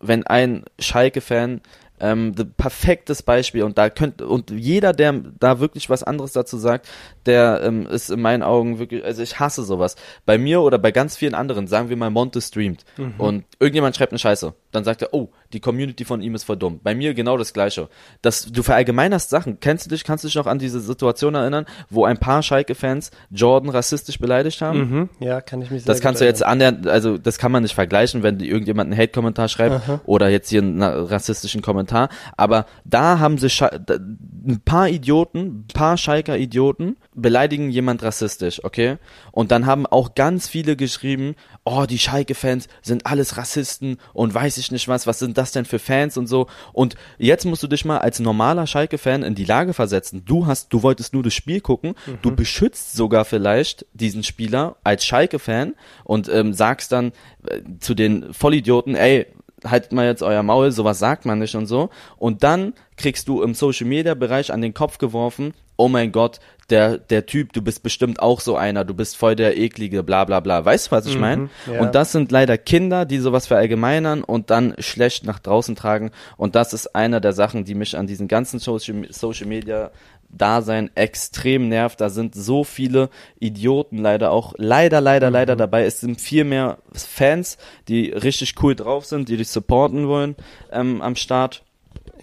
wenn 0.00 0.26
ein 0.26 0.64
Schalke-Fan 0.78 1.60
ähm, 2.00 2.34
perfektes 2.56 3.22
Beispiel 3.22 3.64
und 3.64 3.76
da 3.76 3.90
könnte 3.90 4.28
und 4.28 4.50
jeder, 4.50 4.94
der 4.94 5.12
da 5.38 5.60
wirklich 5.60 5.90
was 5.90 6.02
anderes 6.02 6.32
dazu 6.32 6.56
sagt, 6.56 6.88
der 7.26 7.60
ähm, 7.62 7.86
ist 7.86 8.10
in 8.10 8.20
meinen 8.20 8.42
Augen 8.42 8.78
wirklich, 8.78 9.04
also 9.04 9.22
ich 9.22 9.38
hasse 9.38 9.62
sowas. 9.62 9.96
Bei 10.26 10.38
mir 10.38 10.60
oder 10.62 10.78
bei 10.78 10.92
ganz 10.92 11.16
vielen 11.16 11.34
anderen, 11.34 11.66
sagen 11.66 11.88
wir 11.88 11.96
mal, 11.96 12.10
Monte 12.10 12.40
streamt 12.40 12.84
und 13.18 13.44
irgendjemand 13.58 13.96
schreibt 13.96 14.12
eine 14.12 14.18
Scheiße, 14.18 14.54
dann 14.72 14.84
sagt 14.84 15.02
er, 15.02 15.12
oh, 15.12 15.30
die 15.52 15.60
Community 15.60 16.04
von 16.04 16.20
ihm 16.20 16.34
ist 16.34 16.44
voll 16.44 16.56
dumm. 16.56 16.80
Bei 16.82 16.94
mir 16.94 17.14
genau 17.14 17.36
das 17.36 17.52
Gleiche. 17.52 17.88
Das, 18.22 18.50
du 18.50 18.62
verallgemeinerst 18.62 19.30
Sachen. 19.30 19.60
Kennst 19.60 19.86
du 19.86 19.90
dich, 19.90 20.04
kannst 20.04 20.24
du 20.24 20.28
dich 20.28 20.34
noch 20.34 20.46
an 20.46 20.58
diese 20.58 20.80
Situation 20.80 21.34
erinnern, 21.34 21.64
wo 21.88 22.04
ein 22.04 22.18
paar 22.18 22.42
Schalke-Fans 22.42 23.10
Jordan 23.30 23.70
rassistisch 23.70 24.18
beleidigt 24.18 24.60
haben? 24.60 24.78
Mhm. 24.78 25.08
Ja, 25.20 25.40
kann 25.40 25.62
ich 25.62 25.70
mich 25.70 25.84
sehr 25.84 25.92
Das 25.92 26.00
kannst 26.00 26.20
du 26.20 26.24
jetzt 26.24 26.44
annähernd, 26.44 26.86
also 26.88 27.16
das 27.18 27.38
kann 27.38 27.52
man 27.52 27.62
nicht 27.62 27.74
vergleichen, 27.74 28.22
wenn 28.22 28.40
irgendjemand 28.40 28.90
einen 28.90 29.00
Hate-Kommentar 29.00 29.48
schreibt 29.48 29.80
oder 30.06 30.28
jetzt 30.28 30.50
hier 30.50 30.62
einen 30.62 30.82
rassistischen 30.82 31.62
Kommentar. 31.62 32.08
Aber 32.36 32.66
da 32.84 33.20
haben 33.20 33.38
sich 33.38 33.62
ein 33.62 34.60
paar 34.64 34.88
Idioten, 34.88 35.38
ein 35.38 35.66
paar 35.72 35.96
Schalker 35.96 36.36
Idioten 36.36 36.96
beleidigen 37.14 37.70
jemand 37.70 38.02
rassistisch, 38.02 38.62
okay? 38.64 38.98
Und 39.32 39.50
dann 39.50 39.66
haben 39.66 39.86
auch 39.86 40.14
ganz 40.14 40.48
viele 40.48 40.76
geschrieben, 40.76 41.36
oh, 41.64 41.84
die 41.88 41.98
Schalke-Fans 41.98 42.68
sind 42.82 43.06
alles 43.06 43.36
Rassisten 43.36 43.98
und 44.12 44.34
weiß 44.34 44.58
ich 44.58 44.70
nicht 44.70 44.88
was, 44.88 45.06
was 45.06 45.18
sind 45.18 45.38
das 45.38 45.52
denn 45.52 45.64
für 45.64 45.78
Fans 45.78 46.16
und 46.16 46.26
so. 46.26 46.46
Und 46.72 46.96
jetzt 47.18 47.44
musst 47.44 47.62
du 47.62 47.66
dich 47.66 47.84
mal 47.84 47.98
als 47.98 48.20
normaler 48.20 48.66
Schalke-Fan 48.66 49.22
in 49.22 49.34
die 49.34 49.44
Lage 49.44 49.74
versetzen. 49.74 50.24
Du 50.24 50.46
hast, 50.46 50.72
du 50.72 50.82
wolltest 50.82 51.14
nur 51.14 51.22
das 51.22 51.34
Spiel 51.34 51.60
gucken, 51.60 51.94
du 52.22 52.34
beschützt 52.34 52.94
sogar 52.94 53.24
vielleicht 53.24 53.86
diesen 53.92 54.22
Spieler 54.22 54.76
als 54.84 55.04
Schalke-Fan 55.04 55.74
und 56.04 56.28
ähm, 56.28 56.52
sagst 56.52 56.92
dann 56.92 57.12
äh, 57.46 57.60
zu 57.80 57.94
den 57.94 58.32
Vollidioten, 58.32 58.96
ey, 58.96 59.26
haltet 59.64 59.92
mal 59.92 60.06
jetzt 60.06 60.22
euer 60.22 60.42
Maul, 60.42 60.72
sowas 60.72 60.98
sagt 60.98 61.24
man 61.24 61.38
nicht 61.38 61.54
und 61.54 61.66
so. 61.66 61.90
Und 62.16 62.42
dann 62.42 62.74
kriegst 62.96 63.28
du 63.28 63.42
im 63.42 63.54
Social 63.54 63.86
Media 63.86 64.14
Bereich 64.14 64.52
an 64.52 64.60
den 64.60 64.74
Kopf 64.74 64.98
geworfen, 64.98 65.54
oh 65.76 65.88
mein 65.88 66.12
Gott, 66.12 66.40
der, 66.70 66.98
der 66.98 67.26
Typ, 67.26 67.52
du 67.52 67.62
bist 67.62 67.82
bestimmt 67.82 68.20
auch 68.20 68.40
so 68.40 68.56
einer, 68.56 68.84
du 68.84 68.94
bist 68.94 69.16
voll 69.16 69.36
der 69.36 69.56
eklige, 69.56 70.02
bla 70.02 70.24
bla 70.24 70.40
bla. 70.40 70.64
Weißt 70.64 70.86
du, 70.86 70.90
was 70.92 71.06
ich 71.06 71.18
meine? 71.18 71.50
ja. 71.70 71.80
Und 71.80 71.94
das 71.94 72.12
sind 72.12 72.30
leider 72.30 72.58
Kinder, 72.58 73.04
die 73.04 73.18
sowas 73.18 73.46
verallgemeinern 73.46 74.22
und 74.22 74.50
dann 74.50 74.74
schlecht 74.78 75.24
nach 75.24 75.38
draußen 75.38 75.76
tragen. 75.76 76.10
Und 76.36 76.54
das 76.54 76.72
ist 76.72 76.94
einer 76.94 77.20
der 77.20 77.32
Sachen, 77.32 77.64
die 77.64 77.74
mich 77.74 77.96
an 77.96 78.06
diesen 78.06 78.28
ganzen 78.28 78.58
Social, 78.58 79.06
Social 79.10 79.46
Media 79.46 79.90
Dasein 80.36 80.90
extrem 80.94 81.68
nervt. 81.68 82.00
Da 82.00 82.10
sind 82.10 82.34
so 82.34 82.64
viele 82.64 83.08
Idioten 83.38 83.98
leider 83.98 84.30
auch, 84.30 84.54
leider, 84.56 85.00
leider, 85.00 85.30
leider 85.30 85.56
dabei. 85.56 85.84
Es 85.84 86.00
sind 86.00 86.20
viel 86.20 86.44
mehr 86.44 86.78
Fans, 86.92 87.58
die 87.88 88.10
richtig 88.10 88.54
cool 88.62 88.74
drauf 88.74 89.04
sind, 89.04 89.28
die 89.28 89.36
dich 89.36 89.48
supporten 89.48 90.08
wollen 90.08 90.36
ähm, 90.72 91.00
am 91.02 91.16
Start. 91.16 91.62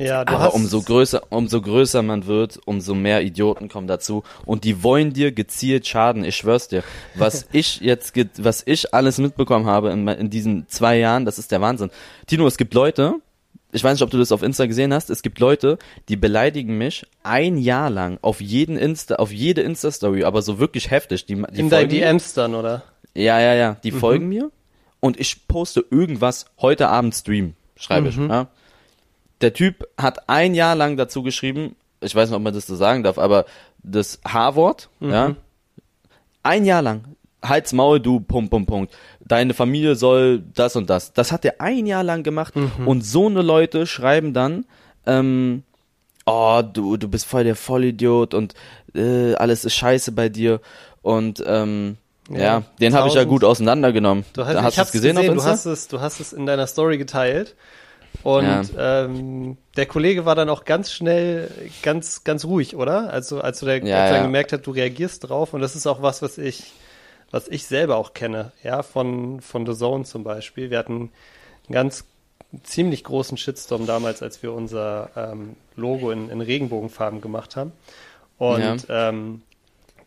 Ja, 0.02 0.26
du 0.26 0.34
Aber 0.34 0.46
hast 0.46 0.54
umso 0.54 0.82
größer, 0.82 1.22
umso 1.30 1.62
größer 1.62 2.02
man 2.02 2.26
wird, 2.26 2.60
umso 2.66 2.96
mehr 2.96 3.22
Idioten 3.22 3.70
kommen 3.70 3.88
dazu 3.88 4.24
und 4.46 4.64
die 4.64 4.84
wollen 4.84 5.14
dir 5.14 5.32
gezielt 5.32 5.88
schaden. 5.88 6.24
Ich 6.24 6.36
schwör's 6.36 6.68
dir. 6.68 6.84
Was 7.16 7.48
ich 7.52 7.82
jetzt, 7.82 8.14
was 8.44 8.64
ich 8.66 8.94
alles 8.94 9.18
mitbekommen 9.20 9.66
habe 9.66 9.92
in, 9.92 10.08
in 10.08 10.30
diesen 10.30 10.68
zwei 10.68 10.98
Jahren, 10.98 11.26
das 11.26 11.38
ist 11.38 11.52
der 11.52 11.62
Wahnsinn. 11.62 11.92
Tino, 12.26 12.48
es 12.48 12.58
gibt 12.58 12.74
Leute, 12.74 13.16
ich 13.72 13.84
weiß 13.84 13.94
nicht, 13.94 14.04
ob 14.04 14.10
du 14.10 14.18
das 14.18 14.32
auf 14.32 14.44
Insta 14.44 14.66
gesehen 14.66 14.94
hast, 14.94 15.10
es 15.10 15.22
gibt 15.22 15.40
Leute, 15.40 15.78
die 16.10 16.18
beleidigen 16.18 16.78
mich 16.78 17.06
ein 17.24 17.58
Jahr 17.58 17.90
lang 17.90 18.18
auf 18.22 18.42
jeden 18.42 18.78
Insta, 18.78 19.16
auf 19.16 19.32
jede 19.32 19.62
Insta-Story, 19.62 20.24
aber 20.24 20.42
so 20.42 20.60
wirklich 20.60 20.92
heftig. 20.92 21.26
Die, 21.26 21.36
die 21.36 21.60
in 21.60 21.70
deinen. 21.70 21.90
DMs 21.90 22.34
dann, 22.34 22.56
oder? 22.56 22.84
Ja, 23.14 23.40
ja, 23.40 23.54
ja. 23.54 23.78
Die 23.84 23.92
folgen 23.92 24.30
mir 24.30 24.52
und 25.00 25.20
ich 25.20 25.48
poste 25.48 25.86
irgendwas 25.90 26.46
heute 26.60 26.90
Abend 26.90 27.16
Stream, 27.16 27.54
schreibe 27.76 28.10
ich. 28.10 28.18
Ja. 28.18 28.48
Der 29.42 29.54
Typ 29.54 29.88
hat 29.98 30.30
ein 30.30 30.54
Jahr 30.56 30.76
lang 30.76 30.98
dazu 30.98 31.24
geschrieben, 31.24 31.76
ich 32.02 32.16
weiß 32.16 32.30
nicht, 32.30 32.36
ob 32.38 32.44
man 32.44 32.54
das 32.54 32.68
so 32.68 32.76
sagen 32.76 33.04
darf, 33.04 33.18
aber 33.18 33.46
das 33.84 34.20
H-Wort, 34.28 34.90
Mhm. 35.00 35.12
ja, 35.12 35.36
ein 36.44 36.66
Jahr 36.66 36.82
lang, 36.82 37.04
Halt's 37.44 37.74
Maul, 37.74 38.00
du, 38.00 38.20
Punkt, 38.20 38.52
Punkt, 38.52 38.68
Punkt. 38.70 38.94
Deine 39.20 39.54
Familie 39.56 39.96
soll 39.96 40.44
das 40.54 40.76
und 40.76 40.90
das. 40.90 41.14
Das 41.14 41.32
hat 41.32 41.44
er 41.46 41.60
ein 41.60 41.88
Jahr 41.88 42.04
lang 42.04 42.22
gemacht 42.24 42.56
Mhm. 42.56 42.88
und 42.88 43.02
so 43.02 43.28
eine 43.28 43.42
Leute 43.42 43.88
schreiben 43.88 44.34
dann, 44.34 44.66
ähm, 45.08 45.64
oh, 46.26 46.62
du, 46.62 46.98
du 46.98 47.08
bist 47.08 47.26
voll 47.26 47.44
der 47.44 47.56
Vollidiot 47.56 48.34
und 48.36 48.54
äh, 48.94 49.34
alles 49.36 49.66
ist 49.66 49.74
scheiße 49.76 50.12
bei 50.12 50.30
dir 50.30 50.60
und 51.02 51.44
ähm, 51.46 51.98
ja, 52.30 52.40
Ja, 52.40 52.64
den 52.80 52.94
habe 52.94 53.08
ich 53.08 53.16
ja 53.16 53.24
gut 53.24 53.44
auseinandergenommen. 53.44 54.24
Du 54.34 54.46
hast, 54.46 54.54
Da 54.54 54.64
hast 54.64 54.78
es 54.78 54.92
gesehen, 54.92 55.18
auf 55.18 55.26
du 55.26 55.44
hast 55.44 55.66
es, 55.66 55.88
du 55.88 56.00
hast 56.00 56.20
es 56.20 56.34
in 56.34 56.46
deiner 56.46 56.68
Story 56.68 56.98
geteilt. 57.00 57.56
Und 58.24 58.44
Ja. 58.76 59.04
ähm, 59.06 59.58
der 59.76 59.86
Kollege 59.88 60.26
war 60.26 60.36
dann 60.36 60.50
auch 60.50 60.66
ganz 60.66 60.92
schnell 60.92 61.50
ganz, 61.82 62.24
ganz 62.24 62.46
ruhig, 62.46 62.76
oder? 62.76 63.12
Also 63.12 63.42
als 63.42 63.60
du, 63.60 63.66
der, 63.66 63.78
Ja, 63.84 64.14
ja. 64.16 64.22
gemerkt 64.22 64.54
hat, 64.54 64.68
du 64.68 64.72
reagierst 64.72 65.28
drauf. 65.30 65.54
Und 65.54 65.62
das 65.62 65.76
ist 65.76 65.88
auch 65.88 66.02
was, 66.02 66.22
was 66.22 66.38
ich, 66.38 66.72
was 67.32 67.48
ich 67.48 67.66
selber 67.66 67.98
auch 67.98 68.14
kenne, 68.14 68.52
ja, 68.64 68.84
von, 68.84 69.42
von 69.42 69.66
The 69.66 69.74
Zone 69.74 70.04
zum 70.04 70.24
Beispiel. 70.24 70.70
Wir 70.70 70.78
hatten 70.78 70.94
einen 71.68 71.74
ganz 71.74 72.04
ziemlich 72.64 73.04
großen 73.06 73.38
Shitstorm 73.38 73.88
damals, 73.88 74.22
als 74.22 74.44
wir 74.44 74.52
unser 74.54 75.10
ähm, 75.16 75.56
Logo 75.76 76.12
in, 76.12 76.30
in 76.30 76.42
Regenbogenfarben 76.42 77.22
gemacht 77.22 77.56
haben. 77.56 77.72
Und 78.38 78.86
ähm, 78.90 79.42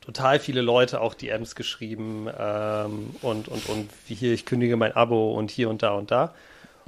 total 0.03 0.39
viele 0.39 0.61
Leute 0.61 1.01
auch 1.01 1.15
DMs 1.15 1.55
geschrieben 1.55 2.29
ähm, 2.39 3.17
und, 3.23 3.49
und, 3.49 3.69
und 3.69 3.89
wie 4.07 4.15
hier, 4.15 4.35
ich 4.35 4.45
kündige 4.45 4.77
mein 4.77 4.93
Abo 4.95 5.33
und 5.33 5.51
hier 5.51 5.71
und 5.71 5.83
da 5.83 5.93
und 5.93 6.11
da. 6.11 6.35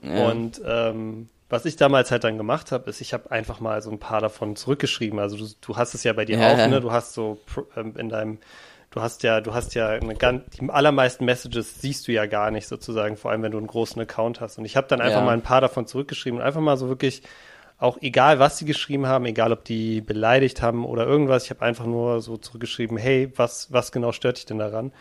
Ja. 0.02 0.30
Und 0.30 0.60
ähm, 0.64 1.28
was 1.48 1.64
ich 1.64 1.76
damals 1.76 2.10
halt 2.10 2.24
dann 2.24 2.38
gemacht 2.38 2.72
habe, 2.72 2.90
ist, 2.90 3.00
ich 3.00 3.12
habe 3.14 3.30
einfach 3.30 3.60
mal 3.60 3.80
so 3.82 3.90
ein 3.90 3.98
paar 4.00 4.20
davon 4.20 4.56
zurückgeschrieben. 4.56 5.18
Also 5.18 5.36
du, 5.36 5.46
du 5.60 5.76
hast 5.76 5.94
es 5.94 6.02
ja 6.04 6.12
bei 6.12 6.24
dir 6.24 6.38
Ja, 6.38 6.46
auch, 6.52 6.66
ne? 6.66 6.80
Du 6.80 6.90
hast 6.92 7.14
so 7.14 7.38
ähm, 7.76 7.94
in 7.96 8.08
deinem, 8.08 8.38
du 8.90 9.00
hast 9.00 9.22
ja, 9.22 9.40
du 9.40 9.54
hast 9.54 9.74
ja 9.74 9.88
eine 9.90 10.16
ganz, 10.16 10.42
die 10.58 10.68
allermeisten 10.68 11.24
Messages 11.24 11.80
siehst 11.80 12.08
du 12.08 12.12
ja 12.12 12.26
gar 12.26 12.50
nicht 12.50 12.66
sozusagen, 12.66 13.16
vor 13.16 13.30
allem 13.30 13.42
wenn 13.42 13.52
du 13.52 13.58
einen 13.58 13.68
großen 13.68 14.00
Account 14.02 14.40
hast. 14.40 14.58
Und 14.58 14.64
ich 14.64 14.76
habe 14.76 14.88
dann 14.88 15.00
einfach 15.00 15.20
Ja. 15.20 15.26
mal 15.26 15.34
ein 15.34 15.42
paar 15.42 15.60
davon 15.60 15.86
zurückgeschrieben 15.86 16.40
und 16.40 16.44
einfach 16.46 16.60
mal 16.60 16.76
so 16.76 16.88
wirklich 16.88 17.22
auch 17.78 17.98
egal, 18.00 18.38
was 18.38 18.58
sie 18.58 18.64
geschrieben 18.64 19.06
haben, 19.06 19.26
egal 19.26 19.52
ob 19.52 19.64
die 19.64 20.00
beleidigt 20.00 20.62
haben 20.62 20.84
oder 20.86 21.06
irgendwas, 21.06 21.44
ich 21.44 21.50
habe 21.50 21.62
einfach 21.62 21.84
nur 21.84 22.22
so 22.22 22.38
zurückgeschrieben, 22.38 22.96
hey, 22.96 23.30
was, 23.36 23.70
was 23.70 23.92
genau 23.92 24.12
stört 24.12 24.38
dich 24.38 24.46
denn 24.46 24.58
daran? 24.58 24.92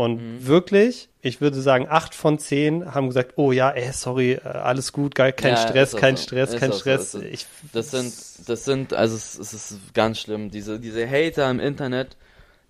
Und 0.00 0.16
Mhm. 0.16 0.46
wirklich, 0.46 1.10
ich 1.20 1.42
würde 1.42 1.60
sagen, 1.60 1.86
acht 1.86 2.14
von 2.14 2.38
zehn 2.38 2.94
haben 2.94 3.08
gesagt, 3.08 3.34
oh 3.36 3.52
ja, 3.52 3.68
ey, 3.68 3.92
sorry, 3.92 4.32
äh, 4.32 4.40
alles 4.48 4.94
gut, 4.94 5.14
geil, 5.14 5.34
kein 5.34 5.50
Ja, 5.50 5.56
Stress, 5.58 5.94
kein 5.94 6.16
so. 6.16 6.22
Stress, 6.22 6.54
Ist 6.54 6.58
kein 6.58 6.72
so, 6.72 6.78
Stress. 6.78 7.12
so. 7.12 7.20
Ich, 7.20 7.46
Das 7.74 7.90
sind, 7.90 8.14
das 8.48 8.64
sind, 8.64 8.94
also 8.94 9.14
es, 9.14 9.38
es 9.38 9.52
ist 9.52 9.92
ganz 9.92 10.18
schlimm. 10.18 10.50
Diese, 10.50 10.80
diese 10.80 11.06
Hater 11.06 11.50
im 11.50 11.60
Internet, 11.60 12.16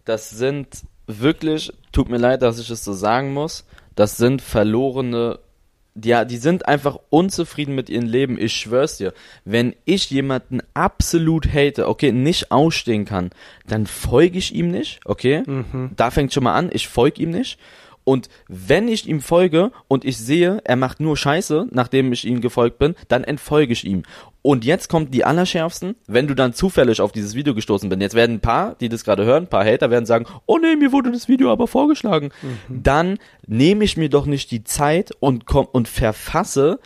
das 0.04 0.30
sind 0.30 0.78
wirklich, 1.06 1.72
tut 1.92 2.08
mir 2.08 2.16
leid, 2.18 2.42
dass 2.42 2.58
ich 2.58 2.68
es 2.68 2.82
so 2.82 2.94
sagen 2.94 3.32
muss, 3.32 3.64
das 3.94 4.16
sind 4.16 4.42
verlorene, 4.42 5.38
ja, 5.94 6.24
die 6.24 6.36
sind 6.36 6.68
einfach 6.68 6.98
unzufrieden 7.10 7.74
mit 7.74 7.90
ihrem 7.90 8.06
Leben. 8.06 8.38
Ich 8.38 8.52
schwör's 8.54 8.96
dir, 8.98 9.12
wenn 9.44 9.74
ich 9.84 10.10
jemanden 10.10 10.60
absolut 10.74 11.52
hate, 11.52 11.88
okay, 11.88 12.12
nicht 12.12 12.52
ausstehen 12.52 13.04
kann, 13.04 13.30
dann 13.66 13.86
folge 13.86 14.38
ich 14.38 14.54
ihm 14.54 14.70
nicht, 14.70 15.00
okay? 15.04 15.42
Da 15.96 16.10
fängt 16.10 16.32
schon 16.32 16.44
mal 16.44 16.54
an, 16.54 16.70
ich 16.72 16.88
folge 16.88 17.22
ihm 17.22 17.30
nicht. 17.30 17.58
Und 18.04 18.28
wenn 18.48 18.88
ich 18.88 19.06
ihm 19.08 19.20
folge 19.20 19.72
und 19.86 20.04
ich 20.04 20.16
sehe, 20.16 20.60
er 20.64 20.76
macht 20.76 21.00
nur 21.00 21.16
Scheiße, 21.16 21.68
nachdem 21.70 22.12
ich 22.12 22.24
ihm 22.26 22.40
gefolgt 22.40 22.78
bin, 22.78 22.94
dann 23.08 23.24
entfolge 23.24 23.72
ich 23.72 23.84
ihm. 23.84 24.04
Und 24.42 24.64
jetzt 24.64 24.88
kommt 24.88 25.12
die 25.12 25.24
allerschärfsten, 25.24 25.96
wenn 26.06 26.26
du 26.26 26.34
dann 26.34 26.54
zufällig 26.54 27.00
auf 27.00 27.12
dieses 27.12 27.34
Video 27.34 27.54
gestoßen 27.54 27.88
bist. 27.88 28.00
Jetzt 28.00 28.14
werden 28.14 28.36
ein 28.36 28.40
paar, 28.40 28.74
die 28.76 28.88
das 28.88 29.04
gerade 29.04 29.24
hören, 29.24 29.44
ein 29.44 29.50
paar 29.50 29.64
Hater 29.64 29.90
werden 29.90 30.06
sagen, 30.06 30.24
oh 30.46 30.58
nee, 30.58 30.76
mir 30.76 30.92
wurde 30.92 31.12
das 31.12 31.28
Video 31.28 31.52
aber 31.52 31.66
vorgeschlagen. 31.66 32.30
Dann 32.68 33.18
nehme 33.46 33.84
ich 33.84 33.96
mir 33.96 34.08
doch 34.08 34.24
nicht 34.26 34.50
die 34.50 34.64
Zeit 34.64 35.12
und 35.20 35.44
komm 35.44 35.66
und 35.70 35.88
verfasse, 35.88 36.80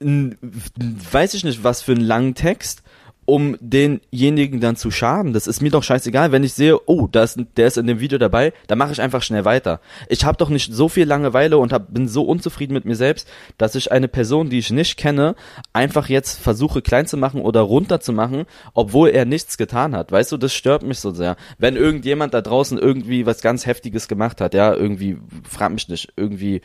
weiß 0.00 1.34
ich 1.34 1.44
nicht, 1.44 1.62
was 1.62 1.82
für 1.82 1.92
einen 1.92 2.00
langen 2.00 2.34
Text, 2.34 2.82
um 3.28 3.58
denjenigen 3.60 4.58
dann 4.58 4.76
zu 4.76 4.90
schaden. 4.90 5.34
Das 5.34 5.46
ist 5.46 5.60
mir 5.60 5.70
doch 5.70 5.82
scheißegal, 5.82 6.32
wenn 6.32 6.44
ich 6.44 6.54
sehe, 6.54 6.88
oh, 6.88 7.08
da 7.12 7.24
ist, 7.24 7.38
der 7.58 7.66
ist 7.66 7.76
in 7.76 7.86
dem 7.86 8.00
Video 8.00 8.16
dabei, 8.16 8.54
dann 8.68 8.78
mache 8.78 8.92
ich 8.92 9.02
einfach 9.02 9.20
schnell 9.20 9.44
weiter. 9.44 9.82
Ich 10.08 10.24
habe 10.24 10.38
doch 10.38 10.48
nicht 10.48 10.72
so 10.72 10.88
viel 10.88 11.06
Langeweile 11.06 11.58
und 11.58 11.70
hab, 11.70 11.92
bin 11.92 12.08
so 12.08 12.22
unzufrieden 12.22 12.72
mit 12.72 12.86
mir 12.86 12.96
selbst, 12.96 13.28
dass 13.58 13.74
ich 13.74 13.92
eine 13.92 14.08
Person, 14.08 14.48
die 14.48 14.58
ich 14.58 14.70
nicht 14.70 14.96
kenne, 14.96 15.34
einfach 15.74 16.08
jetzt 16.08 16.40
versuche 16.40 16.80
klein 16.80 17.04
zu 17.04 17.18
machen 17.18 17.42
oder 17.42 17.60
runter 17.60 18.00
zu 18.00 18.14
machen, 18.14 18.46
obwohl 18.72 19.10
er 19.10 19.26
nichts 19.26 19.58
getan 19.58 19.94
hat. 19.94 20.10
Weißt 20.10 20.32
du, 20.32 20.38
das 20.38 20.54
stört 20.54 20.82
mich 20.82 20.98
so 20.98 21.10
sehr. 21.10 21.36
Wenn 21.58 21.76
irgendjemand 21.76 22.32
da 22.32 22.40
draußen 22.40 22.78
irgendwie 22.78 23.26
was 23.26 23.42
ganz 23.42 23.66
Heftiges 23.66 24.08
gemacht 24.08 24.40
hat, 24.40 24.54
ja, 24.54 24.72
irgendwie, 24.72 25.18
frag 25.46 25.72
mich 25.72 25.86
nicht, 25.90 26.14
irgendwie, 26.16 26.62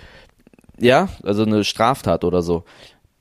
ja, 0.79 1.09
also 1.23 1.43
eine 1.43 1.65
Straftat 1.65 2.23
oder 2.23 2.41
so. 2.41 2.63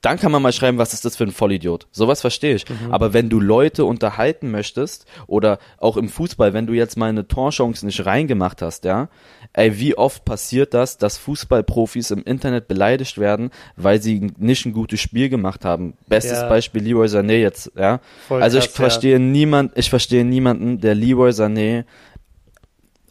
Dann 0.02 0.18
kann 0.18 0.32
man 0.32 0.42
mal 0.42 0.52
schreiben, 0.52 0.78
was 0.78 0.92
ist 0.92 1.04
das 1.04 1.16
für 1.16 1.24
ein 1.24 1.30
Vollidiot. 1.30 1.86
Sowas 1.92 2.20
verstehe 2.20 2.56
ich. 2.56 2.64
Aber 2.90 3.12
wenn 3.12 3.30
du 3.30 3.38
Leute 3.38 3.84
unterhalten 3.84 4.50
möchtest 4.50 5.06
oder 5.28 5.58
auch 5.78 5.96
im 5.96 6.08
Fußball, 6.08 6.52
wenn 6.52 6.66
du 6.66 6.72
jetzt 6.72 6.96
mal 6.96 7.08
eine 7.08 7.28
Torchance 7.28 7.86
nicht 7.86 8.04
reingemacht 8.04 8.62
hast, 8.62 8.84
ja, 8.84 9.08
ey, 9.52 9.78
wie 9.78 9.96
oft 9.96 10.24
passiert 10.24 10.74
das, 10.74 10.98
dass 10.98 11.18
Fußballprofis 11.18 12.10
im 12.10 12.24
Internet 12.24 12.66
beleidigt 12.66 13.18
werden, 13.18 13.50
weil 13.76 14.02
sie 14.02 14.32
nicht 14.38 14.66
ein 14.66 14.72
gutes 14.72 15.00
Spiel 15.00 15.28
gemacht 15.28 15.64
haben? 15.64 15.94
Bestes 16.08 16.40
Ja. 16.40 16.48
Beispiel 16.48 16.82
Leroy 16.82 17.06
Sané 17.06 17.36
jetzt, 17.36 17.70
ja. 17.76 18.00
Voll 18.26 18.42
also 18.42 18.58
ich 18.58 18.64
krass, 18.64 18.74
ja. 18.74 18.82
verstehe 18.82 19.20
niemand, 19.20 19.72
ich 19.76 19.88
verstehe 19.88 20.24
niemanden, 20.24 20.80
der 20.80 20.96
Leroy 20.96 21.30
Sané 21.30 21.84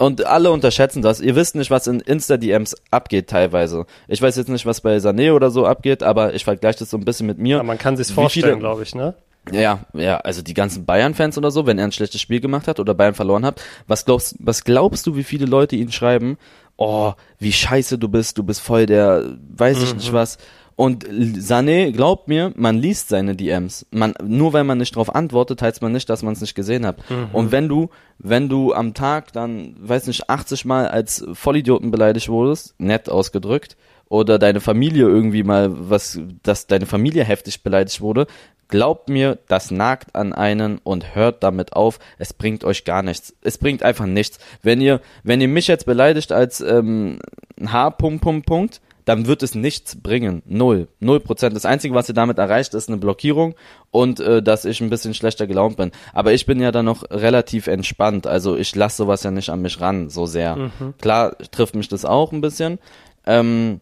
und 0.01 0.25
alle 0.25 0.51
unterschätzen 0.51 1.01
das. 1.01 1.21
Ihr 1.21 1.35
wisst 1.35 1.55
nicht, 1.55 1.69
was 1.69 1.87
in 1.87 1.99
Insta-DMs 1.99 2.75
abgeht 2.89 3.29
teilweise. 3.29 3.85
Ich 4.07 4.21
weiß 4.21 4.35
jetzt 4.35 4.49
nicht, 4.49 4.65
was 4.65 4.81
bei 4.81 4.97
Sané 4.97 5.33
oder 5.33 5.51
so 5.51 5.65
abgeht, 5.65 6.03
aber 6.03 6.33
ich 6.33 6.43
vergleiche 6.43 6.79
das 6.79 6.89
so 6.89 6.97
ein 6.97 7.05
bisschen 7.05 7.27
mit 7.27 7.37
mir. 7.37 7.57
ja, 7.57 7.63
man 7.63 7.77
kann 7.77 7.97
sich's 7.97 8.11
vorstellen, 8.11 8.59
glaube 8.59 8.83
ich, 8.83 8.95
ne? 8.95 9.13
Ja, 9.51 9.79
ja, 9.93 10.17
also 10.17 10.41
die 10.41 10.53
ganzen 10.53 10.85
Bayern-Fans 10.85 11.37
oder 11.37 11.49
so, 11.49 11.65
wenn 11.65 11.79
er 11.79 11.85
ein 11.85 11.91
schlechtes 11.91 12.21
Spiel 12.21 12.39
gemacht 12.41 12.67
hat 12.67 12.79
oder 12.79 12.93
Bayern 12.93 13.15
verloren 13.15 13.45
hat, 13.45 13.61
was 13.87 14.05
glaubst, 14.05 14.35
was 14.39 14.63
glaubst 14.63 15.07
du, 15.07 15.15
wie 15.15 15.23
viele 15.23 15.45
Leute 15.45 15.75
ihn 15.75 15.91
schreiben? 15.91 16.37
Oh, 16.77 17.13
wie 17.39 17.51
scheiße 17.51 17.97
du 17.97 18.07
bist, 18.07 18.37
du 18.37 18.43
bist 18.43 18.61
voll 18.61 18.85
der, 18.85 19.37
weiß 19.55 19.81
ich 19.81 19.95
nicht 19.95 20.13
was. 20.13 20.37
Und 20.81 21.05
Sané, 21.07 21.91
glaubt 21.91 22.27
mir, 22.27 22.53
man 22.55 22.75
liest 22.75 23.09
seine 23.09 23.35
DMs. 23.35 23.85
Man, 23.91 24.15
nur 24.23 24.51
weil 24.53 24.63
man 24.63 24.79
nicht 24.79 24.95
darauf 24.95 25.13
antwortet, 25.13 25.61
heißt 25.61 25.83
man 25.83 25.91
nicht, 25.91 26.09
dass 26.09 26.23
man 26.23 26.33
es 26.33 26.41
nicht 26.41 26.55
gesehen 26.55 26.87
hat. 26.87 26.97
Und 27.33 27.51
wenn 27.51 27.69
du, 27.69 27.91
wenn 28.17 28.49
du 28.49 28.73
am 28.73 28.95
Tag 28.95 29.31
dann, 29.31 29.75
weiß 29.79 30.07
nicht, 30.07 30.27
80 30.27 30.65
Mal 30.65 30.87
als 30.87 31.23
Vollidioten 31.33 31.91
beleidigt 31.91 32.29
wurdest, 32.29 32.73
nett 32.79 33.11
ausgedrückt, 33.11 33.77
oder 34.09 34.39
deine 34.39 34.59
Familie 34.59 35.03
irgendwie 35.03 35.43
mal 35.43 35.69
was, 35.71 36.19
dass 36.41 36.65
deine 36.65 36.87
Familie 36.87 37.25
heftig 37.25 37.61
beleidigt 37.61 38.01
wurde, 38.01 38.25
glaubt 38.67 39.07
mir, 39.07 39.37
das 39.47 39.69
nagt 39.69 40.15
an 40.15 40.33
einen 40.33 40.79
und 40.79 41.13
hört 41.13 41.43
damit 41.43 41.73
auf. 41.73 41.99
Es 42.17 42.33
bringt 42.33 42.63
euch 42.63 42.85
gar 42.85 43.03
nichts. 43.03 43.35
Es 43.43 43.59
bringt 43.59 43.83
einfach 43.83 44.07
nichts. 44.07 44.39
Wenn 44.63 44.81
ihr, 44.81 44.99
wenn 45.21 45.41
ihr 45.41 45.47
mich 45.47 45.67
jetzt 45.67 45.85
beleidigt 45.85 46.31
als 46.31 46.59
ähm, 46.59 47.19
H. 47.63 47.91
Punkt, 47.91 48.23
Punkt, 48.23 48.47
Punkt, 48.47 48.81
dann 49.05 49.27
wird 49.27 49.43
es 49.43 49.55
nichts 49.55 49.95
bringen. 50.01 50.41
Null. 50.45 50.87
Null 50.99 51.19
Prozent. 51.19 51.55
Das 51.55 51.65
Einzige, 51.65 51.95
was 51.95 52.09
ihr 52.09 52.15
damit 52.15 52.37
erreicht, 52.37 52.73
ist 52.73 52.89
eine 52.89 52.97
Blockierung 52.97 53.55
und 53.89 54.19
äh, 54.19 54.41
dass 54.41 54.65
ich 54.65 54.81
ein 54.81 54.89
bisschen 54.89 55.13
schlechter 55.13 55.47
gelaunt 55.47 55.77
bin. 55.77 55.91
Aber 56.13 56.33
ich 56.33 56.45
bin 56.45 56.59
ja 56.59 56.71
dann 56.71 56.85
noch 56.85 57.03
relativ 57.09 57.67
entspannt. 57.67 58.27
Also 58.27 58.55
ich 58.55 58.75
lasse 58.75 58.97
sowas 58.97 59.23
ja 59.23 59.31
nicht 59.31 59.49
an 59.49 59.61
mich 59.61 59.79
ran, 59.81 60.09
so 60.09 60.25
sehr. 60.25 60.71
Klar 60.99 61.37
trifft 61.51 61.75
mich 61.75 61.87
das 61.87 62.05
auch 62.05 62.31
ein 62.31 62.41
bisschen. 62.41 62.79
Ähm, 63.25 63.79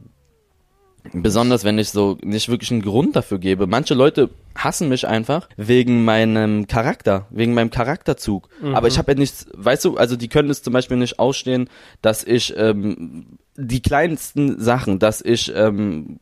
Besonders 1.13 1.63
wenn 1.63 1.79
ich 1.79 1.89
so 1.89 2.17
nicht 2.23 2.49
wirklich 2.49 2.71
einen 2.71 2.81
Grund 2.81 3.15
dafür 3.15 3.39
gebe. 3.39 3.67
Manche 3.67 3.93
Leute 3.93 4.29
hassen 4.55 4.89
mich 4.89 5.07
einfach 5.07 5.47
wegen 5.55 6.03
meinem 6.03 6.67
Charakter, 6.67 7.25
wegen 7.29 7.53
meinem 7.53 7.69
Charakterzug. 7.69 8.49
Aber 8.73 8.87
ich 8.87 8.97
habe 8.97 9.13
ja 9.13 9.17
nichts, 9.17 9.47
weißt 9.53 9.85
du, 9.85 9.97
also 9.97 10.15
die 10.17 10.27
können 10.27 10.49
es 10.49 10.61
zum 10.61 10.73
Beispiel 10.73 10.97
nicht 10.97 11.17
ausstehen, 11.17 11.69
dass 12.01 12.23
ich 12.23 12.53
ähm, 12.57 13.39
die 13.59 13.81
kleinsten 13.81 14.59
Sachen, 14.59 14.99
dass 14.99 15.21
ich 15.21 15.51
ähm, 15.55 16.19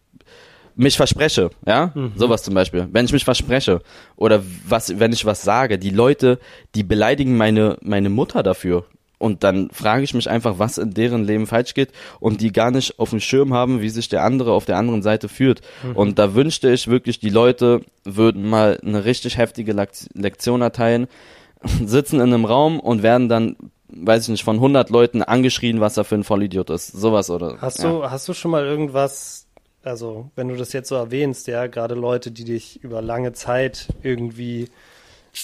mich 0.75 0.97
verspreche, 0.97 1.49
ja, 1.65 1.91
sowas 2.15 2.43
zum 2.43 2.53
Beispiel. 2.53 2.87
Wenn 2.91 3.05
ich 3.05 3.13
mich 3.13 3.23
verspreche 3.25 3.81
oder 4.15 4.43
was, 4.67 4.99
wenn 4.99 5.11
ich 5.13 5.25
was 5.25 5.41
sage, 5.41 5.79
die 5.79 5.89
Leute, 5.89 6.39
die 6.75 6.83
beleidigen 6.83 7.35
meine 7.37 7.77
meine 7.81 8.09
Mutter 8.09 8.43
dafür. 8.43 8.85
Und 9.19 9.43
dann 9.43 9.71
frage 9.71 10.03
ich 10.03 10.13
mich 10.13 10.29
einfach, 10.29 10.59
was 10.59 10.77
in 10.77 10.93
deren 10.93 11.23
Leben 11.23 11.47
falsch 11.47 11.73
geht 11.73 11.89
und 12.19 12.39
die 12.39 12.51
gar 12.51 12.69
nicht 12.69 12.99
auf 12.99 13.09
dem 13.09 13.19
Schirm 13.19 13.51
haben, 13.51 13.81
wie 13.81 13.89
sich 13.89 14.09
der 14.09 14.23
andere 14.23 14.51
auf 14.51 14.65
der 14.65 14.77
anderen 14.77 15.01
Seite 15.01 15.27
fühlt. 15.27 15.61
Und 15.95 16.19
da 16.19 16.35
wünschte 16.35 16.71
ich 16.71 16.87
wirklich, 16.87 17.19
die 17.19 17.31
Leute 17.31 17.81
würden 18.03 18.47
mal 18.47 18.79
eine 18.85 19.05
richtig 19.05 19.37
heftige 19.37 19.73
Lekt- 19.73 20.07
Lektion 20.13 20.61
erteilen, 20.61 21.07
sitzen 21.83 22.17
in 22.17 22.31
einem 22.31 22.45
Raum 22.45 22.79
und 22.79 23.01
werden 23.01 23.27
dann, 23.27 23.55
weiß 23.89 24.23
ich 24.23 24.29
nicht, 24.29 24.43
von 24.43 24.57
100 24.57 24.89
Leuten 24.89 25.21
angeschrien, 25.21 25.79
was 25.81 25.97
er 25.97 26.03
für 26.03 26.15
ein 26.15 26.23
Vollidiot 26.23 26.69
ist. 26.69 26.87
Sowas 26.87 27.29
oder. 27.29 27.57
Hast 27.61 27.83
ja. 27.83 27.89
du, 27.89 28.09
hast 28.09 28.27
du 28.27 28.33
schon 28.33 28.51
mal 28.51 28.65
irgendwas, 28.65 29.47
also 29.83 30.29
wenn 30.35 30.47
du 30.47 30.55
das 30.55 30.73
jetzt 30.73 30.89
so 30.89 30.95
erwähnst, 30.95 31.47
ja, 31.47 31.67
gerade 31.67 31.95
Leute, 31.95 32.31
die 32.31 32.43
dich 32.43 32.83
über 32.83 33.01
lange 33.01 33.33
Zeit 33.33 33.87
irgendwie 34.03 34.69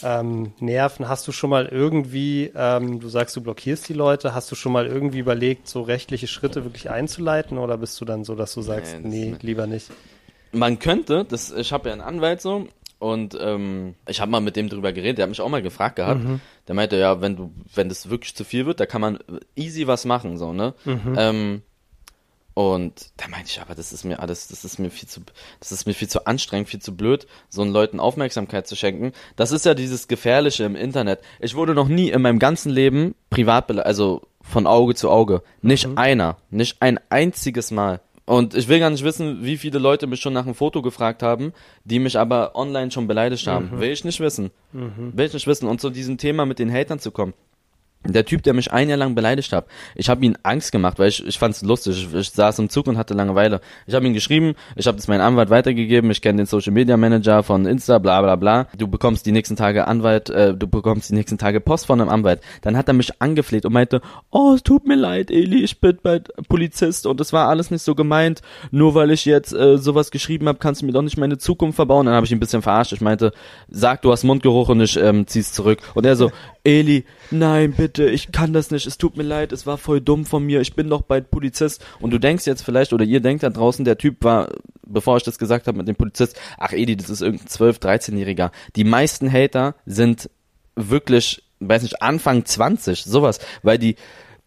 ähm, 0.01 0.53
nerven. 0.59 1.07
Hast 1.07 1.27
du 1.27 1.31
schon 1.31 1.49
mal 1.49 1.67
irgendwie, 1.67 2.51
ähm, 2.55 2.99
du 2.99 3.09
sagst, 3.09 3.35
du 3.35 3.41
blockierst 3.41 3.87
die 3.87 3.93
Leute, 3.93 4.33
hast 4.33 4.51
du 4.51 4.55
schon 4.55 4.71
mal 4.71 4.87
irgendwie 4.87 5.19
überlegt, 5.19 5.67
so 5.67 5.81
rechtliche 5.81 6.27
Schritte 6.27 6.63
wirklich 6.63 6.89
einzuleiten 6.89 7.57
oder 7.57 7.77
bist 7.77 7.99
du 8.01 8.05
dann 8.05 8.23
so, 8.23 8.35
dass 8.35 8.53
du 8.53 8.61
sagst, 8.61 8.97
nee, 9.01 9.31
nee 9.31 9.35
lieber 9.41 9.67
nicht? 9.67 9.91
Man 10.51 10.79
könnte, 10.79 11.25
das, 11.25 11.51
ich 11.51 11.71
habe 11.71 11.89
ja 11.89 11.93
einen 11.93 12.01
Anwalt 12.01 12.41
so 12.41 12.67
und 13.03 13.37
ähm, 13.37 13.95
ich 14.07 14.21
habe 14.21 14.31
mal 14.31 14.39
mit 14.39 14.55
dem 14.55 14.69
drüber 14.69 14.93
geredet, 14.93 15.17
der 15.17 15.23
hat 15.23 15.29
mich 15.29 15.41
auch 15.41 15.49
mal 15.49 15.61
gefragt 15.61 15.97
gehabt. 15.97 16.23
Mhm. 16.23 16.39
Der 16.69 16.73
meinte, 16.73 16.95
ja, 16.95 17.19
wenn 17.19 17.35
du, 17.35 17.51
wenn 17.75 17.89
das 17.89 18.09
wirklich 18.09 18.33
zu 18.33 18.45
viel 18.45 18.65
wird, 18.65 18.79
da 18.79 18.85
kann 18.85 19.01
man 19.01 19.19
easy 19.57 19.87
was 19.87 20.05
machen, 20.05 20.37
so, 20.37 20.53
ne? 20.53 20.73
Mhm. 20.85 21.15
Ähm, 21.17 21.61
und 22.53 23.11
da 23.17 23.27
meinte 23.27 23.49
ich, 23.49 23.59
aber 23.59 23.75
das 23.75 23.91
ist 23.91 24.05
mir 24.05 24.19
alles, 24.21 24.47
das 24.47 24.63
ist 24.63 24.79
mir 24.79 24.89
viel 24.89 25.09
zu, 25.09 25.19
das 25.59 25.73
ist 25.73 25.85
mir 25.85 25.93
viel 25.93 26.07
zu 26.07 26.27
anstrengend, 26.27 26.69
viel 26.69 26.81
zu 26.81 26.95
blöd, 26.95 27.27
so 27.49 27.61
einen 27.61 27.73
Leuten 27.73 27.99
Aufmerksamkeit 27.99 28.67
zu 28.67 28.77
schenken. 28.77 29.11
Das 29.35 29.51
ist 29.51 29.65
ja 29.65 29.73
dieses 29.73 30.07
Gefährliche 30.07 30.63
im 30.63 30.77
Internet. 30.77 31.19
Ich 31.41 31.55
wurde 31.55 31.73
noch 31.73 31.89
nie 31.89 32.09
in 32.09 32.21
meinem 32.21 32.39
ganzen 32.39 32.71
Leben 32.71 33.15
privat, 33.29 33.69
also 33.69 34.21
von 34.39 34.65
Auge 34.65 34.95
zu 34.95 35.09
Auge. 35.09 35.43
Nicht 35.61 35.87
mhm. 35.89 35.97
einer, 35.97 36.37
nicht 36.51 36.81
ein 36.81 37.01
einziges 37.09 37.69
Mal. 37.69 37.99
Und 38.25 38.55
ich 38.55 38.69
will 38.69 38.79
gar 38.79 38.89
nicht 38.89 39.03
wissen, 39.03 39.43
wie 39.43 39.57
viele 39.57 39.79
Leute 39.79 40.07
mich 40.07 40.21
schon 40.21 40.33
nach 40.33 40.45
einem 40.45 40.55
Foto 40.55 40.81
gefragt 40.81 41.21
haben, 41.23 41.51
die 41.83 41.99
mich 41.99 42.17
aber 42.17 42.55
online 42.55 42.89
schon 42.89 43.07
beleidigt 43.07 43.45
haben. 43.47 43.71
Mhm. 43.71 43.79
Will 43.81 43.91
ich 43.91 44.05
nicht 44.05 44.19
wissen. 44.21 44.51
Mhm. 44.71 45.11
Will 45.13 45.25
ich 45.25 45.33
nicht 45.33 45.47
wissen. 45.47 45.67
Und 45.67 45.81
zu 45.81 45.89
diesem 45.89 46.17
Thema 46.17 46.45
mit 46.45 46.59
den 46.59 46.71
Hatern 46.71 46.99
zu 46.99 47.11
kommen. 47.11 47.33
Der 48.05 48.25
Typ, 48.25 48.43
der 48.43 48.53
mich 48.53 48.71
ein 48.71 48.89
Jahr 48.89 48.97
lang 48.97 49.15
beleidigt 49.15 49.53
hat, 49.53 49.65
ich 49.95 50.09
habe 50.09 50.25
ihm 50.25 50.35
Angst 50.43 50.71
gemacht, 50.71 50.99
weil 50.99 51.09
ich, 51.09 51.25
ich 51.25 51.37
fand 51.37 51.55
es 51.55 51.61
lustig. 51.61 52.07
Ich, 52.07 52.13
ich, 52.13 52.31
saß 52.31 52.59
im 52.59 52.69
Zug 52.69 52.87
und 52.87 52.97
hatte 52.97 53.13
Langeweile. 53.13 53.61
Ich 53.87 53.93
habe 53.93 54.05
ihm 54.05 54.13
geschrieben, 54.13 54.55
ich 54.75 54.87
habe 54.87 54.97
das 54.97 55.07
meinem 55.07 55.21
Anwalt 55.21 55.49
weitergegeben, 55.49 56.11
ich 56.11 56.21
kenne 56.21 56.37
den 56.37 56.45
Social 56.45 56.73
Media 56.73 56.97
Manager 56.97 57.43
von 57.43 57.65
Insta, 57.65 57.99
bla 57.99 58.21
bla 58.21 58.35
bla. 58.35 58.67
Du 58.77 58.87
bekommst 58.87 59.25
die 59.25 59.31
nächsten 59.31 59.55
Tage 59.55 59.87
Anwalt, 59.87 60.29
äh, 60.29 60.53
du 60.53 60.67
bekommst 60.67 61.09
die 61.09 61.15
nächsten 61.15 61.37
Tage 61.37 61.61
Post 61.61 61.85
von 61.85 62.01
einem 62.01 62.09
Anwalt. 62.09 62.41
Dann 62.61 62.77
hat 62.77 62.87
er 62.87 62.93
mich 62.93 63.21
angefleht 63.21 63.65
und 63.65 63.73
meinte, 63.73 64.01
oh, 64.31 64.53
es 64.55 64.63
tut 64.63 64.87
mir 64.87 64.95
leid, 64.95 65.31
Eli, 65.31 65.63
ich 65.63 65.79
bin 65.79 65.97
bei 66.01 66.19
Polizist 66.49 67.05
und 67.05 67.19
es 67.21 67.33
war 67.33 67.49
alles 67.49 67.71
nicht 67.71 67.83
so 67.83 67.95
gemeint. 67.95 68.41
Nur 68.71 68.95
weil 68.95 69.11
ich 69.11 69.25
jetzt 69.25 69.53
äh, 69.53 69.77
sowas 69.77 70.11
geschrieben 70.11 70.47
habe, 70.47 70.59
kannst 70.59 70.81
du 70.81 70.85
mir 70.85 70.91
doch 70.91 71.01
nicht 71.01 71.17
meine 71.17 71.37
Zukunft 71.37 71.75
verbauen. 71.75 72.05
Dann 72.05 72.15
habe 72.15 72.25
ich 72.25 72.31
ihn 72.31 72.37
ein 72.37 72.39
bisschen 72.39 72.61
verarscht. 72.61 72.93
Ich 72.93 73.01
meinte, 73.01 73.31
sag, 73.69 74.01
du 74.01 74.11
hast 74.11 74.23
Mundgeruch 74.23 74.69
und 74.69 74.81
ich 74.81 74.97
ähm, 74.97 75.27
zieh's 75.27 75.53
zurück. 75.53 75.79
Und 75.93 76.05
er 76.05 76.15
so, 76.15 76.31
Eli, 76.65 77.03
nein, 77.29 77.73
bitte, 77.73 78.09
ich 78.09 78.31
kann 78.31 78.53
das 78.53 78.71
nicht, 78.71 78.87
es 78.87 78.97
tut 78.97 79.17
mir 79.17 79.23
leid, 79.23 79.51
es 79.51 79.65
war 79.65 79.77
voll 79.77 79.99
dumm 79.99 80.25
von 80.25 80.45
mir, 80.45 80.61
ich 80.61 80.75
bin 80.75 80.89
doch 80.89 81.01
bald 81.01 81.29
Polizist. 81.29 81.85
Und 81.99 82.11
du 82.11 82.19
denkst 82.19 82.45
jetzt 82.45 82.63
vielleicht, 82.63 82.93
oder 82.93 83.03
ihr 83.03 83.19
denkt 83.19 83.43
da 83.43 83.49
draußen, 83.49 83.83
der 83.83 83.97
Typ 83.97 84.23
war, 84.23 84.49
bevor 84.85 85.17
ich 85.17 85.23
das 85.23 85.37
gesagt 85.37 85.67
habe 85.67 85.77
mit 85.77 85.89
dem 85.89 85.97
Polizist, 85.97 86.39
ach 86.57 86.71
Eli, 86.71 86.95
das 86.95 87.09
ist 87.09 87.21
irgendein 87.21 87.47
12-, 87.47 87.81
13-Jähriger. 87.81 88.51
Die 88.77 88.85
meisten 88.85 89.29
Hater 89.29 89.75
sind 89.85 90.29
wirklich, 90.75 91.43
weiß 91.59 91.83
nicht, 91.83 92.01
Anfang 92.01 92.45
20, 92.45 93.03
sowas, 93.03 93.39
weil 93.61 93.77
die, 93.77 93.97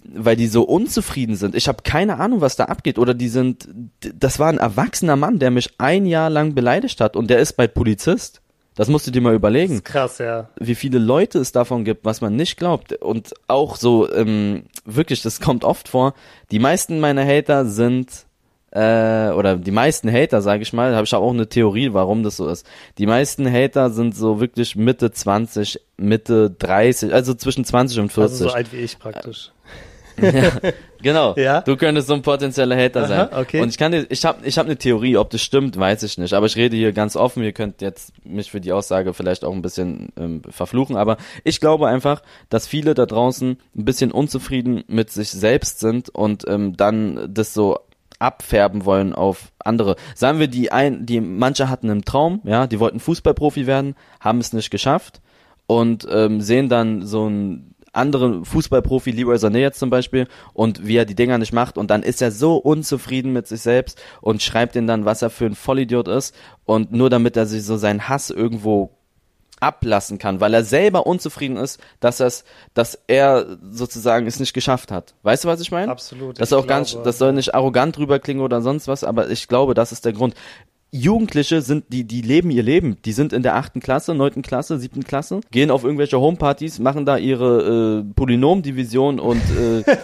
weil 0.05 0.37
die 0.37 0.47
so 0.47 0.63
unzufrieden 0.63 1.37
sind. 1.37 1.55
Ich 1.55 1.69
habe 1.69 1.83
keine 1.83 2.19
Ahnung, 2.19 2.41
was 2.41 2.57
da 2.57 2.65
abgeht. 2.65 2.99
Oder 2.99 3.13
die 3.13 3.29
sind, 3.29 3.69
das 4.01 4.39
war 4.39 4.49
ein 4.49 4.59
erwachsener 4.59 5.17
Mann, 5.17 5.39
der 5.39 5.51
mich 5.51 5.75
ein 5.79 6.07
Jahr 6.07 6.31
lang 6.31 6.55
beleidigt 6.55 7.01
hat 7.01 7.15
und 7.15 7.29
der 7.29 7.41
ist 7.41 7.55
bald 7.55 7.75
Polizist. 7.75 8.41
Das 8.77 8.89
musst 8.89 9.07
du 9.07 9.11
dir 9.11 9.23
mal 9.23 9.35
überlegen. 9.35 9.83
krass, 9.83 10.19
ja. 10.19 10.51
Wie 10.61 10.75
viele 10.75 10.99
Leute 10.99 11.39
es 11.39 11.51
davon 11.51 11.85
gibt, 11.85 12.05
was 12.05 12.21
man 12.21 12.37
nicht 12.37 12.57
glaubt. 12.59 12.93
Und 12.93 13.33
auch 13.49 13.77
so, 13.77 14.13
ähm, 14.13 14.65
wirklich, 14.85 15.23
das 15.23 15.41
kommt 15.41 15.65
oft 15.65 15.89
vor. 15.89 16.15
Die 16.51 16.59
meisten 16.59 17.01
meiner 17.01 17.27
Hater 17.27 17.65
sind, 17.65 18.27
äh, 18.71 19.31
oder 19.31 19.57
die 19.57 19.71
meisten 19.71 20.13
Hater, 20.13 20.43
sage 20.43 20.63
ich 20.63 20.75
mal, 20.75 20.95
habe 20.95 21.05
ich 21.05 21.15
auch 21.15 21.31
eine 21.31 21.49
Theorie, 21.49 21.95
warum 21.95 22.23
das 22.23 22.37
so 22.37 22.49
ist. 22.49 22.67
Die 22.99 23.07
meisten 23.07 23.51
Hater 23.51 23.89
sind 23.91 24.15
so 24.15 24.41
wirklich 24.41 24.77
Mitte 24.77 25.11
20, 25.11 25.81
Mitte 25.97 26.51
30, 26.51 27.15
also 27.15 27.33
zwischen 27.33 27.65
20 27.65 28.01
und 28.01 28.13
40. 28.13 28.33
Also 28.33 28.49
so 28.51 28.55
alt 28.55 28.73
wie 28.75 28.77
ich 28.77 28.99
praktisch. 28.99 29.53
Ja, 30.21 30.53
genau. 31.03 31.35
Ja? 31.37 31.61
Du 31.61 31.77
könntest 31.77 32.09
so 32.09 32.15
ein 32.15 32.23
potenzieller 32.23 32.77
Hater 32.77 33.01
Aha, 33.01 33.07
sein. 33.07 33.29
Okay. 33.33 33.61
Und 33.61 33.69
ich 33.69 33.79
kann 33.79 33.93
dir, 33.93 34.07
ich 34.09 34.25
habe 34.25 34.47
ich 34.47 34.59
hab 34.59 34.67
eine 34.67 34.77
Theorie, 34.77 35.17
ob 35.17 35.31
das 35.31 35.43
stimmt, 35.43 35.79
weiß 35.79 36.03
ich 36.03 36.19
nicht. 36.19 36.35
Aber 36.35 36.47
ich 36.47 36.57
rede 36.57 36.77
hier 36.77 36.93
ganz 36.93 37.17
offen. 37.17 37.43
Ihr 37.43 37.53
könnt 37.53 37.81
jetzt 37.83 38.13
mich 38.25 38.51
für 38.51 38.61
die 38.61 38.73
Aussage 38.73 39.15
vielleicht 39.15 39.45
auch 39.45 39.53
ein 39.53 39.63
bisschen 39.63 40.09
ähm, 40.19 40.43
verfluchen. 40.49 40.97
Aber 40.97 41.17
ich 41.45 41.61
glaube 41.61 41.89
einfach, 41.89 42.23
dass 42.49 42.67
viele 42.67 42.95
da 42.95 43.07
draußen 43.07 43.59
ein 43.77 43.85
bisschen 43.85 44.13
unzufrieden 44.13 44.85
mit 44.87 45.11
sich 45.11 45.31
selbst 45.31 45.81
sind 45.81 46.09
und 46.09 46.45
ähm, 46.49 46.77
dann 46.77 47.29
das 47.33 47.55
so 47.55 47.79
abfärben 48.19 48.85
wollen 48.85 49.15
auf 49.15 49.53
andere. 49.59 49.97
Sagen 50.15 50.39
wir, 50.39 50.49
die 50.49 50.73
ein, 50.73 51.07
die 51.07 51.21
manche 51.21 51.69
hatten 51.69 51.91
einen 51.91 52.05
Traum, 52.05 52.41
ja, 52.45 52.67
die 52.67 52.81
wollten 52.81 53.01
Fußballprofi 53.01 53.67
werden, 53.67 53.95
haben 54.21 54.39
es 54.39 54.53
nicht 54.53 54.71
geschafft 54.71 55.21
und 55.67 56.07
ähm, 56.11 56.41
sehen 56.41 56.69
dann 56.69 57.03
so 57.05 57.29
ein 57.29 57.75
anderen 57.97 58.45
Fußballprofi, 58.45 59.11
Leroy 59.11 59.37
Sané 59.37 59.59
jetzt 59.59 59.79
zum 59.79 59.91
Beispiel, 59.91 60.29
und 60.53 60.87
wie 60.87 60.97
er 60.97 61.05
die 61.05 61.15
Dinger 61.15 61.39
nicht 61.39 61.53
macht, 61.53 61.79
und 61.79 61.91
dann 61.91 62.03
ist 62.03 62.23
er 62.23 62.31
so 62.31 62.57
unzufrieden 62.57 63.33
mit 63.33 63.47
sich 63.47 63.61
selbst 63.61 64.01
und 64.21 64.43
schreibt 64.43 64.77
ihn 64.77 64.87
dann, 64.87 65.05
was 65.05 65.23
er 65.23 65.31
für 65.31 65.47
ein 65.47 65.55
Vollidiot 65.55 66.09
ist, 66.09 66.35
und 66.65 66.93
nur 66.93 67.11
damit 67.11 67.37
er 67.37 67.47
sich 67.47 67.65
so 67.65 67.77
seinen 67.77 68.09
Hass 68.09 68.31
irgendwo 68.31 68.91
ablassen 69.61 70.19
kann, 70.19 70.41
weil 70.41 70.53
er 70.53 70.65
selber 70.65 71.07
unzufrieden 71.07 71.57
ist, 71.57 71.81
dass 72.01 72.21
er 72.21 72.31
dass 72.75 72.99
er 73.07 73.57
sozusagen 73.71 74.27
es 74.27 74.39
nicht 74.39 74.53
geschafft 74.53 74.93
hat. 74.93 75.15
Weißt 75.23 75.45
du, 75.45 75.49
was 75.49 75.61
ich 75.61 75.71
meine? 75.71 75.91
Absolut. 75.91 76.39
Das 76.39 76.51
ist 76.51 76.53
auch 76.53 76.67
glaube, 76.67 76.69
ganz, 76.69 76.99
das 77.03 77.19
soll 77.19 77.33
nicht 77.33 77.55
arrogant 77.55 77.99
rüberklingen 77.99 78.43
oder 78.43 78.61
sonst 78.61 78.87
was, 78.87 79.03
aber 79.03 79.31
ich 79.31 79.49
glaube, 79.49 79.75
das 79.75 79.93
ist 79.93 80.05
der 80.05 80.13
Grund. 80.13 80.35
Jugendliche 80.93 81.63
sind, 81.63 81.85
die, 81.89 82.05
die 82.05 82.23
leben 82.23 82.51
ihr 82.51 82.63
Leben. 82.63 82.97
Die 83.05 83.13
sind 83.13 83.33
in 83.33 83.43
der 83.43 83.57
achten 83.57 83.81
Klasse, 83.81 84.15
neunten 84.15 84.43
Klasse, 84.43 84.79
siebten 84.79 85.05
Klasse, 85.05 85.41
gehen 85.51 85.71
auf 85.71 85.85
irgendwelche 85.85 86.21
Homepartys, 86.21 86.79
machen 86.79 87.05
da 87.05 87.17
ihre 87.17 88.05
äh, 88.07 88.15
Polynomdivision 88.15 89.19
und 89.19 89.43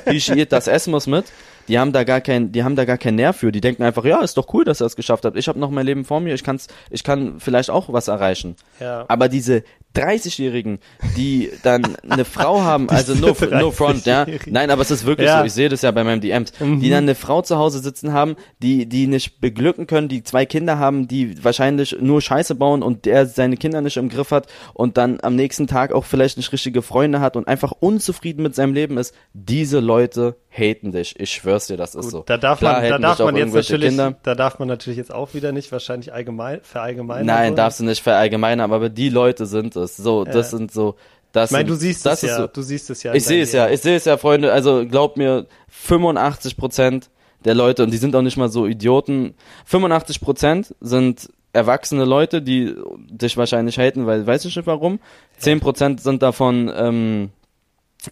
äh, 0.06 0.44
das 0.48 0.66
Esmos 0.66 1.06
mit. 1.06 1.26
Die 1.68 1.78
haben 1.78 1.92
da 1.92 2.04
gar 2.04 2.20
kein, 2.20 2.52
die 2.52 2.64
haben 2.64 2.76
da 2.76 2.84
gar 2.84 2.98
keinen 2.98 3.16
Nerv 3.16 3.36
für. 3.36 3.52
Die 3.52 3.60
denken 3.60 3.82
einfach, 3.82 4.04
ja, 4.04 4.20
ist 4.20 4.36
doch 4.36 4.52
cool, 4.54 4.64
dass 4.64 4.80
er 4.80 4.86
es 4.86 4.96
geschafft 4.96 5.24
hat. 5.24 5.36
Ich 5.36 5.48
habe 5.48 5.58
noch 5.58 5.70
mein 5.70 5.86
Leben 5.86 6.04
vor 6.04 6.20
mir, 6.20 6.34
ich 6.34 6.44
kann's, 6.44 6.68
ich 6.90 7.04
kann 7.04 7.40
vielleicht 7.40 7.70
auch 7.70 7.92
was 7.92 8.08
erreichen. 8.08 8.56
Ja. 8.80 9.04
Aber 9.08 9.28
diese 9.28 9.62
30-Jährigen, 9.94 10.78
die 11.16 11.50
dann 11.62 11.96
eine 12.08 12.24
Frau 12.24 12.62
haben, 12.62 12.88
also 12.88 13.14
no, 13.14 13.36
no 13.50 13.70
front, 13.70 14.06
ja. 14.06 14.26
Nein, 14.46 14.70
aber 14.70 14.82
es 14.82 14.90
ist 14.90 15.04
wirklich 15.04 15.28
ja. 15.28 15.40
so, 15.40 15.44
ich 15.44 15.52
sehe 15.52 15.68
das 15.68 15.82
ja 15.82 15.90
bei 15.90 16.04
meinem 16.04 16.20
DMs, 16.20 16.52
mhm. 16.60 16.80
die 16.80 16.90
dann 16.90 17.04
eine 17.04 17.14
Frau 17.14 17.42
zu 17.42 17.58
Hause 17.58 17.80
sitzen 17.80 18.12
haben, 18.12 18.36
die, 18.60 18.86
die 18.86 19.06
nicht 19.06 19.40
beglücken 19.40 19.86
können, 19.86 20.08
die 20.08 20.22
zwei 20.22 20.46
Kinder 20.46 20.78
haben, 20.78 21.08
die 21.08 21.42
wahrscheinlich 21.44 21.96
nur 22.00 22.20
Scheiße 22.20 22.54
bauen 22.54 22.82
und 22.82 23.04
der 23.04 23.26
seine 23.26 23.56
Kinder 23.56 23.80
nicht 23.80 23.96
im 23.96 24.08
Griff 24.08 24.30
hat 24.30 24.46
und 24.74 24.96
dann 24.96 25.18
am 25.22 25.36
nächsten 25.36 25.66
Tag 25.66 25.92
auch 25.92 26.04
vielleicht 26.04 26.36
nicht 26.36 26.52
richtige 26.52 26.82
Freunde 26.82 27.20
hat 27.20 27.36
und 27.36 27.46
einfach 27.48 27.72
unzufrieden 27.72 28.42
mit 28.42 28.54
seinem 28.54 28.74
Leben 28.74 28.98
ist. 28.98 29.14
Diese 29.34 29.80
Leute 29.80 30.36
haten 30.52 30.92
dich. 30.92 31.18
Ich 31.18 31.32
schwör's 31.32 31.66
dir, 31.66 31.76
das 31.76 31.94
ist 31.94 32.02
Gut, 32.02 32.10
so. 32.10 32.22
Da 32.26 32.36
darf 32.36 32.58
Klar, 32.58 32.80
man, 32.80 32.90
da 32.90 32.98
darf 32.98 33.18
man 33.20 33.36
jetzt 33.36 33.54
natürlich, 33.54 33.88
Kinder. 33.88 34.14
da 34.22 34.34
darf 34.34 34.58
man 34.58 34.68
natürlich 34.68 34.98
jetzt 34.98 35.12
auch 35.12 35.34
wieder 35.34 35.50
nicht 35.52 35.72
wahrscheinlich 35.72 36.12
allgemein, 36.12 36.60
verallgemeinern. 36.62 37.26
Nein, 37.26 37.56
darfst 37.56 37.80
du 37.80 37.84
nicht 37.84 38.02
verallgemeinern, 38.02 38.70
aber 38.70 38.90
die 38.90 39.08
Leute 39.08 39.46
sind 39.46 39.76
es. 39.76 39.96
So, 39.96 40.24
das 40.24 40.50
sind 40.50 40.70
so, 40.70 40.96
das 41.32 41.50
ich 41.50 41.56
meine, 41.56 41.68
du 41.68 41.74
siehst 41.74 42.06
es 42.06 42.22
ja, 42.22 42.36
so. 42.36 42.46
du 42.46 42.60
siehst 42.60 42.90
es 42.90 43.02
ja. 43.02 43.14
Ich 43.14 43.24
sehe 43.24 43.42
es 43.42 43.52
ja, 43.52 43.68
ich 43.68 43.80
sehe 43.80 43.96
es 43.96 44.04
ja, 44.04 44.18
Freunde. 44.18 44.52
Also 44.52 44.86
glaub 44.86 45.16
mir, 45.16 45.46
85 45.68 46.56
Prozent 46.56 47.10
der 47.44 47.54
Leute, 47.54 47.82
und 47.82 47.90
die 47.90 47.96
sind 47.96 48.14
auch 48.14 48.22
nicht 48.22 48.36
mal 48.36 48.50
so 48.50 48.66
Idioten, 48.66 49.34
85 49.64 50.20
Prozent 50.20 50.74
sind 50.80 51.30
erwachsene 51.54 52.04
Leute, 52.04 52.42
die 52.42 52.74
dich 53.10 53.36
wahrscheinlich 53.36 53.78
haten, 53.78 54.06
weil 54.06 54.26
weiß 54.26 54.44
ich 54.44 54.56
nicht 54.56 54.66
warum. 54.66 55.00
10 55.38 55.60
Prozent 55.60 56.00
sind 56.00 56.22
davon 56.22 56.70
ähm, 56.74 57.30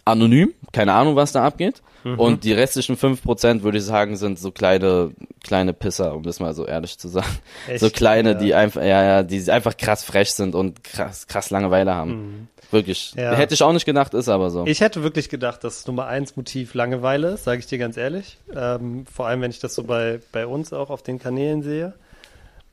anonym, 0.04 0.52
keine 0.72 0.92
Ahnung, 0.92 1.16
was 1.16 1.32
da 1.32 1.44
abgeht. 1.44 1.82
Mhm. 2.04 2.18
Und 2.18 2.44
die 2.44 2.52
restlichen 2.52 2.96
5% 2.96 3.62
würde 3.62 3.78
ich 3.78 3.84
sagen, 3.84 4.16
sind 4.16 4.38
so 4.38 4.50
kleine, 4.50 5.12
kleine 5.44 5.72
Pisser, 5.72 6.14
um 6.14 6.22
das 6.22 6.40
mal 6.40 6.54
so 6.54 6.66
ehrlich 6.66 6.98
zu 6.98 7.08
sagen. 7.08 7.38
Echt? 7.68 7.80
So 7.80 7.90
kleine, 7.90 8.30
ja. 8.30 8.34
die 8.34 8.54
einfach, 8.54 8.82
ja, 8.82 9.02
ja, 9.02 9.22
die 9.22 9.50
einfach 9.50 9.76
krass 9.76 10.04
frech 10.04 10.32
sind 10.32 10.54
und 10.54 10.82
krass, 10.84 11.26
krass 11.26 11.50
Langeweile 11.50 11.94
haben. 11.94 12.10
Mhm. 12.10 12.48
Wirklich. 12.70 13.14
Ja. 13.16 13.34
Hätte 13.34 13.54
ich 13.54 13.62
auch 13.62 13.72
nicht 13.72 13.84
gedacht, 13.84 14.14
ist 14.14 14.28
aber 14.28 14.50
so. 14.50 14.64
Ich 14.66 14.80
hätte 14.80 15.02
wirklich 15.02 15.28
gedacht, 15.28 15.64
dass 15.64 15.86
Nummer 15.86 16.06
eins 16.06 16.36
Motiv 16.36 16.74
Langeweile 16.74 17.30
ist, 17.30 17.44
sage 17.44 17.58
ich 17.58 17.66
dir 17.66 17.78
ganz 17.78 17.96
ehrlich. 17.96 18.38
Ähm, 18.54 19.06
vor 19.12 19.26
allem, 19.26 19.40
wenn 19.40 19.50
ich 19.50 19.58
das 19.58 19.74
so 19.74 19.82
bei, 19.82 20.20
bei 20.30 20.46
uns 20.46 20.72
auch 20.72 20.90
auf 20.90 21.02
den 21.02 21.18
Kanälen 21.18 21.62
sehe. 21.62 21.94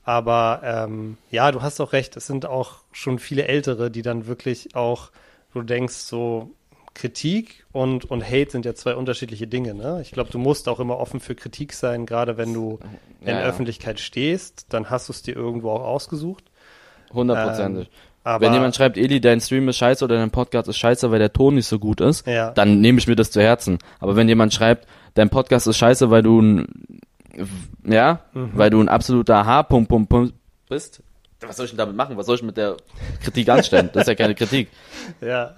Aber 0.04 0.62
ähm, 0.64 1.18
ja, 1.30 1.52
du 1.52 1.62
hast 1.62 1.80
auch 1.80 1.92
recht, 1.92 2.16
es 2.16 2.26
sind 2.26 2.46
auch 2.46 2.76
schon 2.92 3.18
viele 3.18 3.46
Ältere, 3.46 3.90
die 3.90 4.02
dann 4.02 4.26
wirklich 4.26 4.74
auch, 4.74 5.10
du 5.52 5.62
denkst 5.62 5.96
so, 5.96 6.50
Kritik 6.98 7.64
und, 7.70 8.10
und 8.10 8.24
Hate 8.24 8.50
sind 8.50 8.64
ja 8.64 8.74
zwei 8.74 8.96
unterschiedliche 8.96 9.46
Dinge. 9.46 9.72
Ne? 9.72 10.00
Ich 10.02 10.10
glaube, 10.10 10.30
du 10.30 10.38
musst 10.38 10.68
auch 10.68 10.80
immer 10.80 10.98
offen 10.98 11.20
für 11.20 11.36
Kritik 11.36 11.72
sein, 11.72 12.06
gerade 12.06 12.36
wenn 12.36 12.52
du 12.52 12.80
in 13.20 13.28
ja, 13.28 13.42
Öffentlichkeit 13.42 14.00
stehst, 14.00 14.66
dann 14.70 14.90
hast 14.90 15.08
du 15.08 15.12
es 15.12 15.22
dir 15.22 15.36
irgendwo 15.36 15.70
auch 15.70 15.84
ausgesucht. 15.84 16.44
Hundertprozentig. 17.14 17.88
Ähm, 18.26 18.40
wenn 18.40 18.52
jemand 18.52 18.74
schreibt, 18.74 18.98
Eli, 18.98 19.20
dein 19.20 19.40
Stream 19.40 19.68
ist 19.68 19.76
scheiße 19.76 20.04
oder 20.04 20.16
dein 20.16 20.32
Podcast 20.32 20.68
ist 20.68 20.76
scheiße, 20.76 21.10
weil 21.12 21.20
der 21.20 21.32
Ton 21.32 21.54
nicht 21.54 21.66
so 21.66 21.78
gut 21.78 22.00
ist, 22.00 22.26
ja. 22.26 22.50
dann 22.50 22.80
nehme 22.80 22.98
ich 22.98 23.06
mir 23.06 23.14
das 23.14 23.30
zu 23.30 23.40
Herzen. 23.40 23.78
Aber 24.00 24.16
wenn 24.16 24.28
jemand 24.28 24.52
schreibt, 24.52 24.88
dein 25.14 25.30
Podcast 25.30 25.68
ist 25.68 25.78
scheiße, 25.78 26.10
weil 26.10 26.22
du 26.22 26.42
ein, 26.42 27.00
ja, 27.84 28.20
mhm. 28.34 28.50
weil 28.54 28.70
du 28.70 28.80
ein 28.80 28.88
absoluter 28.88 29.46
H-Punkt, 29.46 29.88
Punkt, 29.88 30.08
Punkt 30.08 30.34
bist, 30.68 31.00
was 31.40 31.56
soll 31.56 31.66
ich 31.66 31.70
denn 31.70 31.78
damit 31.78 31.96
machen? 31.96 32.16
Was 32.16 32.26
soll 32.26 32.36
ich 32.36 32.42
mit 32.42 32.56
der 32.56 32.76
Kritik 33.22 33.48
anstellen? 33.48 33.90
Das 33.92 34.02
ist 34.02 34.08
ja 34.08 34.14
keine 34.14 34.34
Kritik. 34.34 34.68
Ja, 35.20 35.54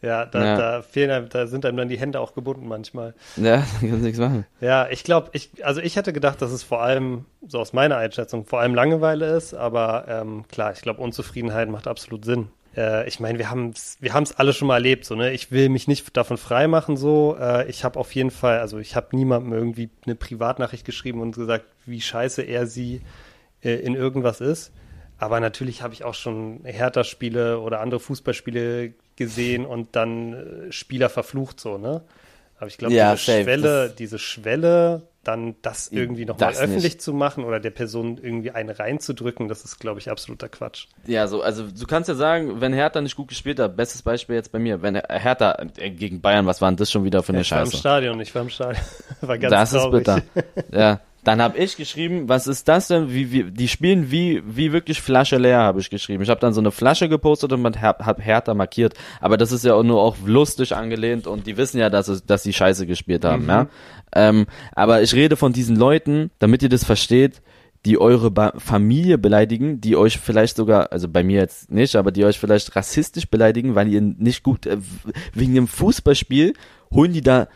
ja, 0.00 0.24
da, 0.24 0.44
ja. 0.44 0.56
da 0.56 0.82
fehlen 0.82 1.10
einem, 1.10 1.28
da 1.28 1.46
sind 1.46 1.66
einem 1.66 1.76
dann 1.76 1.88
die 1.88 1.98
Hände 1.98 2.20
auch 2.20 2.34
gebunden 2.34 2.66
manchmal. 2.66 3.14
Ja, 3.36 3.56
da 3.56 3.62
kannst 3.80 3.82
du 3.82 3.96
nichts 3.96 4.18
machen. 4.18 4.46
Ja, 4.60 4.88
ich 4.88 5.04
glaube, 5.04 5.30
ich, 5.32 5.50
also 5.64 5.80
ich 5.80 5.96
hätte 5.96 6.12
gedacht, 6.12 6.40
dass 6.40 6.52
es 6.52 6.62
vor 6.62 6.82
allem, 6.82 7.26
so 7.46 7.58
aus 7.58 7.72
meiner 7.72 7.96
Einschätzung, 7.96 8.44
vor 8.44 8.60
allem 8.60 8.74
Langeweile 8.74 9.36
ist, 9.36 9.54
aber 9.54 10.06
ähm, 10.08 10.44
klar, 10.48 10.72
ich 10.72 10.80
glaube, 10.80 11.02
Unzufriedenheit 11.02 11.68
macht 11.68 11.86
absolut 11.86 12.24
Sinn. 12.24 12.48
Äh, 12.76 13.08
ich 13.08 13.20
meine, 13.20 13.38
wir 13.38 13.50
haben 13.50 13.70
es 13.70 13.98
wir 14.00 14.14
haben's 14.14 14.32
alle 14.32 14.52
schon 14.52 14.68
mal 14.68 14.74
erlebt, 14.74 15.04
so, 15.04 15.14
ne? 15.14 15.32
Ich 15.32 15.50
will 15.50 15.68
mich 15.68 15.88
nicht 15.88 16.16
davon 16.16 16.38
freimachen, 16.38 16.96
so. 16.96 17.36
Äh, 17.38 17.68
ich 17.68 17.84
habe 17.84 17.98
auf 17.98 18.14
jeden 18.14 18.30
Fall, 18.30 18.60
also 18.60 18.78
ich 18.78 18.96
habe 18.96 19.14
niemandem 19.16 19.52
irgendwie 19.52 19.90
eine 20.06 20.14
Privatnachricht 20.14 20.84
geschrieben 20.84 21.20
und 21.20 21.34
gesagt, 21.34 21.66
wie 21.84 22.00
scheiße 22.00 22.42
er 22.42 22.66
sie 22.66 23.02
äh, 23.62 23.74
in 23.74 23.94
irgendwas 23.94 24.40
ist. 24.40 24.72
Aber 25.18 25.40
natürlich 25.40 25.82
habe 25.82 25.94
ich 25.94 26.04
auch 26.04 26.14
schon 26.14 26.60
Hertha-Spiele 26.64 27.58
oder 27.60 27.80
andere 27.80 28.00
Fußballspiele 28.00 28.94
gesehen 29.16 29.66
und 29.66 29.96
dann 29.96 30.32
äh, 30.68 30.72
Spieler 30.72 31.08
verflucht 31.08 31.58
so, 31.60 31.76
ne? 31.76 32.02
Aber 32.58 32.66
ich 32.66 32.76
glaube, 32.78 32.94
ja, 32.94 33.12
diese 33.14 33.24
safe. 33.24 33.42
Schwelle, 33.44 33.90
diese 33.96 34.18
Schwelle, 34.18 35.02
dann 35.22 35.54
das 35.62 35.88
irgendwie 35.88 36.24
nochmal 36.24 36.54
öffentlich 36.54 36.82
nicht. 36.84 37.02
zu 37.02 37.12
machen 37.12 37.44
oder 37.44 37.60
der 37.60 37.70
Person 37.70 38.18
irgendwie 38.20 38.50
einen 38.50 38.70
reinzudrücken, 38.70 39.46
das 39.46 39.64
ist, 39.64 39.78
glaube 39.78 40.00
ich, 40.00 40.10
absoluter 40.10 40.48
Quatsch. 40.48 40.86
Ja, 41.06 41.28
so, 41.28 41.40
also 41.42 41.68
du 41.68 41.86
kannst 41.86 42.08
ja 42.08 42.16
sagen, 42.16 42.60
wenn 42.60 42.72
Hertha 42.72 43.00
nicht 43.00 43.14
gut 43.14 43.28
gespielt 43.28 43.60
hat, 43.60 43.76
bestes 43.76 44.02
Beispiel 44.02 44.34
jetzt 44.36 44.50
bei 44.50 44.58
mir, 44.58 44.82
wenn 44.82 44.96
Hertha 44.96 45.56
äh, 45.76 45.90
gegen 45.90 46.20
Bayern, 46.20 46.46
was 46.46 46.60
war 46.60 46.70
denn 46.70 46.76
das 46.78 46.90
schon 46.90 47.04
wieder 47.04 47.22
für 47.22 47.32
eine 47.32 47.42
ich 47.42 47.48
Scheiße? 47.48 47.76
Ich 47.76 47.84
war 47.84 47.98
im 47.98 48.02
Stadion, 48.02 48.20
ich 48.20 48.34
war 48.34 48.42
im 48.42 48.50
Stadion. 48.50 48.84
war 49.20 49.38
ganz 49.38 49.50
Das 49.52 49.70
traurig. 49.70 50.08
ist 50.08 50.34
bitter. 50.34 50.52
ja. 50.78 51.00
Dann 51.24 51.42
habe 51.42 51.58
ich 51.58 51.76
geschrieben, 51.76 52.28
was 52.28 52.46
ist 52.46 52.68
das 52.68 52.88
denn? 52.88 53.12
Wie, 53.12 53.32
wie, 53.32 53.44
die 53.50 53.68
spielen 53.68 54.10
wie, 54.10 54.42
wie 54.46 54.72
wirklich 54.72 55.02
Flasche 55.02 55.36
leer, 55.36 55.58
habe 55.58 55.80
ich 55.80 55.90
geschrieben. 55.90 56.22
Ich 56.22 56.30
habe 56.30 56.40
dann 56.40 56.54
so 56.54 56.60
eine 56.60 56.70
Flasche 56.70 57.08
gepostet 57.08 57.52
und 57.52 57.60
man 57.60 57.80
hab, 57.80 58.06
hab 58.06 58.24
Hertha 58.24 58.54
markiert. 58.54 58.94
Aber 59.20 59.36
das 59.36 59.52
ist 59.52 59.64
ja 59.64 59.74
auch 59.74 59.82
nur 59.82 60.00
auch 60.00 60.16
lustig 60.24 60.74
angelehnt 60.74 61.26
und 61.26 61.46
die 61.46 61.56
wissen 61.56 61.78
ja, 61.78 61.90
dass, 61.90 62.08
es, 62.08 62.24
dass 62.24 62.44
sie 62.44 62.52
Scheiße 62.52 62.86
gespielt 62.86 63.24
haben. 63.24 63.44
Mhm. 63.44 63.48
Ja? 63.48 63.66
Ähm, 64.14 64.46
aber 64.72 65.02
ich 65.02 65.14
rede 65.14 65.36
von 65.36 65.52
diesen 65.52 65.76
Leuten, 65.76 66.30
damit 66.38 66.62
ihr 66.62 66.68
das 66.68 66.84
versteht, 66.84 67.42
die 67.84 67.98
eure 67.98 68.30
ba 68.30 68.52
Familie 68.56 69.18
beleidigen, 69.18 69.80
die 69.80 69.96
euch 69.96 70.18
vielleicht 70.18 70.56
sogar, 70.56 70.92
also 70.92 71.08
bei 71.08 71.22
mir 71.22 71.40
jetzt 71.40 71.70
nicht, 71.70 71.96
aber 71.96 72.10
die 72.10 72.24
euch 72.24 72.38
vielleicht 72.38 72.74
rassistisch 72.74 73.28
beleidigen, 73.28 73.74
weil 73.74 73.88
ihr 73.88 74.00
nicht 74.00 74.42
gut, 74.42 74.66
äh, 74.66 74.78
wegen 75.32 75.54
dem 75.54 75.68
Fußballspiel 75.68 76.54
holen 76.92 77.12
die 77.12 77.20
da 77.20 77.48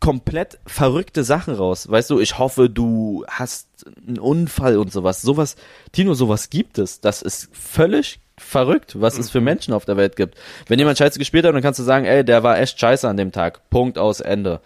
komplett 0.00 0.58
verrückte 0.66 1.24
Sachen 1.24 1.54
raus. 1.54 1.90
Weißt 1.90 2.10
du, 2.10 2.20
ich 2.20 2.38
hoffe, 2.38 2.70
du 2.70 3.24
hast 3.28 3.68
einen 4.06 4.18
Unfall 4.18 4.78
und 4.78 4.92
sowas. 4.92 5.22
Sowas, 5.22 5.56
Tino, 5.92 6.14
sowas 6.14 6.50
gibt 6.50 6.78
es. 6.78 7.00
Das 7.00 7.22
ist 7.22 7.48
völlig 7.52 8.20
verrückt, 8.36 9.00
was 9.00 9.18
es 9.18 9.30
für 9.30 9.40
Menschen 9.40 9.74
auf 9.74 9.84
der 9.84 9.96
Welt 9.96 10.16
gibt. 10.16 10.36
Wenn 10.66 10.78
jemand 10.78 10.98
Scheiße 10.98 11.18
gespielt 11.18 11.44
hat, 11.44 11.54
dann 11.54 11.62
kannst 11.62 11.80
du 11.80 11.84
sagen, 11.84 12.04
ey, 12.04 12.24
der 12.24 12.42
war 12.42 12.58
echt 12.58 12.78
scheiße 12.78 13.08
an 13.08 13.16
dem 13.16 13.32
Tag. 13.32 13.68
Punkt 13.70 13.98
aus 13.98 14.20
Ende. 14.20 14.60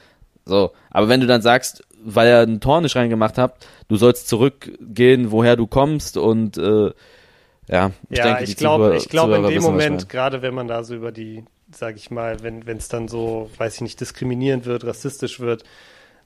So. 0.44 0.72
Aber 0.90 1.08
wenn 1.08 1.20
du 1.20 1.26
dann 1.26 1.42
sagst, 1.42 1.84
weil 2.04 2.28
er 2.28 2.42
ein 2.42 2.60
Tor 2.60 2.80
nicht 2.80 2.96
reingemacht 2.96 3.38
hat, 3.38 3.66
du 3.88 3.96
sollst 3.96 4.28
zurückgehen, 4.28 5.30
woher 5.30 5.56
du 5.56 5.66
kommst 5.66 6.16
und 6.16 6.58
äh, 6.58 6.90
ja, 7.68 7.92
ich 8.10 8.18
ja, 8.18 8.24
denke, 8.24 8.44
ich 8.44 8.56
glaube, 8.56 8.96
ich 8.96 9.08
glaube 9.08 9.36
in 9.36 9.46
dem 9.46 9.62
Moment, 9.62 10.08
gerade 10.08 10.42
wenn 10.42 10.52
man 10.52 10.66
da 10.66 10.82
so 10.82 10.94
über 10.94 11.12
die 11.12 11.44
sage 11.74 11.96
ich 11.96 12.10
mal, 12.10 12.42
wenn 12.42 12.66
es 12.66 12.88
dann 12.88 13.08
so, 13.08 13.50
weiß 13.56 13.76
ich 13.76 13.80
nicht, 13.80 14.00
diskriminierend 14.00 14.66
wird, 14.66 14.84
rassistisch 14.84 15.40
wird, 15.40 15.64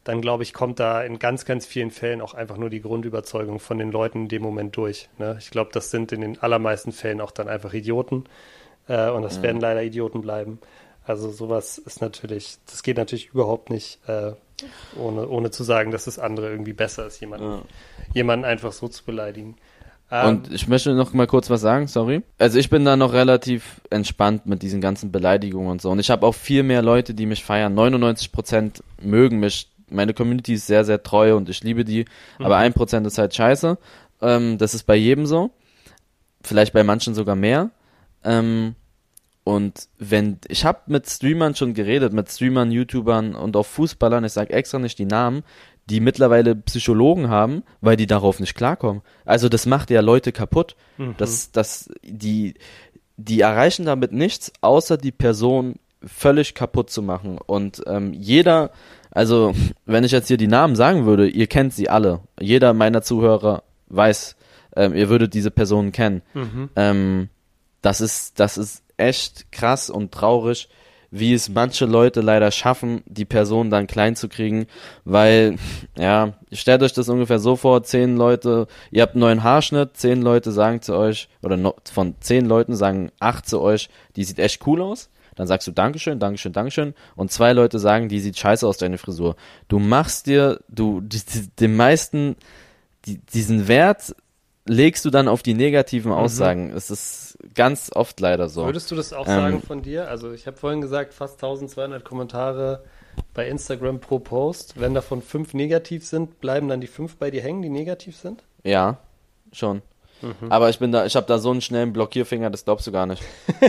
dann 0.06 0.20
glaube 0.20 0.44
ich, 0.44 0.54
kommt 0.54 0.78
da 0.78 1.02
in 1.02 1.18
ganz, 1.18 1.44
ganz 1.44 1.66
vielen 1.66 1.90
Fällen 1.90 2.20
auch 2.20 2.34
einfach 2.34 2.56
nur 2.56 2.70
die 2.70 2.80
Grundüberzeugung 2.80 3.58
von 3.58 3.78
den 3.78 3.90
Leuten 3.90 4.22
in 4.22 4.28
dem 4.28 4.42
Moment 4.42 4.76
durch. 4.76 5.08
Ne? 5.18 5.36
Ich 5.40 5.50
glaube, 5.50 5.70
das 5.72 5.90
sind 5.90 6.12
in 6.12 6.20
den 6.20 6.38
allermeisten 6.40 6.92
Fällen 6.92 7.20
auch 7.20 7.32
dann 7.32 7.48
einfach 7.48 7.74
Idioten 7.74 8.24
äh, 8.86 9.10
und 9.10 9.22
das 9.22 9.38
mhm. 9.38 9.42
werden 9.42 9.60
leider 9.60 9.82
Idioten 9.82 10.20
bleiben. 10.20 10.60
Also 11.04 11.30
sowas 11.30 11.78
ist 11.78 12.00
natürlich, 12.00 12.58
das 12.66 12.84
geht 12.84 12.96
natürlich 12.96 13.28
überhaupt 13.28 13.70
nicht, 13.70 13.98
äh, 14.08 14.32
ohne, 14.96 15.28
ohne 15.28 15.50
zu 15.50 15.64
sagen, 15.64 15.90
dass 15.90 16.04
das 16.04 16.18
andere 16.18 16.50
irgendwie 16.50 16.72
besser 16.72 17.06
ist, 17.06 17.20
jemanden, 17.20 17.50
ja. 17.50 17.62
jemanden 18.14 18.44
einfach 18.44 18.72
so 18.72 18.86
zu 18.86 19.04
beleidigen. 19.04 19.56
Ähm, 20.10 20.28
und 20.28 20.52
ich 20.52 20.68
möchte 20.68 20.94
noch 20.94 21.12
mal 21.12 21.26
kurz 21.26 21.50
was 21.50 21.60
sagen, 21.60 21.88
sorry. 21.88 22.22
Also 22.38 22.58
ich 22.58 22.70
bin 22.70 22.84
da 22.84 22.96
noch 22.96 23.12
relativ 23.12 23.80
entspannt 23.90 24.46
mit 24.46 24.62
diesen 24.62 24.80
ganzen 24.80 25.10
Beleidigungen 25.10 25.70
und 25.70 25.82
so. 25.82 25.90
Und 25.90 25.98
ich 25.98 26.10
habe 26.10 26.26
auch 26.26 26.34
viel 26.34 26.62
mehr 26.62 26.82
Leute, 26.82 27.14
die 27.14 27.26
mich 27.26 27.44
feiern. 27.44 27.76
99% 27.76 28.82
mögen 29.02 29.40
mich. 29.40 29.70
Meine 29.90 30.14
Community 30.14 30.54
ist 30.54 30.66
sehr, 30.66 30.84
sehr 30.84 31.02
treu 31.02 31.36
und 31.36 31.48
ich 31.48 31.62
liebe 31.62 31.84
die. 31.84 32.04
Mhm. 32.38 32.44
Aber 32.44 32.58
1% 32.58 33.06
ist 33.06 33.18
halt 33.18 33.34
scheiße. 33.34 33.78
Ähm, 34.22 34.58
das 34.58 34.74
ist 34.74 34.84
bei 34.84 34.96
jedem 34.96 35.26
so. 35.26 35.50
Vielleicht 36.42 36.72
bei 36.72 36.84
manchen 36.84 37.14
sogar 37.14 37.34
mehr. 37.34 37.70
Ähm, 38.22 38.76
und 39.46 39.86
wenn, 40.00 40.38
ich 40.48 40.64
habe 40.64 40.80
mit 40.86 41.08
Streamern 41.08 41.54
schon 41.54 41.72
geredet, 41.72 42.12
mit 42.12 42.28
Streamern, 42.28 42.72
YouTubern 42.72 43.36
und 43.36 43.54
auch 43.54 43.64
Fußballern, 43.64 44.24
ich 44.24 44.32
sage 44.32 44.52
extra 44.52 44.80
nicht 44.80 44.98
die 44.98 45.04
Namen, 45.04 45.44
die 45.88 46.00
mittlerweile 46.00 46.56
Psychologen 46.56 47.28
haben, 47.28 47.62
weil 47.80 47.96
die 47.96 48.08
darauf 48.08 48.40
nicht 48.40 48.56
klarkommen. 48.56 49.02
Also 49.24 49.48
das 49.48 49.64
macht 49.64 49.90
ja 49.90 50.00
Leute 50.00 50.32
kaputt. 50.32 50.74
Mhm. 50.98 51.14
Das, 51.16 51.52
das, 51.52 51.88
die, 52.02 52.54
die 53.16 53.40
erreichen 53.40 53.86
damit 53.86 54.10
nichts, 54.10 54.52
außer 54.62 54.96
die 54.96 55.12
Person 55.12 55.76
völlig 56.04 56.54
kaputt 56.54 56.90
zu 56.90 57.00
machen. 57.00 57.38
Und 57.38 57.84
ähm, 57.86 58.14
jeder, 58.14 58.72
also 59.12 59.54
wenn 59.84 60.02
ich 60.02 60.10
jetzt 60.10 60.26
hier 60.26 60.38
die 60.38 60.48
Namen 60.48 60.74
sagen 60.74 61.06
würde, 61.06 61.28
ihr 61.28 61.46
kennt 61.46 61.72
sie 61.72 61.88
alle. 61.88 62.18
Jeder 62.40 62.74
meiner 62.74 63.02
Zuhörer 63.02 63.62
weiß, 63.90 64.34
ähm, 64.74 64.96
ihr 64.96 65.08
würdet 65.08 65.34
diese 65.34 65.52
Personen 65.52 65.92
kennen. 65.92 66.22
Mhm. 66.34 66.68
Ähm, 66.74 67.28
das 67.80 68.00
ist, 68.00 68.40
das 68.40 68.58
ist 68.58 68.82
echt 68.96 69.52
krass 69.52 69.90
und 69.90 70.12
traurig, 70.12 70.68
wie 71.10 71.32
es 71.32 71.48
manche 71.48 71.86
Leute 71.86 72.20
leider 72.20 72.50
schaffen, 72.50 73.02
die 73.06 73.24
Person 73.24 73.70
dann 73.70 73.86
klein 73.86 74.16
zu 74.16 74.28
kriegen, 74.28 74.66
weil, 75.04 75.56
ja, 75.96 76.34
stellt 76.52 76.82
euch 76.82 76.92
das 76.92 77.08
ungefähr 77.08 77.38
so 77.38 77.56
vor, 77.56 77.82
zehn 77.82 78.16
Leute, 78.16 78.66
ihr 78.90 79.02
habt 79.02 79.14
einen 79.14 79.20
neuen 79.20 79.42
Haarschnitt, 79.42 79.96
zehn 79.96 80.20
Leute 80.20 80.52
sagen 80.52 80.82
zu 80.82 80.96
euch, 80.96 81.28
oder 81.42 81.74
von 81.92 82.14
zehn 82.20 82.46
Leuten 82.46 82.74
sagen 82.74 83.10
acht 83.20 83.48
zu 83.48 83.60
euch, 83.60 83.88
die 84.16 84.24
sieht 84.24 84.38
echt 84.38 84.66
cool 84.66 84.82
aus. 84.82 85.10
Dann 85.36 85.46
sagst 85.46 85.68
du 85.68 85.72
Dankeschön, 85.72 86.18
Dankeschön, 86.18 86.54
Dankeschön. 86.54 86.94
Und 87.14 87.30
zwei 87.30 87.52
Leute 87.52 87.78
sagen, 87.78 88.08
die 88.08 88.20
sieht 88.20 88.38
scheiße 88.38 88.66
aus, 88.66 88.78
deine 88.78 88.96
Frisur. 88.96 89.36
Du 89.68 89.78
machst 89.78 90.26
dir, 90.26 90.60
du, 90.68 91.02
die, 91.02 91.20
die, 91.20 91.48
den 91.60 91.76
meisten, 91.76 92.36
die, 93.04 93.18
diesen 93.18 93.68
Wert 93.68 94.16
legst 94.66 95.04
du 95.04 95.10
dann 95.10 95.28
auf 95.28 95.42
die 95.42 95.54
negativen 95.54 96.10
mhm. 96.10 96.18
Aussagen. 96.18 96.68
Mhm. 96.68 96.76
Es 96.76 96.90
ist 96.90 97.38
ganz 97.54 97.90
oft 97.94 98.20
leider 98.20 98.48
so. 98.48 98.64
Würdest 98.64 98.90
du 98.90 98.96
das 98.96 99.12
auch 99.12 99.26
ähm, 99.26 99.34
sagen 99.34 99.62
von 99.62 99.82
dir? 99.82 100.08
Also 100.08 100.32
ich 100.32 100.46
habe 100.46 100.56
vorhin 100.56 100.80
gesagt, 100.80 101.14
fast 101.14 101.34
1200 101.34 102.04
Kommentare 102.04 102.84
bei 103.32 103.48
Instagram 103.48 104.00
pro 104.00 104.18
Post. 104.18 104.78
Wenn 104.78 104.94
davon 104.94 105.22
fünf 105.22 105.54
negativ 105.54 106.06
sind, 106.06 106.40
bleiben 106.40 106.68
dann 106.68 106.80
die 106.80 106.86
fünf 106.86 107.16
bei 107.16 107.30
dir 107.30 107.42
hängen, 107.42 107.62
die 107.62 107.68
negativ 107.68 108.16
sind? 108.16 108.42
Ja, 108.62 108.98
schon. 109.52 109.82
Mhm. 110.22 110.50
Aber 110.50 110.68
ich 110.68 110.78
bin 110.78 110.92
da, 110.92 111.06
ich 111.06 111.16
habe 111.16 111.26
da 111.26 111.38
so 111.38 111.50
einen 111.50 111.60
schnellen 111.60 111.92
Blockierfinger, 111.92 112.50
das 112.50 112.64
glaubst 112.64 112.86
du 112.86 112.92
gar 112.92 113.06
nicht. 113.06 113.22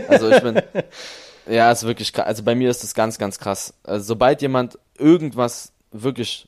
Also 0.08 0.30
ich 0.30 0.41
bin, 0.41 0.62
ja, 1.50 1.72
ist 1.72 1.84
wirklich 1.84 2.14
krass. 2.14 2.26
Also 2.26 2.43
bei 2.43 2.56
mir 2.56 2.70
ist 2.70 2.84
das 2.84 2.93
ganz, 2.93 3.18
ganz 3.18 3.39
krass. 3.39 3.74
Also 3.84 4.06
sobald 4.06 4.41
jemand 4.41 4.80
irgendwas 4.98 5.74
wirklich 5.91 6.48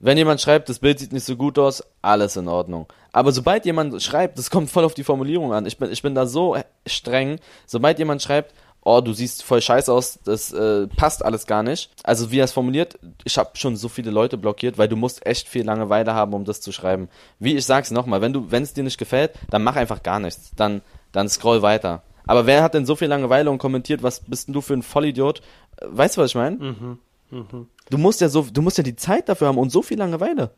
wenn 0.00 0.18
jemand 0.18 0.40
schreibt, 0.40 0.68
das 0.68 0.78
Bild 0.78 0.98
sieht 0.98 1.12
nicht 1.12 1.24
so 1.24 1.36
gut 1.36 1.58
aus, 1.58 1.82
alles 2.02 2.36
in 2.36 2.48
Ordnung. 2.48 2.86
Aber 3.12 3.32
sobald 3.32 3.66
jemand 3.66 4.00
schreibt, 4.02 4.38
das 4.38 4.50
kommt 4.50 4.70
voll 4.70 4.84
auf 4.84 4.94
die 4.94 5.04
Formulierung 5.04 5.52
an. 5.52 5.66
Ich 5.66 5.78
bin, 5.78 5.90
ich 5.90 6.02
bin 6.02 6.14
da 6.14 6.26
so 6.26 6.56
streng. 6.86 7.40
Sobald 7.66 7.98
jemand 7.98 8.22
schreibt, 8.22 8.54
oh, 8.82 9.00
du 9.00 9.12
siehst 9.12 9.42
voll 9.42 9.60
scheiße 9.60 9.92
aus, 9.92 10.18
das 10.24 10.52
äh, 10.52 10.86
passt 10.86 11.24
alles 11.24 11.46
gar 11.46 11.62
nicht. 11.62 11.90
Also 12.04 12.30
wie 12.30 12.38
er 12.38 12.44
es 12.44 12.52
formuliert, 12.52 12.98
ich 13.24 13.36
habe 13.38 13.50
schon 13.54 13.76
so 13.76 13.88
viele 13.88 14.10
Leute 14.10 14.38
blockiert, 14.38 14.78
weil 14.78 14.88
du 14.88 14.96
musst 14.96 15.26
echt 15.26 15.48
viel 15.48 15.64
Langeweile 15.64 16.14
haben, 16.14 16.32
um 16.32 16.44
das 16.44 16.60
zu 16.60 16.72
schreiben. 16.72 17.08
Wie 17.38 17.56
ich 17.56 17.66
sag's 17.66 17.90
nochmal, 17.90 18.20
wenn 18.20 18.32
du, 18.32 18.50
wenn 18.50 18.62
es 18.62 18.74
dir 18.74 18.84
nicht 18.84 18.98
gefällt, 18.98 19.32
dann 19.50 19.64
mach 19.64 19.76
einfach 19.76 20.02
gar 20.02 20.20
nichts. 20.20 20.52
Dann, 20.56 20.82
dann 21.12 21.28
scroll 21.28 21.62
weiter. 21.62 22.02
Aber 22.26 22.46
wer 22.46 22.62
hat 22.62 22.74
denn 22.74 22.86
so 22.86 22.94
viel 22.94 23.08
Langeweile 23.08 23.50
und 23.50 23.58
kommentiert, 23.58 24.02
was 24.02 24.20
bist 24.20 24.48
denn 24.48 24.54
du 24.54 24.60
für 24.60 24.74
ein 24.74 24.82
Vollidiot? 24.82 25.40
Weißt 25.82 26.16
du, 26.16 26.20
was 26.20 26.30
ich 26.30 26.34
meine? 26.34 26.56
Mhm. 26.56 26.98
Mhm. 27.30 27.68
Du 27.90 27.98
musst 27.98 28.20
ja 28.20 28.28
so, 28.28 28.46
du 28.52 28.62
musst 28.62 28.78
ja 28.78 28.84
die 28.84 28.96
Zeit 28.96 29.28
dafür 29.28 29.48
haben 29.48 29.58
und 29.58 29.70
so 29.70 29.82
viel 29.82 29.98
Langeweile. 29.98 30.50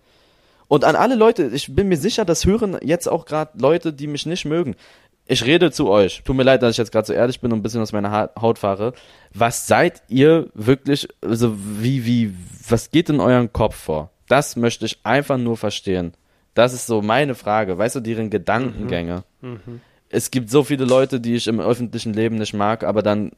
Und 0.69 0.85
an 0.85 0.95
alle 0.95 1.17
Leute, 1.17 1.51
ich 1.53 1.75
bin 1.75 1.89
mir 1.89 1.97
sicher, 1.97 2.25
das 2.25 2.47
hören 2.47 2.79
jetzt 2.83 3.09
auch 3.09 3.27
gerade 3.27 3.59
Leute, 3.59 3.93
die 3.93 4.07
mich 4.07 4.27
nicht 4.27 4.45
mögen. 4.45 4.77
Ich 5.27 5.45
rede 5.45 5.71
zu 5.71 5.89
euch. 5.89 6.23
Tut 6.25 6.37
mir 6.37 6.43
leid, 6.43 6.63
dass 6.63 6.73
ich 6.73 6.79
jetzt 6.79 6.93
gerade 6.93 7.07
so 7.07 7.13
ehrlich 7.13 7.41
bin 7.41 7.53
und 7.53 7.59
ein 7.59 7.63
bisschen 7.63 7.83
aus 7.83 7.93
meiner 7.93 8.31
Haut 8.41 8.59
fahre. 8.59 8.95
Was 9.33 9.67
seid 9.67 10.03
ihr 10.09 10.49
wirklich, 10.55 11.09
also 11.23 11.57
wie, 11.57 12.05
wie, 12.05 12.35
was 12.69 12.91
geht 12.91 13.11
in 13.11 13.21
euren 13.21 13.53
Kopf 13.53 13.77
vor? 13.77 14.11
Das 14.29 14.57
möchte 14.57 14.87
ich 14.87 14.99
einfach 15.05 15.39
nur 15.39 15.57
verstehen. 15.57 16.15
Das 16.55 16.73
ist 16.73 16.87
so 16.87 17.03
meine 17.03 17.35
Frage. 17.35 17.79
Weißt 17.79 17.97
du, 17.97 18.01
deren 18.01 18.31
Gedankengänge. 18.31 19.25
Mhm. 19.41 19.61
Mhm. 19.67 19.81
Es 20.09 20.31
gibt 20.33 20.51
so 20.51 20.65
viele 20.65 20.85
Leute, 20.85 21.21
die 21.21 21.37
ich 21.37 21.47
im 21.47 21.61
öffentlichen 21.61 22.13
Leben 22.13 22.37
nicht 22.37 22.55
mag, 22.55 22.83
aber 22.83 23.03
dann 23.03 23.31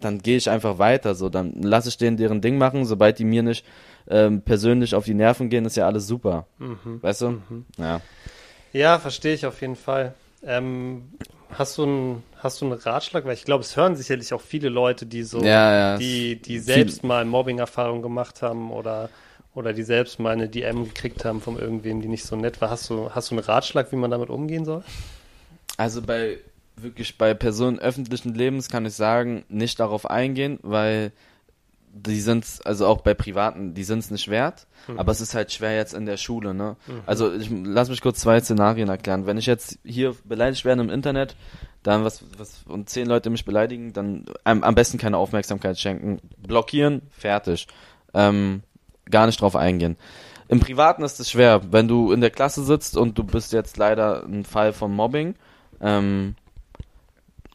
dann 0.00 0.18
gehe 0.18 0.36
ich 0.36 0.50
einfach 0.50 0.78
weiter. 0.78 1.14
So, 1.14 1.28
dann 1.28 1.52
lasse 1.62 1.88
ich 1.88 1.96
denen 1.96 2.16
deren 2.16 2.40
Ding 2.40 2.58
machen. 2.58 2.84
Sobald 2.84 3.18
die 3.18 3.24
mir 3.24 3.42
nicht 3.42 3.64
ähm, 4.08 4.42
persönlich 4.42 4.94
auf 4.94 5.04
die 5.04 5.14
Nerven 5.14 5.48
gehen, 5.50 5.64
ist 5.64 5.76
ja 5.76 5.86
alles 5.86 6.06
super. 6.06 6.46
Mhm. 6.58 7.02
Weißt 7.02 7.22
du? 7.22 7.28
Mhm. 7.30 7.64
Ja. 7.78 8.00
Ja, 8.72 8.98
verstehe 8.98 9.34
ich 9.34 9.46
auf 9.46 9.60
jeden 9.60 9.76
Fall. 9.76 10.14
Ähm, 10.44 11.12
hast 11.50 11.78
du 11.78 11.84
einen 11.84 12.22
hast 12.36 12.60
du 12.60 12.66
einen 12.66 12.74
Ratschlag? 12.74 13.24
Weil 13.24 13.34
ich 13.34 13.44
glaube, 13.44 13.64
es 13.64 13.76
hören 13.76 13.96
sicherlich 13.96 14.32
auch 14.34 14.40
viele 14.42 14.68
Leute, 14.68 15.06
die 15.06 15.22
so, 15.22 15.42
Ja, 15.42 15.72
ja. 15.92 15.96
die, 15.98 16.36
die 16.40 16.58
selbst 16.58 17.02
mal 17.02 17.24
Mobbing-Erfahrungen 17.24 18.02
gemacht 18.02 18.42
haben 18.42 18.70
oder 18.70 19.08
oder 19.54 19.72
die 19.72 19.84
selbst 19.84 20.20
mal 20.20 20.34
eine 20.34 20.50
DM 20.50 20.84
gekriegt 20.84 21.24
haben 21.24 21.40
von 21.40 21.58
irgendwem, 21.58 22.02
die 22.02 22.08
nicht 22.08 22.26
so 22.26 22.36
nett 22.36 22.60
war. 22.60 22.68
Hast 22.68 22.90
du, 22.90 23.08
hast 23.10 23.30
du 23.30 23.36
einen 23.36 23.44
Ratschlag, 23.44 23.90
wie 23.90 23.96
man 23.96 24.10
damit 24.10 24.28
umgehen 24.28 24.66
soll? 24.66 24.84
Also 25.78 26.02
bei 26.02 26.36
wirklich 26.80 27.18
bei 27.18 27.34
Personen 27.34 27.78
öffentlichen 27.78 28.34
Lebens 28.34 28.68
kann 28.68 28.86
ich 28.86 28.94
sagen, 28.94 29.44
nicht 29.48 29.80
darauf 29.80 30.08
eingehen, 30.08 30.58
weil 30.62 31.12
die 31.98 32.20
sind 32.20 32.44
also 32.64 32.86
auch 32.86 33.00
bei 33.00 33.14
privaten, 33.14 33.72
die 33.72 33.84
sind 33.84 34.00
es 34.00 34.10
nicht 34.10 34.28
wert, 34.28 34.66
Mhm. 34.86 34.98
aber 34.98 35.12
es 35.12 35.22
ist 35.22 35.34
halt 35.34 35.50
schwer 35.50 35.74
jetzt 35.74 35.94
in 35.94 36.04
der 36.04 36.18
Schule, 36.18 36.52
ne? 36.52 36.76
Also 37.06 37.32
ich 37.32 37.50
lass 37.50 37.88
mich 37.88 38.02
kurz 38.02 38.20
zwei 38.20 38.38
Szenarien 38.40 38.88
erklären. 38.90 39.24
Wenn 39.26 39.38
ich 39.38 39.46
jetzt 39.46 39.78
hier 39.82 40.14
beleidigt 40.24 40.64
werde 40.66 40.82
im 40.82 40.90
Internet, 40.90 41.34
dann 41.82 42.04
was 42.04 42.22
was 42.36 42.64
und 42.68 42.90
zehn 42.90 43.06
Leute 43.06 43.30
mich 43.30 43.46
beleidigen, 43.46 43.92
dann 43.94 44.26
am, 44.44 44.62
am 44.62 44.74
besten 44.74 44.98
keine 44.98 45.16
Aufmerksamkeit 45.16 45.78
schenken, 45.78 46.20
blockieren, 46.36 47.00
fertig. 47.10 47.66
Ähm, 48.12 48.62
gar 49.10 49.24
nicht 49.26 49.40
drauf 49.40 49.56
eingehen. 49.56 49.96
Im 50.48 50.60
Privaten 50.60 51.02
ist 51.02 51.18
es 51.18 51.30
schwer, 51.30 51.62
wenn 51.72 51.88
du 51.88 52.12
in 52.12 52.20
der 52.20 52.30
Klasse 52.30 52.62
sitzt 52.62 52.96
und 52.96 53.16
du 53.18 53.24
bist 53.24 53.52
jetzt 53.52 53.78
leider 53.78 54.22
ein 54.24 54.44
Fall 54.44 54.72
von 54.74 54.92
Mobbing, 54.94 55.34
ähm, 55.80 56.36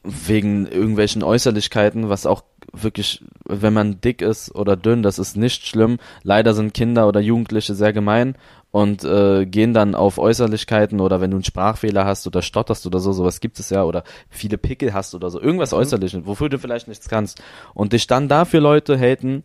wegen 0.03 0.65
irgendwelchen 0.65 1.23
Äußerlichkeiten, 1.23 2.09
was 2.09 2.25
auch 2.25 2.43
wirklich, 2.73 3.23
wenn 3.45 3.73
man 3.73 4.01
dick 4.01 4.21
ist 4.21 4.53
oder 4.55 4.75
dünn, 4.75 5.03
das 5.03 5.19
ist 5.19 5.37
nicht 5.37 5.67
schlimm. 5.67 5.97
Leider 6.23 6.53
sind 6.53 6.73
Kinder 6.73 7.07
oder 7.07 7.19
Jugendliche 7.19 7.75
sehr 7.75 7.93
gemein 7.93 8.35
und 8.71 9.03
äh, 9.03 9.45
gehen 9.45 9.73
dann 9.73 9.93
auf 9.93 10.17
Äußerlichkeiten 10.17 11.01
oder 11.01 11.21
wenn 11.21 11.31
du 11.31 11.37
einen 11.37 11.43
Sprachfehler 11.43 12.05
hast 12.05 12.25
oder 12.25 12.41
stotterst 12.41 12.87
oder 12.87 12.99
so, 12.99 13.11
sowas 13.11 13.41
gibt 13.41 13.59
es 13.59 13.69
ja, 13.69 13.83
oder 13.83 14.03
viele 14.29 14.57
Pickel 14.57 14.93
hast 14.93 15.13
oder 15.13 15.29
so, 15.29 15.39
irgendwas 15.39 15.73
Äußerliches, 15.73 16.25
wofür 16.25 16.49
du 16.49 16.57
vielleicht 16.57 16.87
nichts 16.87 17.09
kannst. 17.09 17.43
Und 17.73 17.93
dich 17.93 18.07
dann 18.07 18.27
dafür 18.27 18.61
Leute 18.61 18.97
haten, 18.97 19.43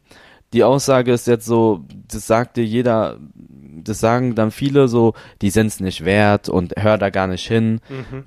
die 0.52 0.62
Aussage 0.64 1.12
ist 1.12 1.26
jetzt 1.26 1.44
so, 1.44 1.84
das 2.08 2.26
sagt 2.26 2.56
dir 2.56 2.64
jeder, 2.64 3.18
das 3.34 3.98
sagen 4.00 4.36
dann 4.36 4.52
viele 4.52 4.86
so, 4.88 5.14
die 5.42 5.50
sind's 5.50 5.80
nicht 5.80 6.04
wert 6.04 6.48
und 6.48 6.74
hör 6.78 6.96
da 6.96 7.10
gar 7.10 7.26
nicht 7.26 7.46
hin. 7.46 7.80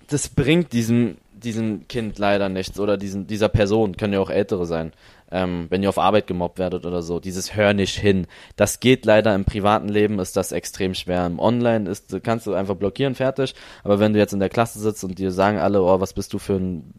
Das 0.09 0.27
bringt 0.27 0.73
diesem, 0.73 1.15
diesem 1.39 1.87
Kind 1.87 2.19
leider 2.19 2.49
nichts 2.49 2.79
oder 2.79 2.97
diesen, 2.97 3.27
dieser 3.27 3.49
Person, 3.49 3.97
können 3.97 4.13
ja 4.13 4.19
auch 4.19 4.29
ältere 4.29 4.65
sein, 4.65 4.91
ähm, 5.31 5.67
wenn 5.69 5.83
ihr 5.83 5.89
auf 5.89 5.97
Arbeit 5.99 6.27
gemobbt 6.27 6.59
werdet 6.59 6.85
oder 6.85 7.01
so, 7.01 7.19
dieses 7.19 7.55
hör 7.55 7.73
nicht 7.73 7.97
hin. 7.97 8.27
Das 8.55 8.79
geht 8.79 9.05
leider 9.05 9.33
im 9.35 9.45
privaten 9.45 9.87
Leben, 9.89 10.19
ist 10.19 10.35
das 10.37 10.51
extrem 10.51 10.93
schwer. 10.93 11.25
Im 11.25 11.39
Online 11.39 11.89
ist, 11.89 12.17
kannst 12.23 12.47
du 12.47 12.53
einfach 12.53 12.75
blockieren, 12.75 13.15
fertig. 13.15 13.53
Aber 13.83 13.99
wenn 13.99 14.13
du 14.13 14.19
jetzt 14.19 14.33
in 14.33 14.39
der 14.39 14.49
Klasse 14.49 14.79
sitzt 14.79 15.03
und 15.03 15.19
dir 15.19 15.31
sagen 15.31 15.57
alle, 15.59 15.81
oh, 15.81 15.99
was 15.99 16.13
bist 16.13 16.33
du 16.33 16.39
für 16.39 16.55
ein 16.55 16.93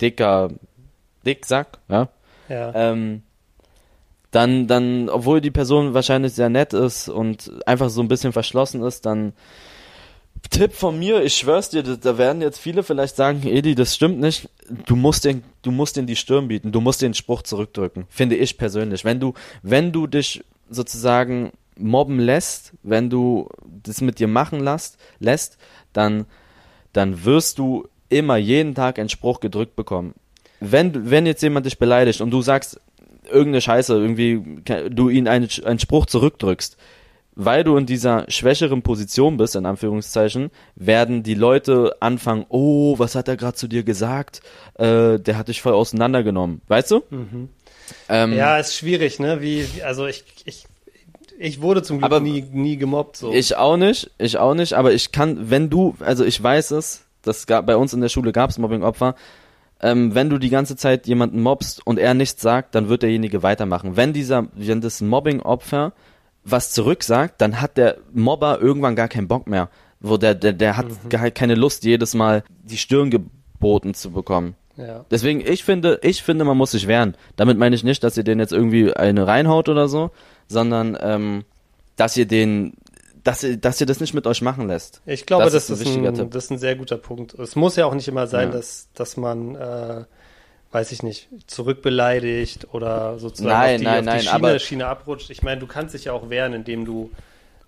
dicker 0.00 0.48
Dicksack, 1.24 1.78
ja, 1.88 2.08
Ja. 2.48 2.72
ähm, 2.74 3.22
dann, 4.30 4.66
dann, 4.66 5.08
obwohl 5.08 5.40
die 5.40 5.50
Person 5.52 5.94
wahrscheinlich 5.94 6.32
sehr 6.32 6.48
nett 6.48 6.72
ist 6.72 7.08
und 7.08 7.52
einfach 7.66 7.88
so 7.88 8.00
ein 8.02 8.08
bisschen 8.08 8.32
verschlossen 8.32 8.82
ist, 8.82 9.06
dann 9.06 9.32
Tipp 10.54 10.72
von 10.72 10.98
mir, 10.98 11.22
ich 11.22 11.34
schwör's 11.34 11.70
dir, 11.70 11.82
da- 11.82 12.16
werden 12.18 12.40
jetzt 12.40 12.58
viele 12.58 12.82
vielleicht 12.82 13.16
sagen, 13.16 13.42
Edi, 13.44 13.74
das 13.74 13.94
stimmt 13.94 14.20
nicht. 14.20 14.48
Du 14.86 14.94
musst 14.96 15.24
den, 15.24 15.42
du 15.62 15.70
musst 15.70 15.96
den 15.96 16.06
die 16.06 16.16
Stirn 16.16 16.48
bieten, 16.48 16.70
du 16.70 16.80
musst 16.80 17.02
den 17.02 17.12
Spruch 17.14 17.42
zurückdrücken. 17.42 18.06
Finde 18.08 18.36
ich 18.36 18.56
persönlich. 18.56 19.04
Wenn 19.04 19.18
du, 19.18 19.34
wenn 19.62 19.90
du 19.92 20.06
dich 20.06 20.44
sozusagen 20.70 21.52
mobben 21.76 22.20
lässt, 22.20 22.72
wenn 22.82 23.10
du 23.10 23.48
das 23.82 24.00
mit 24.00 24.20
dir 24.20 24.28
machen 24.28 24.60
lässt, 24.60 24.96
lässt, 25.18 25.58
dann, 25.92 26.24
dann 26.92 27.24
wirst 27.24 27.58
du 27.58 27.88
immer 28.08 28.36
jeden 28.36 28.74
Tag 28.76 28.98
einen 28.98 29.08
Spruch 29.08 29.40
gedrückt 29.40 29.74
bekommen. 29.74 30.14
Wenn, 30.60 31.10
wenn 31.10 31.26
jetzt 31.26 31.42
jemand 31.42 31.66
dich 31.66 31.78
beleidigt 31.78 32.20
und 32.20 32.30
du 32.30 32.40
sagst 32.42 32.80
irgendeine 33.26 33.60
Scheiße, 33.60 33.94
irgendwie, 33.94 34.62
du 34.90 35.08
ihn 35.08 35.26
einen, 35.26 35.48
einen 35.64 35.78
Spruch 35.80 36.06
zurückdrückst, 36.06 36.76
weil 37.36 37.64
du 37.64 37.76
in 37.76 37.86
dieser 37.86 38.24
schwächeren 38.28 38.82
Position 38.82 39.36
bist, 39.36 39.56
in 39.56 39.66
Anführungszeichen, 39.66 40.50
werden 40.76 41.22
die 41.22 41.34
Leute 41.34 41.96
anfangen, 42.00 42.46
oh, 42.48 42.98
was 42.98 43.14
hat 43.14 43.28
er 43.28 43.36
gerade 43.36 43.56
zu 43.56 43.68
dir 43.68 43.82
gesagt? 43.82 44.40
Äh, 44.74 45.18
der 45.18 45.36
hat 45.36 45.48
dich 45.48 45.60
voll 45.60 45.72
auseinandergenommen. 45.72 46.60
Weißt 46.68 46.90
du? 46.90 47.02
Ähm, 48.08 48.32
ja, 48.32 48.58
ist 48.58 48.74
schwierig, 48.76 49.18
ne? 49.18 49.40
Wie, 49.40 49.66
also 49.84 50.06
ich, 50.06 50.24
ich, 50.44 50.66
ich 51.38 51.60
wurde 51.60 51.82
zum 51.82 52.00
Glück 52.00 52.22
nie, 52.22 52.42
nie 52.52 52.76
gemobbt, 52.76 53.16
so. 53.16 53.32
Ich 53.32 53.56
auch 53.56 53.76
nicht, 53.76 54.10
ich 54.18 54.38
auch 54.38 54.54
nicht, 54.54 54.74
aber 54.74 54.92
ich 54.92 55.12
kann, 55.12 55.50
wenn 55.50 55.70
du, 55.70 55.96
also 56.00 56.24
ich 56.24 56.40
weiß 56.42 56.70
es, 56.72 57.04
das 57.22 57.46
gab, 57.46 57.66
bei 57.66 57.76
uns 57.76 57.92
in 57.92 58.00
der 58.00 58.08
Schule 58.08 58.32
gab 58.32 58.50
es 58.50 58.58
Mobbing-Opfer, 58.58 59.16
ähm, 59.80 60.14
wenn 60.14 60.30
du 60.30 60.38
die 60.38 60.50
ganze 60.50 60.76
Zeit 60.76 61.06
jemanden 61.06 61.42
mobst 61.42 61.86
und 61.86 61.98
er 61.98 62.14
nichts 62.14 62.40
sagt, 62.40 62.74
dann 62.74 62.88
wird 62.88 63.02
derjenige 63.02 63.42
weitermachen. 63.42 63.96
Wenn 63.96 64.12
dieser, 64.12 64.46
wenn 64.54 64.80
das 64.80 65.00
Mobbing-Opfer 65.00 65.92
was 66.44 66.72
zurücksagt, 66.72 67.40
dann 67.40 67.60
hat 67.60 67.76
der 67.76 67.96
Mobber 68.12 68.60
irgendwann 68.60 68.96
gar 68.96 69.08
keinen 69.08 69.28
Bock 69.28 69.46
mehr. 69.46 69.68
Wo 70.00 70.18
der, 70.18 70.34
der, 70.34 70.52
der 70.52 70.76
hat 70.76 70.86
gar 71.08 71.30
keine 71.30 71.54
Lust, 71.54 71.84
jedes 71.84 72.12
Mal 72.14 72.44
die 72.62 72.76
Stirn 72.76 73.10
geboten 73.10 73.94
zu 73.94 74.10
bekommen. 74.10 74.54
ja. 74.76 75.04
Deswegen, 75.10 75.40
ich 75.40 75.64
finde, 75.64 75.98
ich 76.02 76.22
finde, 76.22 76.44
man 76.44 76.56
muss 76.58 76.72
sich 76.72 76.86
wehren. 76.86 77.16
Damit 77.36 77.56
meine 77.58 77.74
ich 77.74 77.84
nicht, 77.84 78.04
dass 78.04 78.16
ihr 78.18 78.24
den 78.24 78.38
jetzt 78.38 78.52
irgendwie 78.52 78.92
eine 78.92 79.26
reinhaut 79.26 79.68
oder 79.70 79.88
so, 79.88 80.10
sondern 80.46 80.98
ähm, 81.00 81.44
dass 81.96 82.16
ihr 82.18 82.26
den, 82.26 82.74
dass 83.22 83.42
ihr, 83.42 83.56
dass 83.56 83.80
ihr 83.80 83.86
das 83.86 84.00
nicht 84.00 84.12
mit 84.12 84.26
euch 84.26 84.42
machen 84.42 84.68
lässt. 84.68 85.00
Ich 85.06 85.24
glaube, 85.24 85.44
Das 85.44 85.54
das, 85.54 85.70
ist 85.70 85.86
ein 85.86 86.06
ein, 86.06 86.28
das 86.30 86.44
ist 86.44 86.50
ein 86.50 86.58
sehr 86.58 86.76
guter 86.76 86.98
Punkt. 86.98 87.32
Es 87.34 87.56
muss 87.56 87.76
ja 87.76 87.86
auch 87.86 87.94
nicht 87.94 88.08
immer 88.08 88.26
sein, 88.26 88.48
Ja. 88.48 88.56
dass, 88.56 88.88
dass 88.94 89.16
man, 89.16 89.54
äh, 89.54 90.04
weiß 90.74 90.90
ich 90.90 91.04
nicht, 91.04 91.28
zurückbeleidigt 91.46 92.66
oder 92.72 93.18
sozusagen 93.20 93.48
Nein, 93.60 93.74
auf 93.74 93.78
die, 93.78 93.84
nein, 93.84 93.94
auf 93.94 94.00
die 94.00 94.06
nein, 94.06 94.20
Schiene, 94.20 94.34
aber- 94.34 94.58
Schiene 94.58 94.86
abrutscht. 94.86 95.30
Ich 95.30 95.42
meine, 95.44 95.60
du 95.60 95.68
kannst 95.68 95.94
dich 95.94 96.06
ja 96.06 96.12
auch 96.12 96.30
wehren, 96.30 96.52
indem 96.52 96.84
du, 96.84 97.10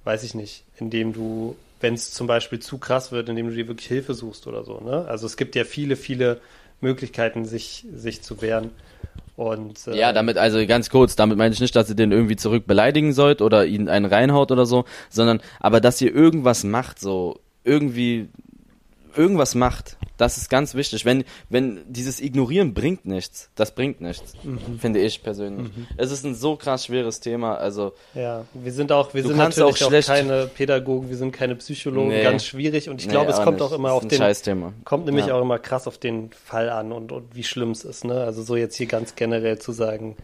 weiß 0.02 0.24
ich 0.24 0.34
nicht, 0.34 0.64
indem 0.78 1.12
du, 1.12 1.56
wenn 1.80 1.94
es 1.94 2.10
zum 2.12 2.26
Beispiel 2.26 2.58
zu 2.58 2.78
krass 2.78 3.12
wird, 3.12 3.28
indem 3.28 3.48
du 3.48 3.54
dir 3.54 3.68
wirklich 3.68 3.86
Hilfe 3.86 4.14
suchst 4.14 4.48
oder 4.48 4.64
so. 4.64 4.80
Ne? 4.80 5.06
Also 5.08 5.26
es 5.26 5.36
gibt 5.36 5.54
ja 5.54 5.62
viele, 5.64 5.94
viele 5.94 6.40
Möglichkeiten, 6.80 7.44
sich, 7.44 7.86
sich 7.94 8.22
zu 8.22 8.42
wehren. 8.42 8.70
Und, 9.36 9.86
äh, 9.86 9.96
Ja, 9.96 10.12
damit, 10.12 10.36
also 10.36 10.66
ganz 10.66 10.90
kurz, 10.90 11.14
damit 11.14 11.38
meine 11.38 11.54
ich 11.54 11.60
nicht, 11.60 11.76
dass 11.76 11.88
ihr 11.88 11.94
den 11.94 12.10
irgendwie 12.10 12.36
zurück 12.36 12.66
beleidigen 12.66 13.12
sollt 13.12 13.40
oder 13.40 13.66
ihn 13.66 13.88
einen 13.88 14.06
reinhaut 14.06 14.50
oder 14.50 14.66
so, 14.66 14.84
sondern, 15.10 15.40
aber 15.60 15.80
dass 15.80 16.00
ihr 16.00 16.12
irgendwas 16.12 16.64
macht, 16.64 16.98
so, 16.98 17.38
irgendwie, 17.62 18.28
irgendwas 19.16 19.54
macht. 19.54 19.96
Das 20.16 20.36
ist 20.38 20.48
ganz 20.48 20.74
wichtig. 20.74 21.04
Wenn, 21.04 21.24
wenn 21.50 21.80
dieses 21.88 22.20
Ignorieren 22.20 22.72
bringt 22.74 23.04
nichts, 23.04 23.50
das 23.54 23.74
bringt 23.74 24.00
nichts, 24.00 24.32
Mhm. 24.42 24.78
finde 24.78 25.00
ich 25.00 25.22
persönlich. 25.22 25.70
Es 25.96 26.10
ist 26.10 26.24
ein 26.24 26.34
so 26.34 26.56
krass 26.56 26.86
schweres 26.86 27.20
Thema, 27.20 27.56
also, 27.56 27.92
Ja, 28.14 28.44
wir 28.54 28.72
sind 28.72 28.92
auch, 28.92 29.12
wir 29.14 29.22
sind 29.22 29.36
natürlich 29.36 29.82
auch 29.84 29.92
auch, 29.92 30.06
keine 30.06 30.46
Pädagogen, 30.46 31.08
wir 31.10 31.16
sind 31.16 31.32
keine 31.32 31.56
Psychologen, 31.56 32.08
Nee. 32.08 32.22
ganz 32.22 32.44
schwierig. 32.44 32.88
Und 32.88 33.00
ich 33.00 33.06
nee, 33.06 33.12
glaube, 33.12 33.30
es 33.30 33.36
kommt 33.42 33.58
nicht. 33.58 33.62
auch 33.66 33.72
immer 33.72 33.88
Das 33.88 33.96
auf 33.98 34.08
den, 34.08 34.18
Scheißthema. 34.18 34.72
kommt 34.84 35.06
nämlich 35.06 35.26
Ja. 35.26 35.34
auch 35.34 35.42
immer 35.42 35.58
krass 35.58 35.86
auf 35.86 35.98
den 35.98 36.30
Fall 36.32 36.70
an 36.70 36.92
und, 36.92 37.12
und 37.12 37.34
wie 37.34 37.44
schlimm 37.44 37.70
es 37.72 37.84
ist, 37.84 38.04
ne? 38.04 38.22
Also 38.24 38.42
so 38.42 38.56
jetzt 38.56 38.76
hier 38.76 38.86
ganz 38.86 39.14
generell 39.16 39.58
zu 39.58 39.72
sagen, 39.72 40.16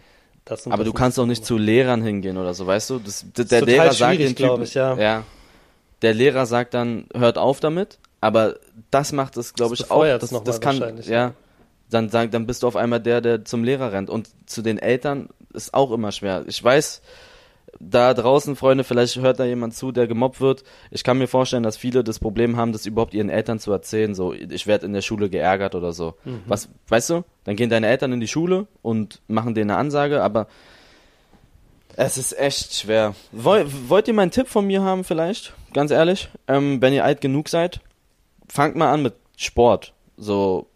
das 0.45 0.67
und 0.67 0.73
Aber 0.73 0.85
das 0.85 0.93
du 0.93 0.99
kannst 0.99 1.21
auch 1.21 1.27
nicht 1.27 1.43
das. 1.43 1.49
zu 1.49 1.59
Lehrern 1.59 2.03
hingehen 2.03 2.37
oder 2.39 2.55
so, 2.55 2.67
weißt 2.67 2.91
du? 2.91 2.99
Das, 2.99 3.25
der 3.37 3.45
total 3.47 3.65
Lehrer 3.65 3.93
sagt 3.93 4.19
den 4.21 4.35
Typen, 4.35 4.63
ich, 4.63 4.75
ja. 4.75 4.97
ja. 4.99 5.25
Der 6.01 6.15
Lehrer 6.15 6.47
sagt 6.47 6.75
dann, 6.75 7.07
hört 7.15 7.39
auf 7.39 7.61
damit, 7.61 7.99
aber 8.23 8.55
das 8.93 9.13
macht 9.13 9.37
es, 9.37 9.53
glaube 9.53 9.75
ich, 9.75 9.91
auch. 9.91 10.05
Das, 10.05 10.31
das 10.31 10.61
kann, 10.61 11.01
ja. 11.03 11.35
Dann, 11.91 12.09
dann 12.09 12.47
bist 12.47 12.63
du 12.63 12.69
auf 12.69 12.77
einmal 12.77 13.01
der, 13.01 13.21
der 13.21 13.45
zum 13.45 13.65
Lehrer 13.65 13.93
rennt. 13.93 14.09
Und 14.09 14.31
zu 14.47 14.63
den 14.63 14.79
Eltern 14.79 15.29
ist 15.53 15.75
auch 15.75 15.91
immer 15.91 16.13
schwer. 16.13 16.45
Ich 16.47 16.63
weiß, 16.63 17.03
da 17.81 18.15
draußen, 18.15 18.55
Freunde, 18.55 18.85
vielleicht 18.85 19.17
hört 19.17 19.41
da 19.41 19.45
jemand 19.45 19.75
zu, 19.75 19.91
der 19.91 20.07
gemobbt 20.07 20.41
wird. 20.41 20.63
Ich 20.93 21.03
kann 21.03 21.19
mir 21.19 21.27
vorstellen, 21.27 21.65
dass 21.65 21.77
viele 21.77 22.05
das 22.05 22.21
Problem 22.21 22.57
haben, 22.57 22.73
das 22.73 22.87
überhaupt 22.87 23.13
ihren 23.13 23.29
Eltern 23.29 23.59
zu 23.59 23.73
erzählen. 23.73 24.15
So, 24.15 24.33
ich 24.33 24.69
werde 24.69 24.87
in 24.87 24.93
der 24.93 25.03
Schule 25.03 25.29
geärgert 25.29 25.75
oder 25.75 25.93
so. 25.93 26.15
Mhm. 26.25 26.43
Was, 26.47 26.69
weißt 26.89 27.11
du? 27.11 27.25
Dann 27.43 27.57
gehen 27.57 27.71
deine 27.71 27.89
Eltern 27.89 28.13
in 28.13 28.21
die 28.21 28.29
Schule 28.29 28.69
und 28.83 29.21
machen 29.27 29.55
denen 29.55 29.73
eine 29.73 29.81
Ansage, 29.81 30.23
aber 30.23 30.47
es 31.97 32.17
ist 32.17 32.39
echt 32.39 32.73
schwer. 32.73 33.17
Woll, 33.33 33.67
wollt 33.89 34.07
ihr 34.07 34.15
mal 34.15 34.23
einen 34.23 34.31
Tipp 34.31 34.47
von 34.47 34.65
mir 34.65 34.83
haben 34.83 35.03
vielleicht? 35.03 35.55
Ganz 35.75 35.91
ehrlich? 35.91 36.29
Ähm, 36.47 36.81
wenn 36.81 36.93
ihr 36.93 37.05
alt 37.05 37.21
genug 37.21 37.49
seid, 37.49 37.81
fangt 38.49 38.77
mal 38.77 38.93
an 38.93 39.03
mit 39.03 39.15
Sport. 39.37 39.93
So 40.17 40.67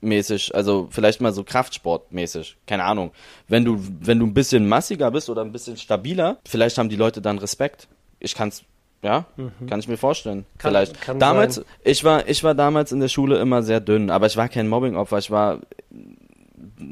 mäßig, 0.00 0.54
also 0.54 0.88
vielleicht 0.90 1.20
mal 1.20 1.32
so 1.32 1.44
Kraftsport 1.44 2.12
mäßig, 2.12 2.56
keine 2.66 2.84
Ahnung. 2.84 3.12
Wenn 3.48 3.64
du 3.64 3.78
wenn 4.00 4.18
du 4.18 4.26
ein 4.26 4.34
bisschen 4.34 4.68
massiger 4.68 5.10
bist 5.10 5.28
oder 5.28 5.42
ein 5.42 5.52
bisschen 5.52 5.76
stabiler, 5.76 6.38
vielleicht 6.46 6.78
haben 6.78 6.88
die 6.88 6.96
Leute 6.96 7.20
dann 7.20 7.38
Respekt. 7.38 7.88
Ich 8.18 8.34
kann's 8.34 8.64
ja, 9.02 9.24
kann 9.66 9.80
ich 9.80 9.88
mir 9.88 9.96
vorstellen. 9.96 10.38
Mhm. 10.38 10.58
Kann- 10.58 10.70
vielleicht. 10.72 11.00
kann 11.00 11.18
damals 11.18 11.54
sein. 11.56 11.64
ich 11.84 12.04
war 12.04 12.28
ich 12.28 12.44
war 12.44 12.54
damals 12.54 12.92
in 12.92 13.00
der 13.00 13.08
Schule 13.08 13.38
immer 13.38 13.62
sehr 13.62 13.80
dünn, 13.80 14.10
aber 14.10 14.26
ich 14.26 14.36
war 14.36 14.48
kein 14.48 14.68
Mobbingopfer, 14.68 15.18
ich 15.18 15.30
war 15.30 15.60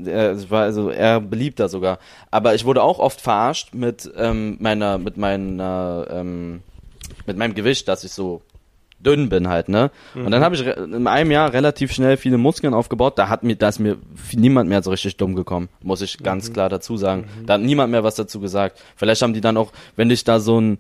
äh, 0.06 0.34
ich 0.34 0.50
war 0.50 0.62
also 0.62 0.90
eher 0.90 1.20
beliebter 1.20 1.68
sogar. 1.68 1.98
Aber 2.30 2.54
ich 2.54 2.64
wurde 2.64 2.82
auch 2.82 2.98
oft 2.98 3.20
verarscht 3.20 3.74
mit 3.74 4.10
ähm, 4.16 4.56
meiner, 4.60 4.98
mit 4.98 5.16
meiner, 5.16 6.06
ähm, 6.10 6.62
mit 7.26 7.36
meinem 7.36 7.54
Gewicht, 7.54 7.88
dass 7.88 8.04
ich 8.04 8.12
so 8.12 8.42
dünn 9.00 9.28
bin 9.28 9.48
halt, 9.48 9.68
ne? 9.68 9.90
Mhm. 10.14 10.26
Und 10.26 10.32
dann 10.32 10.42
habe 10.42 10.54
ich 10.54 10.66
in 10.66 11.06
einem 11.06 11.30
Jahr 11.30 11.52
relativ 11.52 11.92
schnell 11.92 12.16
viele 12.16 12.38
Muskeln 12.38 12.74
aufgebaut. 12.74 13.18
Da 13.18 13.28
hat 13.28 13.42
mir, 13.42 13.56
da 13.56 13.68
ist 13.68 13.78
mir 13.78 13.96
niemand 14.32 14.68
mehr 14.68 14.82
so 14.82 14.90
richtig 14.90 15.16
dumm 15.16 15.34
gekomm, 15.34 15.68
muss 15.82 16.02
ich 16.02 16.18
ganz 16.18 16.48
mhm. 16.48 16.52
klar 16.54 16.68
dazu 16.68 16.96
sagen. 16.96 17.22
Mhm. 17.40 17.46
Da 17.46 17.54
hat 17.54 17.60
niemand 17.60 17.90
mehr 17.90 18.04
was 18.04 18.16
dazu 18.16 18.40
gesagt. 18.40 18.80
Vielleicht 18.96 19.22
haben 19.22 19.34
die 19.34 19.40
dann 19.40 19.56
auch, 19.56 19.72
wenn 19.96 20.10
ich 20.10 20.24
da 20.24 20.40
so 20.40 20.60
ein 20.60 20.78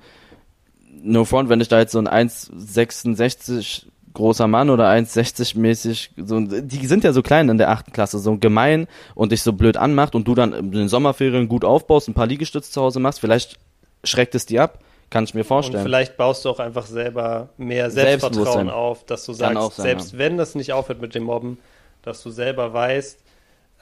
No 1.00 1.24
Front, 1.24 1.48
wenn 1.48 1.60
ich 1.60 1.68
da 1.68 1.78
jetzt 1.78 1.92
so 1.92 2.00
ein 2.00 2.08
1,66 2.08 3.86
großer 4.14 4.48
Mann 4.48 4.70
oder 4.70 4.90
1,60 4.90 5.56
mäßig, 5.56 6.10
so, 6.16 6.40
die 6.40 6.86
sind 6.86 7.04
ja 7.04 7.12
so 7.12 7.22
klein 7.22 7.48
in 7.48 7.58
der 7.58 7.70
achten 7.70 7.92
Klasse, 7.92 8.18
so 8.18 8.36
gemein 8.36 8.88
und 9.14 9.30
dich 9.30 9.42
so 9.42 9.52
blöd 9.52 9.76
anmacht 9.76 10.16
und 10.16 10.26
du 10.26 10.34
dann 10.34 10.52
in 10.52 10.72
den 10.72 10.88
Sommerferien 10.88 11.46
gut 11.46 11.64
aufbaust, 11.64 12.08
ein 12.08 12.14
paar 12.14 12.26
Liegestütze 12.26 12.72
zu 12.72 12.80
Hause 12.80 12.98
machst, 12.98 13.20
vielleicht 13.20 13.58
schreckt 14.02 14.34
es 14.34 14.44
die 14.44 14.58
ab 14.58 14.80
kann 15.10 15.24
ich 15.24 15.34
mir 15.34 15.44
vorstellen. 15.44 15.78
Und 15.78 15.84
vielleicht 15.84 16.16
baust 16.16 16.44
du 16.44 16.50
auch 16.50 16.60
einfach 16.60 16.86
selber 16.86 17.48
mehr 17.56 17.90
Selbstvertrauen 17.90 18.68
auf, 18.68 19.04
dass 19.04 19.24
du 19.24 19.32
sagst, 19.32 19.76
sein, 19.76 19.84
selbst 19.84 20.12
ja. 20.12 20.18
wenn 20.18 20.36
das 20.36 20.54
nicht 20.54 20.72
aufhört 20.72 21.00
mit 21.00 21.14
dem 21.14 21.24
Mobben, 21.24 21.58
dass 22.02 22.22
du 22.22 22.30
selber 22.30 22.72
weißt, 22.72 23.18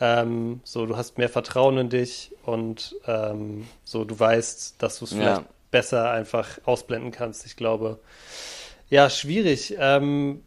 ähm, 0.01 0.61
so 0.63 0.87
du 0.87 0.97
hast 0.97 1.19
mehr 1.19 1.29
Vertrauen 1.29 1.79
in 1.79 1.89
dich 1.89 2.33
und 2.45 2.95
ähm, 3.07 3.67
so 3.85 4.05
du 4.05 4.19
weißt, 4.19 4.77
dass 4.79 4.99
du 4.99 5.07
es 5.07 5.13
vielleicht 5.13 5.41
ja. 5.41 5.47
besser 5.71 6.11
einfach 6.11 6.59
ausblenden 6.65 7.11
kannst. 7.11 7.47
Ich 7.47 7.57
glaube, 7.57 7.99
ja, 8.89 9.11
schwierig. 9.11 9.77
Ähm, 9.79 10.43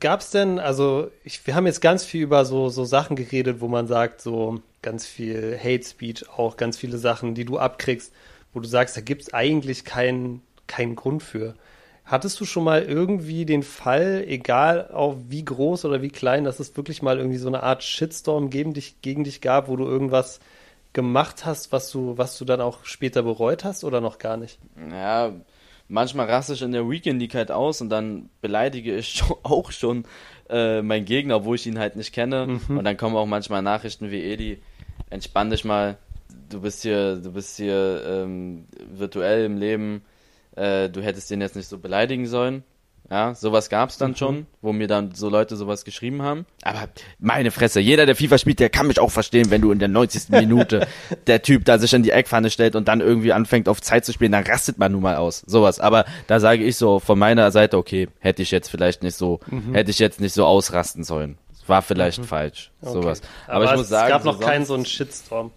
Gab 0.00 0.20
es 0.20 0.30
denn, 0.30 0.58
also 0.58 1.10
ich, 1.22 1.46
wir 1.46 1.54
haben 1.54 1.66
jetzt 1.66 1.82
ganz 1.82 2.06
viel 2.06 2.22
über 2.22 2.46
so, 2.46 2.70
so 2.70 2.86
Sachen 2.86 3.16
geredet, 3.16 3.60
wo 3.60 3.68
man 3.68 3.86
sagt, 3.86 4.22
so 4.22 4.62
ganz 4.80 5.04
viel 5.04 5.58
Hate 5.62 5.84
Speech, 5.84 6.24
auch 6.30 6.56
ganz 6.56 6.78
viele 6.78 6.96
Sachen, 6.96 7.34
die 7.34 7.44
du 7.44 7.58
abkriegst 7.58 8.14
wo 8.56 8.60
du 8.60 8.66
sagst, 8.66 8.96
da 8.96 9.02
gibt 9.02 9.22
es 9.22 9.34
eigentlich 9.34 9.84
keinen 9.84 10.40
keinen 10.66 10.96
Grund 10.96 11.22
für. 11.22 11.54
Hattest 12.04 12.40
du 12.40 12.44
schon 12.44 12.64
mal 12.64 12.82
irgendwie 12.82 13.44
den 13.44 13.62
Fall, 13.62 14.24
egal 14.26 14.90
auch 14.92 15.16
wie 15.28 15.44
groß 15.44 15.84
oder 15.84 16.02
wie 16.02 16.08
klein, 16.08 16.44
dass 16.44 16.60
es 16.60 16.76
wirklich 16.76 17.02
mal 17.02 17.18
irgendwie 17.18 17.38
so 17.38 17.48
eine 17.48 17.62
Art 17.62 17.82
Shitstorm 17.82 18.48
gegen 18.48 18.74
dich, 18.74 19.02
gegen 19.02 19.24
dich 19.24 19.40
gab, 19.40 19.68
wo 19.68 19.76
du 19.76 19.84
irgendwas 19.84 20.40
gemacht 20.92 21.44
hast, 21.44 21.72
was 21.72 21.90
du, 21.90 22.16
was 22.16 22.38
du 22.38 22.44
dann 22.44 22.60
auch 22.60 22.84
später 22.84 23.22
bereut 23.22 23.64
hast 23.64 23.84
oder 23.84 24.00
noch 24.00 24.18
gar 24.18 24.36
nicht? 24.36 24.58
Ja, 24.90 25.32
manchmal 25.88 26.26
raste 26.26 26.54
ich 26.54 26.62
in 26.62 26.72
der 26.72 26.88
Weekend 26.88 27.20
League 27.20 27.34
halt 27.34 27.50
aus 27.50 27.80
und 27.80 27.90
dann 27.90 28.30
beleidige 28.40 28.96
ich 28.96 29.22
auch 29.42 29.72
schon 29.72 30.04
äh, 30.48 30.82
meinen 30.82 31.04
Gegner, 31.04 31.36
obwohl 31.36 31.56
ich 31.56 31.66
ihn 31.66 31.78
halt 31.78 31.96
nicht 31.96 32.12
kenne. 32.12 32.46
Mhm. 32.46 32.78
Und 32.78 32.84
dann 32.84 32.96
kommen 32.96 33.16
auch 33.16 33.26
manchmal 33.26 33.62
Nachrichten 33.62 34.12
wie 34.12 34.22
Edi, 34.22 34.62
entspann 35.10 35.50
dich 35.50 35.64
mal, 35.64 35.98
du 36.48 36.60
bist 36.60 36.82
hier, 36.82 37.16
du 37.16 37.32
bist 37.32 37.56
hier 37.56 38.02
ähm, 38.06 38.66
virtuell 38.90 39.44
im 39.44 39.56
Leben, 39.56 40.02
äh, 40.54 40.88
du 40.88 41.02
hättest 41.02 41.30
den 41.30 41.40
jetzt 41.40 41.56
nicht 41.56 41.68
so 41.68 41.78
beleidigen 41.78 42.26
sollen. 42.26 42.64
Ja, 43.08 43.36
sowas 43.36 43.68
gab's 43.68 43.98
dann 43.98 44.12
mhm. 44.12 44.16
schon, 44.16 44.46
wo 44.62 44.72
mir 44.72 44.88
dann 44.88 45.14
so 45.14 45.28
Leute 45.28 45.54
sowas 45.54 45.84
geschrieben 45.84 46.22
haben. 46.22 46.44
Aber 46.62 46.88
meine 47.20 47.52
Fresse, 47.52 47.78
jeder, 47.78 48.04
der 48.04 48.16
FIFA 48.16 48.38
spielt, 48.38 48.58
der 48.58 48.68
kann 48.68 48.88
mich 48.88 48.98
auch 48.98 49.12
verstehen, 49.12 49.50
wenn 49.50 49.60
du 49.60 49.70
in 49.70 49.78
der 49.78 49.86
90. 49.86 50.28
Minute 50.30 50.88
der 51.28 51.42
Typ 51.42 51.64
da 51.64 51.78
sich 51.78 51.92
in 51.92 52.02
die 52.02 52.10
Eckpfanne 52.10 52.50
stellt 52.50 52.74
und 52.74 52.88
dann 52.88 53.00
irgendwie 53.00 53.32
anfängt 53.32 53.68
auf 53.68 53.80
Zeit 53.80 54.04
zu 54.04 54.12
spielen, 54.12 54.32
dann 54.32 54.44
rastet 54.44 54.78
man 54.78 54.90
nun 54.90 55.02
mal 55.02 55.16
aus. 55.16 55.44
Sowas. 55.46 55.78
Aber 55.78 56.04
da 56.26 56.40
sage 56.40 56.64
ich 56.64 56.76
so 56.76 56.98
von 56.98 57.16
meiner 57.16 57.52
Seite, 57.52 57.78
okay, 57.78 58.08
hätte 58.18 58.42
ich 58.42 58.50
jetzt 58.50 58.68
vielleicht 58.68 59.04
nicht 59.04 59.16
so, 59.16 59.38
mhm. 59.46 59.74
hätte 59.74 59.92
ich 59.92 60.00
jetzt 60.00 60.20
nicht 60.20 60.34
so 60.34 60.44
ausrasten 60.44 61.04
sollen. 61.04 61.38
War 61.68 61.82
vielleicht 61.82 62.18
mhm. 62.18 62.24
falsch. 62.24 62.72
Okay. 62.80 62.92
Sowas. 62.92 63.22
Aber, 63.46 63.54
Aber 63.54 63.64
ich 63.66 63.76
muss 63.78 63.88
sagen, 63.88 64.06
es 64.06 64.10
gab 64.10 64.24
noch 64.24 64.40
keinen 64.40 64.64
so 64.64 64.74
einen 64.74 64.86
Shitstorm. 64.86 65.52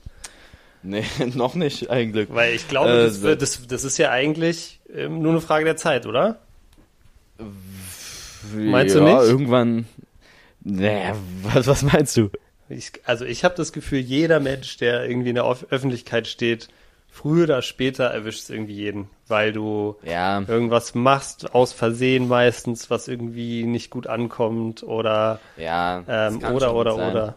Nee, 0.84 1.04
noch 1.36 1.56
nicht, 1.56 1.90
eigentlich. 1.90 2.30
Weil 2.32 2.54
ich 2.54 2.68
glaube, 2.68 2.92
äh, 2.92 3.04
das, 3.06 3.22
wird, 3.22 3.42
das, 3.42 3.68
das, 3.68 3.84
ist 3.84 3.98
ja 3.98 4.12
eigentlich 4.12 4.80
ähm, 4.94 5.22
nur 5.22 5.32
eine 5.32 5.42
Frage 5.42 5.66
der 5.66 5.78
Zeit, 5.78 6.06
oder? 6.06 6.40
Meinst 8.54 8.96
ja, 8.96 9.02
du 9.02 9.08
nicht? 9.08 9.24
irgendwann. 9.24 9.86
Naja, 10.62 11.16
was, 11.44 11.68
was 11.68 11.84
meinst 11.84 12.16
du? 12.18 12.30
Ich, 12.70 12.92
also 13.06 13.26
ich 13.26 13.44
habe 13.44 13.56
das 13.56 13.74
Gefühl, 13.74 14.00
jeder 14.00 14.40
Mensch, 14.40 14.78
der 14.78 15.06
irgendwie 15.06 15.30
in 15.30 15.36
der 15.36 15.46
Öffentlichkeit 15.46 16.28
steht, 16.28 16.70
früher 17.10 17.46
oder 17.46 17.62
später 17.62 18.06
erwischt 18.06 18.44
es 18.44 18.50
irgendwie 18.50 18.76
jeden, 18.76 19.10
weil 19.28 19.52
du 19.52 19.98
ja. 20.04 20.42
irgendwas 20.48 20.94
machst, 20.94 21.54
aus 21.56 21.74
Versehen 21.74 22.28
meistens, 22.28 22.90
was 22.90 23.08
irgendwie 23.08 23.64
nicht 23.64 23.90
gut 23.90 24.08
ankommt 24.08 24.84
oder 24.84 25.40
ja, 25.58 26.04
ähm, 26.08 26.44
oder 26.44 26.76
oder 26.76 26.96
sein. 26.96 27.12
oder 27.12 27.36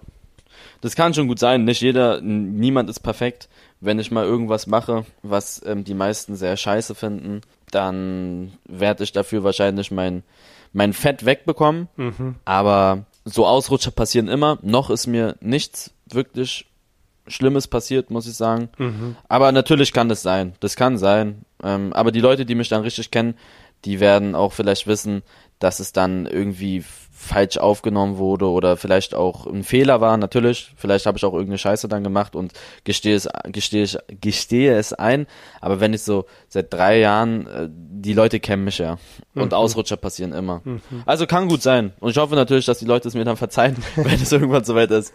das 0.82 0.96
kann 0.96 1.14
schon 1.14 1.28
gut 1.28 1.38
sein. 1.38 1.64
Nicht 1.64 1.80
jeder, 1.80 2.20
niemand 2.20 2.90
ist 2.90 3.00
perfekt. 3.00 3.48
Wenn 3.80 3.98
ich 3.98 4.10
mal 4.10 4.24
irgendwas 4.24 4.66
mache, 4.66 5.06
was 5.22 5.62
ähm, 5.64 5.84
die 5.84 5.94
meisten 5.94 6.36
sehr 6.36 6.56
scheiße 6.56 6.94
finden, 6.94 7.40
dann 7.70 8.52
werde 8.68 9.04
ich 9.04 9.12
dafür 9.12 9.44
wahrscheinlich 9.44 9.90
mein, 9.90 10.24
mein 10.72 10.92
Fett 10.92 11.24
wegbekommen. 11.24 11.88
Mhm. 11.96 12.34
Aber 12.44 13.04
so 13.24 13.46
Ausrutscher 13.46 13.92
passieren 13.92 14.28
immer. 14.28 14.58
Noch 14.62 14.90
ist 14.90 15.06
mir 15.06 15.36
nichts 15.40 15.92
wirklich 16.06 16.66
Schlimmes 17.28 17.68
passiert, 17.68 18.10
muss 18.10 18.26
ich 18.26 18.34
sagen. 18.34 18.68
Mhm. 18.76 19.16
Aber 19.28 19.52
natürlich 19.52 19.92
kann 19.92 20.08
das 20.08 20.22
sein. 20.22 20.54
Das 20.58 20.74
kann 20.74 20.98
sein. 20.98 21.44
Ähm, 21.62 21.92
aber 21.92 22.10
die 22.10 22.20
Leute, 22.20 22.44
die 22.44 22.56
mich 22.56 22.68
dann 22.68 22.82
richtig 22.82 23.12
kennen, 23.12 23.34
die 23.84 24.00
werden 24.00 24.34
auch 24.34 24.52
vielleicht 24.52 24.88
wissen, 24.88 25.22
dass 25.60 25.78
es 25.78 25.92
dann 25.92 26.26
irgendwie 26.26 26.84
falsch 27.22 27.56
aufgenommen 27.56 28.18
wurde 28.18 28.48
oder 28.48 28.76
vielleicht 28.76 29.14
auch 29.14 29.46
ein 29.46 29.62
Fehler 29.62 30.00
war, 30.00 30.16
natürlich. 30.16 30.72
Vielleicht 30.76 31.06
habe 31.06 31.18
ich 31.18 31.24
auch 31.24 31.32
irgendeine 31.32 31.58
Scheiße 31.58 31.86
dann 31.86 32.02
gemacht 32.02 32.34
und 32.34 32.52
gestehe 32.82 33.14
es, 33.14 33.28
gestehe 33.46 33.84
ich, 33.84 33.96
gestehe 34.20 34.76
es 34.76 34.92
ein. 34.92 35.28
Aber 35.60 35.78
wenn 35.78 35.94
ich 35.94 36.02
so 36.02 36.26
seit 36.48 36.72
drei 36.72 36.98
Jahren, 36.98 37.46
äh, 37.46 37.68
die 37.70 38.12
Leute 38.12 38.40
kennen 38.40 38.64
mich 38.64 38.78
ja. 38.78 38.98
Und 39.36 39.52
mhm. 39.52 39.56
Ausrutscher 39.56 39.96
passieren 39.96 40.32
immer. 40.32 40.62
Mhm. 40.64 40.80
Also 41.06 41.26
kann 41.26 41.48
gut 41.48 41.62
sein. 41.62 41.92
Und 42.00 42.10
ich 42.10 42.16
hoffe 42.16 42.34
natürlich, 42.34 42.66
dass 42.66 42.80
die 42.80 42.86
Leute 42.86 43.06
es 43.06 43.14
mir 43.14 43.24
dann 43.24 43.36
verzeihen, 43.36 43.76
wenn 43.96 44.20
es 44.20 44.32
irgendwann 44.32 44.64
soweit 44.64 44.90
ist. 44.90 45.14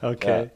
Okay. 0.00 0.50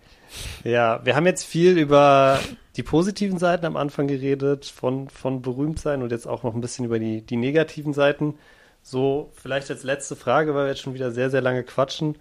Ja. 0.65 0.71
ja, 0.71 1.01
wir 1.05 1.17
haben 1.17 1.27
jetzt 1.27 1.45
viel 1.45 1.77
über 1.79 2.39
die 2.77 2.85
positiven 2.85 3.39
Seiten 3.39 3.67
am 3.67 3.77
Anfang 3.77 4.07
geredet, 4.07 4.67
von, 4.67 5.09
von 5.09 5.43
Berühmtsein 5.43 6.01
und 6.01 6.13
jetzt 6.13 6.29
auch 6.29 6.45
noch 6.45 6.55
ein 6.55 6.61
bisschen 6.61 6.85
über 6.85 7.01
die, 7.01 7.23
die 7.23 7.37
negativen 7.37 7.93
Seiten. 7.93 8.35
So, 8.83 9.33
vielleicht 9.35 9.71
als 9.71 9.85
letzte 9.85 10.17
Frage, 10.17 10.55
weil 10.55 10.65
wir 10.65 10.71
jetzt 10.71 10.81
schon 10.81 10.95
wieder 10.95 11.13
sehr, 11.13 11.31
sehr 11.31 11.41
lange 11.41 11.63
quatschen. 11.63 12.17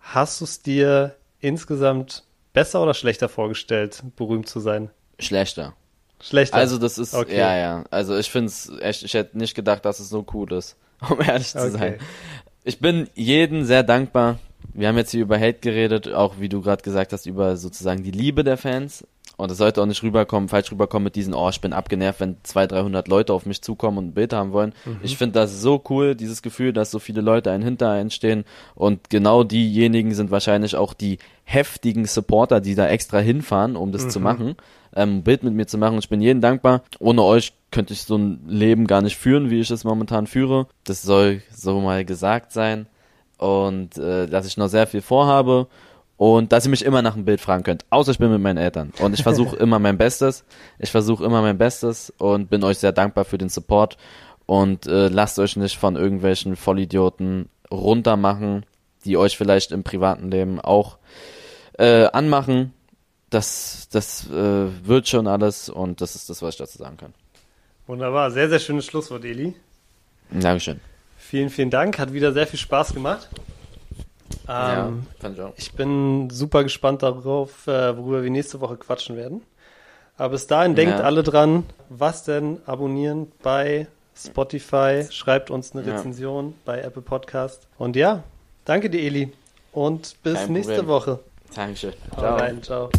Hast 0.00 0.40
du 0.40 0.44
es 0.44 0.62
dir 0.62 1.14
insgesamt 1.40 2.24
besser 2.52 2.82
oder 2.82 2.94
schlechter 2.94 3.28
vorgestellt, 3.28 4.02
berühmt 4.16 4.48
zu 4.48 4.60
sein? 4.60 4.90
Schlechter. 5.18 5.74
Schlechter. 6.20 6.56
Also 6.56 6.78
das 6.78 6.96
ist, 6.96 7.14
okay. 7.14 7.36
ja, 7.36 7.56
ja. 7.56 7.84
Also 7.90 8.16
ich 8.16 8.30
finde 8.30 8.48
es 8.48 8.72
echt, 8.80 9.02
ich 9.02 9.14
hätte 9.14 9.36
nicht 9.36 9.54
gedacht, 9.54 9.84
dass 9.84 10.00
es 10.00 10.08
so 10.08 10.24
cool 10.32 10.52
ist, 10.52 10.76
um 11.08 11.20
ehrlich 11.20 11.48
zu 11.48 11.58
okay. 11.58 11.70
sein. 11.70 11.98
Ich 12.64 12.80
bin 12.80 13.10
jeden 13.14 13.66
sehr 13.66 13.82
dankbar. 13.82 14.38
Wir 14.72 14.88
haben 14.88 14.96
jetzt 14.96 15.10
hier 15.10 15.20
über 15.20 15.38
Hate 15.38 15.58
geredet, 15.60 16.08
auch 16.08 16.40
wie 16.40 16.48
du 16.48 16.62
gerade 16.62 16.82
gesagt 16.82 17.12
hast, 17.12 17.26
über 17.26 17.58
sozusagen 17.58 18.02
die 18.02 18.10
Liebe 18.10 18.42
der 18.42 18.56
Fans. 18.56 19.06
Und 19.36 19.50
es 19.50 19.58
sollte 19.58 19.82
auch 19.82 19.86
nicht 19.86 20.02
rüberkommen, 20.02 20.48
falsch 20.48 20.70
rüberkommen 20.70 21.04
mit 21.04 21.16
diesen, 21.16 21.34
oh, 21.34 21.48
ich 21.48 21.60
bin 21.60 21.72
abgenervt, 21.72 22.20
wenn 22.20 22.36
200, 22.42 22.72
300 22.72 23.08
Leute 23.08 23.32
auf 23.32 23.46
mich 23.46 23.62
zukommen 23.62 23.98
und 23.98 24.06
ein 24.08 24.14
Bild 24.14 24.32
haben 24.32 24.52
wollen. 24.52 24.72
Mhm. 24.84 24.98
Ich 25.02 25.16
finde 25.16 25.34
das 25.40 25.60
so 25.60 25.82
cool, 25.90 26.14
dieses 26.14 26.42
Gefühl, 26.42 26.72
dass 26.72 26.90
so 26.90 26.98
viele 26.98 27.20
Leute 27.20 27.50
einen 27.50 27.64
hinter 27.64 27.90
einen 27.90 28.10
stehen. 28.10 28.44
Und 28.74 29.10
genau 29.10 29.42
diejenigen 29.42 30.14
sind 30.14 30.30
wahrscheinlich 30.30 30.76
auch 30.76 30.94
die 30.94 31.18
heftigen 31.44 32.06
Supporter, 32.06 32.60
die 32.60 32.74
da 32.74 32.86
extra 32.88 33.18
hinfahren, 33.18 33.76
um 33.76 33.92
das 33.92 34.04
mhm. 34.04 34.10
zu 34.10 34.20
machen, 34.20 34.56
ähm, 34.94 35.18
ein 35.18 35.22
Bild 35.22 35.42
mit 35.42 35.54
mir 35.54 35.66
zu 35.66 35.78
machen. 35.78 35.98
Ich 35.98 36.08
bin 36.08 36.20
jedem 36.20 36.40
dankbar. 36.40 36.82
Ohne 37.00 37.22
euch 37.22 37.52
könnte 37.70 37.92
ich 37.92 38.02
so 38.02 38.16
ein 38.16 38.40
Leben 38.46 38.86
gar 38.86 39.02
nicht 39.02 39.16
führen, 39.16 39.50
wie 39.50 39.60
ich 39.60 39.70
es 39.70 39.84
momentan 39.84 40.26
führe. 40.26 40.68
Das 40.84 41.02
soll 41.02 41.42
so 41.52 41.80
mal 41.80 42.04
gesagt 42.04 42.52
sein. 42.52 42.86
Und 43.36 43.98
äh, 43.98 44.26
dass 44.26 44.46
ich 44.46 44.56
noch 44.56 44.68
sehr 44.68 44.86
viel 44.86 45.02
vorhabe 45.02 45.66
und 46.16 46.52
dass 46.52 46.64
ihr 46.64 46.70
mich 46.70 46.84
immer 46.84 47.02
nach 47.02 47.14
einem 47.14 47.24
Bild 47.24 47.40
fragen 47.40 47.64
könnt, 47.64 47.84
außer 47.90 48.12
ich 48.12 48.18
bin 48.18 48.30
mit 48.30 48.40
meinen 48.40 48.58
Eltern. 48.58 48.92
Und 49.00 49.14
ich 49.14 49.22
versuche 49.22 49.56
immer 49.60 49.78
mein 49.78 49.98
Bestes. 49.98 50.44
Ich 50.78 50.90
versuche 50.90 51.24
immer 51.24 51.42
mein 51.42 51.58
Bestes 51.58 52.12
und 52.18 52.50
bin 52.50 52.62
euch 52.62 52.78
sehr 52.78 52.92
dankbar 52.92 53.24
für 53.24 53.38
den 53.38 53.48
Support. 53.48 53.96
Und 54.46 54.86
äh, 54.86 55.08
lasst 55.08 55.38
euch 55.38 55.56
nicht 55.56 55.76
von 55.76 55.96
irgendwelchen 55.96 56.54
Vollidioten 56.56 57.48
runtermachen, 57.70 58.64
die 59.04 59.16
euch 59.16 59.36
vielleicht 59.36 59.72
im 59.72 59.82
privaten 59.82 60.30
Leben 60.30 60.60
auch 60.60 60.98
äh, 61.78 62.06
anmachen. 62.06 62.72
Das, 63.30 63.88
das 63.90 64.30
äh, 64.30 64.86
wird 64.86 65.08
schon 65.08 65.26
alles 65.26 65.68
und 65.68 66.00
das 66.00 66.14
ist 66.14 66.30
das, 66.30 66.42
was 66.42 66.54
ich 66.54 66.58
dazu 66.58 66.78
sagen 66.78 66.96
kann. 66.96 67.14
Wunderbar, 67.86 68.30
sehr, 68.30 68.48
sehr 68.48 68.60
schönes 68.60 68.86
Schlusswort, 68.86 69.24
Eli. 69.24 69.54
Dankeschön. 70.30 70.80
Vielen, 71.18 71.50
vielen 71.50 71.70
Dank, 71.70 71.98
hat 71.98 72.12
wieder 72.12 72.32
sehr 72.32 72.46
viel 72.46 72.58
Spaß 72.58 72.94
gemacht. 72.94 73.28
Ähm, 74.48 75.06
ja, 75.22 75.52
ich, 75.56 75.66
ich 75.66 75.72
bin 75.72 76.28
super 76.30 76.62
gespannt 76.62 77.02
darauf, 77.02 77.66
äh, 77.66 77.96
worüber 77.96 78.22
wir 78.22 78.30
nächste 78.30 78.60
Woche 78.60 78.76
quatschen 78.76 79.16
werden. 79.16 79.42
Aber 80.16 80.30
bis 80.30 80.46
dahin 80.46 80.74
denkt 80.74 80.98
ja. 80.98 81.04
alle 81.04 81.22
dran, 81.22 81.64
was 81.88 82.24
denn 82.24 82.58
abonnieren 82.66 83.32
bei 83.42 83.88
Spotify, 84.16 85.06
schreibt 85.10 85.50
uns 85.50 85.74
eine 85.74 85.84
Rezension 85.84 86.46
ja. 86.46 86.52
bei 86.64 86.80
Apple 86.82 87.02
Podcast. 87.02 87.66
Und 87.78 87.96
ja, 87.96 88.22
danke 88.64 88.90
dir, 88.90 89.02
Eli. 89.02 89.32
Und 89.72 90.22
bis 90.22 90.34
Kein 90.34 90.52
nächste 90.52 90.86
Woche. 90.86 91.18
Dankeschön. 91.54 91.94
Ciao. 92.16 92.36
Rein, 92.36 92.62
ciao. 92.62 92.90